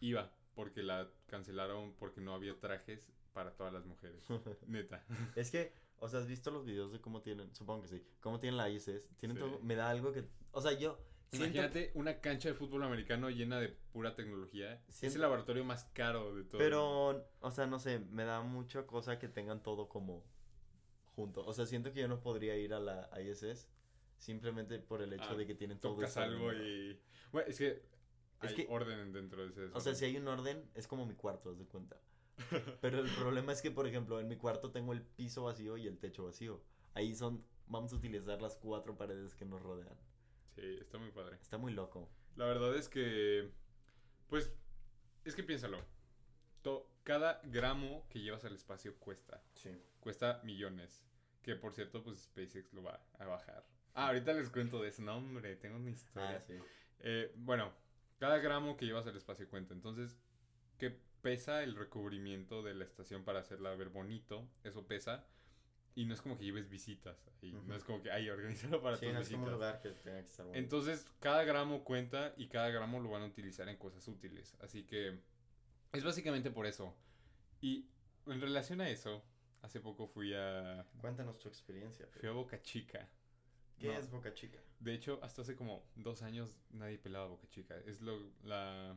Iba, 0.00 0.32
porque 0.56 0.82
la 0.82 1.08
cancelaron 1.28 1.94
porque 1.94 2.20
no 2.20 2.34
había 2.34 2.58
trajes 2.58 3.08
para 3.32 3.52
todas 3.56 3.72
las 3.72 3.86
mujeres. 3.86 4.24
Neta. 4.66 5.04
Es 5.36 5.52
que, 5.52 5.72
o 6.00 6.08
sea, 6.08 6.18
¿has 6.18 6.26
visto 6.26 6.50
los 6.50 6.64
videos 6.64 6.90
de 6.90 7.00
cómo 7.00 7.22
tienen? 7.22 7.54
Supongo 7.54 7.82
que 7.82 7.88
sí. 7.88 8.02
¿Cómo 8.20 8.40
tienen 8.40 8.56
la 8.56 8.68
ISS? 8.68 9.02
Tienen 9.20 9.36
Sí. 9.36 9.44
todo. 9.44 9.60
Me 9.60 9.76
da 9.76 9.90
algo 9.90 10.12
que. 10.12 10.24
O 10.50 10.60
sea, 10.60 10.72
yo. 10.72 10.98
Siento 11.30 11.46
Imagínate 11.58 11.90
una 11.94 12.20
cancha 12.20 12.48
de 12.48 12.54
fútbol 12.54 12.82
americano 12.84 13.28
llena 13.30 13.60
de 13.60 13.68
pura 13.68 14.14
tecnología. 14.14 14.82
Es 14.88 15.02
el 15.14 15.20
laboratorio 15.20 15.64
más 15.64 15.84
caro 15.92 16.34
de 16.34 16.44
todo. 16.44 16.58
Pero, 16.58 17.26
o 17.40 17.50
sea, 17.50 17.66
no 17.66 17.78
sé, 17.78 17.98
me 17.98 18.24
da 18.24 18.42
mucha 18.42 18.86
cosa 18.86 19.18
que 19.18 19.28
tengan 19.28 19.62
todo 19.62 19.88
como 19.88 20.24
junto. 21.14 21.44
O 21.46 21.52
sea, 21.52 21.66
siento 21.66 21.92
que 21.92 22.00
yo 22.00 22.08
no 22.08 22.20
podría 22.20 22.56
ir 22.56 22.72
a 22.74 22.80
la 22.80 23.10
ISS 23.20 23.68
simplemente 24.16 24.78
por 24.78 25.02
el 25.02 25.12
hecho 25.12 25.30
Ah, 25.30 25.34
de 25.36 25.46
que 25.46 25.54
tienen 25.54 25.78
todo 25.78 25.94
Tocas 25.94 26.16
algo 26.16 26.52
y... 26.52 27.00
Bueno, 27.32 27.48
es 27.48 27.58
que 27.58 27.68
Es 28.42 28.50
hay 28.50 28.54
que- 28.54 28.66
orden 28.68 29.12
dentro 29.12 29.42
de 29.42 29.48
ese 29.50 29.64
O 29.74 29.80
sea, 29.80 29.94
si 29.94 30.04
hay 30.06 30.16
un 30.16 30.26
orden, 30.28 30.68
es 30.74 30.86
como 30.86 31.06
mi 31.06 31.14
cuarto, 31.14 31.50
haz 31.50 31.58
de 31.58 31.66
cuenta. 31.66 32.00
Pero 32.80 33.00
el 33.00 33.10
problema 33.10 33.52
es 33.52 33.62
que, 33.62 33.70
por 33.70 33.86
ejemplo, 33.86 34.20
en 34.20 34.28
mi 34.28 34.36
cuarto 34.36 34.70
tengo 34.70 34.92
el 34.92 35.02
piso 35.02 35.44
vacío 35.44 35.76
y 35.76 35.86
el 35.86 35.98
techo 35.98 36.24
vacío. 36.24 36.62
Ahí 36.94 37.14
son, 37.14 37.44
vamos 37.66 37.92
a 37.92 37.96
utilizar 37.96 38.40
las 38.40 38.56
cuatro 38.56 38.96
paredes 38.96 39.34
que 39.34 39.44
nos 39.44 39.60
rodean. 39.60 39.96
Sí, 40.60 40.78
está 40.80 40.98
muy 40.98 41.10
padre. 41.10 41.36
Está 41.40 41.58
muy 41.58 41.72
loco. 41.72 42.08
La 42.36 42.46
verdad 42.46 42.74
es 42.76 42.88
que... 42.88 43.50
Pues, 44.28 44.52
es 45.24 45.34
que 45.34 45.42
piénsalo. 45.42 45.84
To- 46.62 46.90
cada 47.04 47.40
gramo 47.44 48.06
que 48.10 48.20
llevas 48.20 48.44
al 48.44 48.54
espacio 48.54 48.96
cuesta. 48.98 49.42
Sí. 49.54 49.70
Cuesta 50.00 50.40
millones. 50.44 51.04
Que 51.42 51.54
por 51.56 51.72
cierto, 51.72 52.02
pues 52.02 52.18
SpaceX 52.24 52.72
lo 52.72 52.82
va 52.82 53.00
a 53.18 53.24
bajar. 53.26 53.64
Ah, 53.94 54.08
ahorita 54.08 54.32
les 54.34 54.50
cuento 54.50 54.82
de 54.82 54.88
ese 54.88 55.02
nombre. 55.02 55.56
Tengo 55.56 55.76
una 55.76 55.90
historia. 55.90 56.36
Ah, 56.36 56.40
sí. 56.40 56.54
Eh, 57.00 57.32
bueno, 57.36 57.72
cada 58.18 58.38
gramo 58.38 58.76
que 58.76 58.84
llevas 58.86 59.06
al 59.06 59.16
espacio 59.16 59.48
cuenta. 59.48 59.72
Entonces, 59.74 60.18
¿qué 60.76 60.90
pesa 61.22 61.62
el 61.62 61.76
recubrimiento 61.76 62.62
de 62.62 62.74
la 62.74 62.84
estación 62.84 63.24
para 63.24 63.40
hacerla 63.40 63.74
ver 63.76 63.88
bonito? 63.88 64.48
Eso 64.64 64.86
pesa. 64.86 65.26
Y 65.98 66.04
no 66.04 66.14
es 66.14 66.22
como 66.22 66.38
que 66.38 66.44
lleves 66.44 66.68
visitas. 66.68 67.28
No 67.42 67.74
es 67.74 67.82
como 67.82 68.00
que, 68.00 68.12
ay, 68.12 68.28
organízalo 68.30 68.80
para 68.80 68.96
Sí, 68.96 69.06
tus 69.06 69.14
no 69.14 69.20
es 69.20 69.26
visitas. 69.28 69.34
como 69.40 69.46
un 69.48 69.52
lugar 69.54 69.80
que 69.80 69.88
tenga 69.90 70.20
que 70.22 70.28
estar 70.28 70.46
bonito. 70.46 70.58
Entonces, 70.62 71.04
cada 71.18 71.42
gramo 71.42 71.82
cuenta 71.82 72.34
y 72.36 72.46
cada 72.46 72.68
gramo 72.68 73.00
lo 73.00 73.10
van 73.10 73.22
a 73.22 73.26
utilizar 73.26 73.68
en 73.68 73.76
cosas 73.78 74.06
útiles. 74.06 74.56
Así 74.60 74.84
que 74.84 75.18
es 75.92 76.04
básicamente 76.04 76.52
por 76.52 76.66
eso. 76.66 76.94
Y 77.60 77.88
en 78.26 78.40
relación 78.40 78.80
a 78.80 78.88
eso, 78.88 79.24
hace 79.62 79.80
poco 79.80 80.06
fui 80.06 80.32
a, 80.34 80.86
Cuéntanos 81.00 81.36
tu 81.40 81.48
experiencia. 81.48 82.06
Fui 82.20 82.28
a 82.28 82.32
Boca 82.32 82.62
Chica. 82.62 83.08
¿Qué 83.80 83.88
No. 83.88 83.98
es 83.98 84.08
Boca 84.08 84.32
Chica? 84.34 84.58
De 84.78 84.94
hecho, 84.94 85.18
hasta 85.22 85.42
hace 85.42 85.56
como 85.56 85.84
dos 85.96 86.22
años 86.22 86.56
nadie 86.70 86.98
pelaba 86.98 87.26
Boca 87.26 87.48
Chica. 87.48 87.76
Es 87.86 88.00
lo, 88.02 88.20
la, 88.44 88.96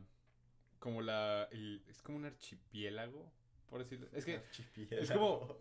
como 0.78 1.02
la, 1.02 1.48
el- 1.50 1.82
es 1.88 2.00
como 2.00 2.18
un 2.18 2.26
archipiélago, 2.26 3.28
por 3.68 3.80
decirlo. 3.80 4.06
Es 4.12 4.24
que, 4.24 4.40
es 4.90 5.10
como- 5.10 5.56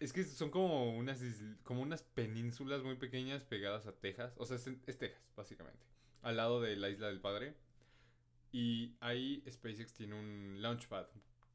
es 0.00 0.12
que 0.12 0.24
son 0.24 0.50
como 0.50 0.96
unas, 0.96 1.22
como 1.64 1.82
unas 1.82 2.02
penínsulas 2.02 2.82
muy 2.82 2.96
pequeñas 2.96 3.44
pegadas 3.44 3.86
a 3.86 3.92
Texas. 3.92 4.34
O 4.36 4.46
sea, 4.46 4.56
es, 4.56 4.98
Texas, 4.98 5.22
básicamente. 5.36 5.84
Al 6.22 6.36
lado 6.36 6.60
de 6.60 6.76
la 6.76 6.88
isla 6.88 7.08
del 7.08 7.20
padre. 7.20 7.54
Y 8.52 8.96
ahí 9.00 9.42
SpaceX 9.50 9.92
tiene 9.92 10.14
un 10.14 10.62
launchpad. 10.62 11.06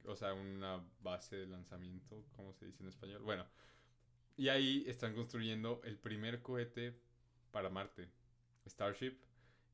O 0.05 0.15
sea, 0.15 0.33
una 0.33 0.83
base 1.01 1.37
de 1.37 1.47
lanzamiento, 1.47 2.25
como 2.35 2.53
se 2.53 2.65
dice 2.65 2.83
en 2.83 2.89
español. 2.89 3.21
Bueno. 3.23 3.45
Y 4.35 4.49
ahí 4.49 4.83
están 4.87 5.13
construyendo 5.13 5.81
el 5.83 5.97
primer 5.97 6.41
cohete 6.41 6.99
para 7.51 7.69
Marte. 7.69 8.09
Starship. 8.67 9.17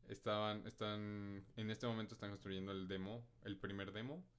Estaban, 0.09 0.65
están, 0.65 1.45
en 1.55 1.69
este 1.69 1.85
momento 1.85 2.15
están 2.15 2.31
construyendo 2.31 2.71
el 2.71 2.87
demo, 2.87 3.23
el 3.43 3.57
primer 3.57 3.91
demo, 3.91 4.23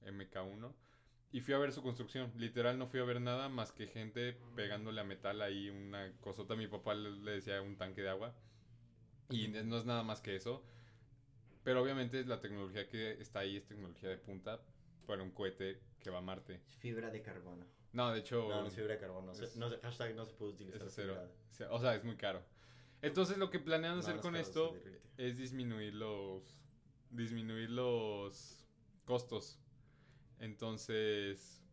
Y 1.33 1.39
fui 1.41 1.53
a 1.53 1.57
ver 1.57 1.71
su 1.71 1.81
construcción. 1.81 2.31
Literal 2.35 2.77
no 2.77 2.87
fui 2.87 2.99
a 2.99 3.03
ver 3.03 3.21
nada 3.21 3.47
más 3.47 3.71
que 3.71 3.87
gente 3.87 4.37
pegándole 4.55 4.99
a 4.99 5.03
metal 5.05 5.41
ahí 5.41 5.69
una 5.69 6.11
cosota. 6.19 6.55
Mi 6.55 6.67
papá 6.67 6.93
le, 6.93 7.31
decía 7.31 7.61
un 7.61 7.77
tanque 7.77 8.01
de 8.01 8.09
agua. 8.09 8.35
Y 9.29 9.47
no 9.47 9.77
es 9.77 9.85
nada 9.85 10.03
más 10.03 10.19
que 10.21 10.35
eso. 10.35 10.63
Pero 11.63 11.81
obviamente 11.81 12.25
la 12.25 12.41
tecnología 12.41 12.89
que 12.89 13.11
está 13.21 13.39
ahí 13.39 13.57
es 13.57 13.65
tecnología 13.65 14.09
de 14.09 14.17
punta 14.17 14.59
para 15.07 15.23
un 15.23 15.31
cohete 15.31 15.79
que 16.01 16.09
va 16.09 16.17
a 16.17 16.21
Marte. 16.21 16.59
Fibra 16.79 17.09
de 17.09 17.21
carbono. 17.21 17.65
No, 17.93 18.11
de 18.11 18.19
hecho, 18.19 18.49
No, 18.49 18.61
no 18.61 18.67
es 18.67 18.75
fibra 18.75 18.95
de 18.95 18.99
carbono. 18.99 19.31
es- 19.31 19.55
no 19.55 19.69
se- 19.69 19.77
hashtag 19.77 20.15
no 20.15 20.25
se 20.25 20.33
puede 20.33 20.51
utilizar. 20.53 20.81
es 20.87 20.95
fibra. 20.95 21.29
O 21.69 21.79
sea, 21.79 21.95
es 21.95 22.03
muy 22.03 22.15
caro. 22.17 22.43
Entonces 23.01 23.37
lo 23.37 23.49
que 23.49 23.59
planean 23.59 23.99
hacer 23.99 24.15
no 24.15 24.21
con 24.21 24.35
esto 24.35 24.75
es 25.17 25.37
disminuir 25.37 25.93
los 25.93 26.57
disminuir 27.09 27.69
los 27.69 28.65
costos. 29.05 29.59
Entonces, 30.41 31.63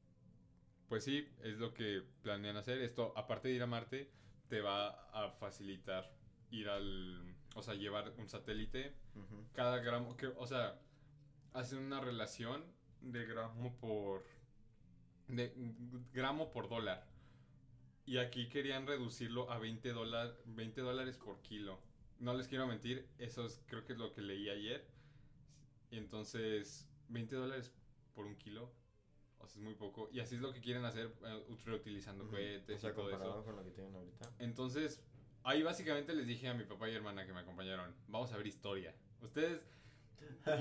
pues 0.89 1.03
sí, 1.03 1.27
es 1.43 1.59
lo 1.59 1.73
que 1.73 2.03
planean 2.23 2.57
hacer. 2.59 2.83
Esto, 2.83 3.15
aparte 3.17 3.49
de 3.49 3.55
ir 3.55 3.63
a 3.63 3.67
Marte, 3.67 4.11
te 4.49 4.61
va 4.61 4.89
a 5.11 5.31
facilitar 5.31 6.13
ir 6.51 6.69
al, 6.69 7.35
o 7.55 7.63
sea, 7.63 7.75
llevar 7.75 8.13
un 8.19 8.29
satélite. 8.29 8.93
Cada 9.55 9.79
gramo, 9.79 10.17
que, 10.19 10.27
o 10.27 10.47
sea, 10.47 10.79
hacen 11.55 11.79
una 11.79 12.01
relación 12.01 12.63
de 13.01 13.25
gramo 13.25 13.75
por, 13.79 14.27
de 15.29 15.51
gramo 16.13 16.51
por 16.53 16.69
dólar. 16.69 17.07
Y 18.05 18.19
aquí 18.19 18.51
querían 18.51 18.87
reducirlo 18.87 19.51
a 19.51 19.59
20, 19.59 19.93
dólar, 19.93 20.37
20 20.45 20.83
dólares 20.83 21.17
por 21.17 21.41
kilo. 21.41 21.81
No 22.19 22.35
les 22.35 22.49
quiero 22.49 22.67
mentir, 22.67 23.09
eso 23.19 23.47
es, 23.47 23.63
creo 23.67 23.87
que 23.87 23.95
es 23.95 23.99
lo 23.99 24.13
que 24.13 24.21
leí 24.21 24.51
ayer. 24.51 24.87
Y 25.91 25.97
entonces, 25.97 26.87
20 27.09 27.35
dólares 27.37 27.73
por 28.19 28.27
un 28.27 28.35
kilo. 28.35 28.73
O 29.39 29.47
sea, 29.47 29.61
es 29.61 29.65
muy 29.65 29.75
poco. 29.77 30.11
Y 30.13 30.19
así 30.19 30.35
es 30.35 30.41
lo 30.41 30.53
que 30.53 30.61
quieren 30.61 30.85
hacer 30.85 31.13
eh, 31.25 31.57
reutilizando 31.65 32.25
Ujú. 32.25 32.33
cohetes 32.33 32.79
O 32.79 32.81
sea, 32.81 32.91
y 32.91 32.93
todo 32.95 33.05
comparado 33.11 33.35
eso. 33.37 33.45
con 33.45 33.55
lo 33.55 33.63
que 33.65 33.71
tienen 33.71 33.95
ahorita. 33.95 34.29
Entonces, 34.41 35.01
ahí 35.45 35.63
básicamente 35.63 36.13
les 36.15 36.27
dije 36.27 36.49
a 36.49 36.55
mi 36.55 36.65
papá 36.65 36.89
y 36.91 36.95
hermana 36.97 37.25
que 37.25 37.33
me 37.33 37.39
acompañaron, 37.41 37.95
vamos 38.09 38.33
a 38.33 38.37
ver 38.37 38.49
historia. 38.49 38.93
Ustedes, 39.23 39.61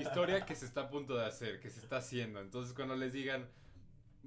historia 0.00 0.46
que 0.46 0.54
se 0.54 0.66
está 0.66 0.82
a 0.82 0.88
punto 0.88 1.16
de 1.16 1.24
hacer, 1.26 1.58
que 1.58 1.68
se 1.68 1.80
está 1.80 1.96
haciendo. 1.96 2.40
Entonces, 2.40 2.72
cuando 2.74 2.94
les 2.94 3.12
digan, 3.12 3.50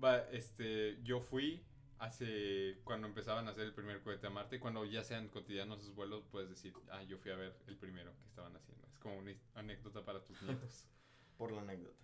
va, 0.03 0.17
este, 0.31 1.01
yo 1.03 1.21
fui 1.21 1.63
hace, 1.99 2.81
cuando 2.83 3.07
empezaban 3.07 3.47
a 3.47 3.51
hacer 3.51 3.63
el 3.63 3.73
primer 3.73 4.01
cohete 4.01 4.27
a 4.27 4.29
Marte, 4.29 4.59
cuando 4.59 4.83
ya 4.83 5.05
sean 5.05 5.29
cotidianos 5.29 5.81
sus 5.81 5.95
vuelos, 5.95 6.25
puedes 6.29 6.49
decir, 6.49 6.73
ah, 6.89 7.03
yo 7.03 7.17
fui 7.17 7.31
a 7.31 7.35
ver 7.37 7.55
el 7.67 7.77
primero 7.77 8.11
que 8.17 8.25
estaban 8.27 8.53
haciendo. 8.57 8.85
Es 8.91 8.97
como 8.99 9.17
una 9.19 9.31
anécdota 9.55 10.03
para 10.03 10.21
tus 10.25 10.41
nietos. 10.41 10.85
Por 11.37 11.53
la 11.53 11.61
anécdota. 11.61 11.95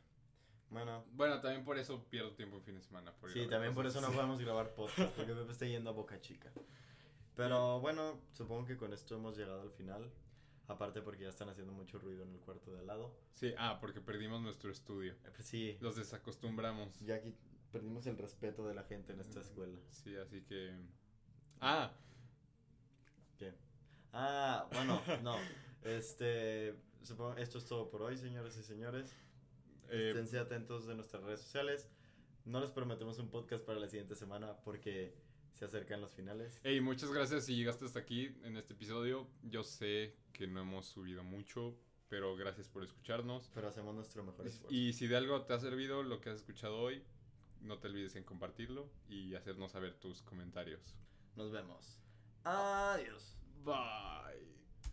Bueno, 0.70 1.06
bueno, 1.14 1.40
también 1.40 1.64
por 1.64 1.78
eso 1.78 2.04
pierdo 2.10 2.34
tiempo 2.34 2.58
en 2.58 2.64
fin 2.64 2.76
de 2.76 2.82
semana. 2.82 3.14
por 3.14 3.32
sí, 3.32 3.48
también 3.48 3.74
por 3.74 3.86
eso 3.86 4.02
no 4.02 4.12
podemos 4.12 4.40
grabar 4.40 4.74
podcast, 4.76 5.14
porque 5.16 5.34
Pepe 5.34 5.52
está 5.52 5.66
yendo 5.66 5.90
a 5.90 5.94
Boca 5.94 6.20
Chica. 6.20 6.52
Pero 7.36 7.80
bueno, 7.80 8.20
supongo 8.34 8.66
que 8.66 8.78
con 8.78 8.94
esto 8.94 9.16
hemos 9.16 9.38
llegado 9.38 9.62
al 9.62 9.72
final. 9.72 10.12
Aparte 10.68 11.02
porque 11.02 11.24
ya 11.24 11.30
están 11.30 11.48
haciendo 11.48 11.72
mucho 11.72 11.98
ruido 11.98 12.24
en 12.24 12.34
el 12.34 12.40
cuarto 12.42 12.74
de 12.74 12.80
al 12.80 12.88
lado. 12.88 13.16
Sí, 13.36 13.54
ah, 13.58 13.78
porque 13.80 14.02
perdimos 14.02 14.42
nuestro 14.42 14.70
estudio. 14.70 15.14
Eh, 15.14 15.32
pues 15.34 15.48
sí, 15.48 15.78
Los 15.80 15.96
desacostumbramos. 15.96 17.00
ya 17.00 17.16
aquí 17.16 17.34
perdimos 17.72 18.06
el 18.08 18.18
respeto 18.18 18.68
de 18.68 18.74
la 18.76 18.84
gente 18.84 19.14
en 19.14 19.22
esta 19.22 19.40
escuela. 19.40 19.80
Sí, 19.90 20.16
así 20.18 20.42
que. 20.42 20.76
Ah, 21.62 21.94
¿Qué? 23.38 23.54
Ah, 24.12 24.68
bueno, 24.74 25.02
no. 25.24 25.38
Este, 25.84 26.76
supongo, 27.02 27.38
esto 27.38 27.60
es 27.60 27.66
todo 27.66 27.90
por 27.90 28.02
hoy, 28.02 28.18
señores 28.18 28.58
y 28.58 28.64
señores. 28.64 29.16
Eh, 29.90 30.40
atentos 30.40 30.88
de 30.88 30.96
nuestras 30.96 31.24
redes 31.24 31.42
sociales. 31.42 31.90
No 32.46 32.62
les 32.62 32.72
prometemos 32.72 33.20
un 33.20 33.30
podcast 33.30 33.64
para 33.66 33.80
la 33.80 33.88
siguiente 33.88 34.16
semana 34.16 34.58
porque 34.64 35.14
se 35.54 35.66
acercan 35.66 36.02
los 36.02 36.14
finales. 36.14 36.60
hey, 36.64 36.80
muchas 36.82 37.12
gracias 37.12 37.46
si 37.46 37.56
llegaste 37.56 37.86
hasta 37.86 38.00
aquí 38.00 38.36
en 38.44 38.58
este 38.58 38.74
episodio. 38.74 39.28
Yo 39.42 39.64
sé 39.64 40.16
que 40.32 40.48
no 40.48 40.62
hemos 40.62 40.86
subido 40.86 41.24
mucho, 41.24 41.76
pero 42.10 42.36
gracias 42.36 42.68
por 42.68 42.84
escucharnos. 42.84 43.50
Pero 43.54 43.68
hacemos 43.68 43.96
nuestro 43.96 44.24
mejor 44.24 44.48
esfuerzo. 44.48 44.74
Y 44.74 44.94
si 44.94 45.08
de 45.08 45.18
algo 45.18 45.42
te 45.44 45.54
ha 45.54 45.60
servido 45.60 46.04
lo 46.04 46.22
que 46.22 46.30
has 46.30 46.38
escuchado 46.38 46.78
hoy, 46.78 47.04
no 47.62 47.80
te 47.80 47.88
olvides 47.88 48.16
en 48.16 48.24
compartirlo 48.24 48.90
y 49.10 49.36
hacernos 49.36 49.72
saber 49.72 49.96
tus 49.96 50.22
comentarios. 50.22 50.96
Nos 51.36 51.52
vemos. 51.52 52.00
Adiós. 52.44 53.36
Bye. 53.64 54.57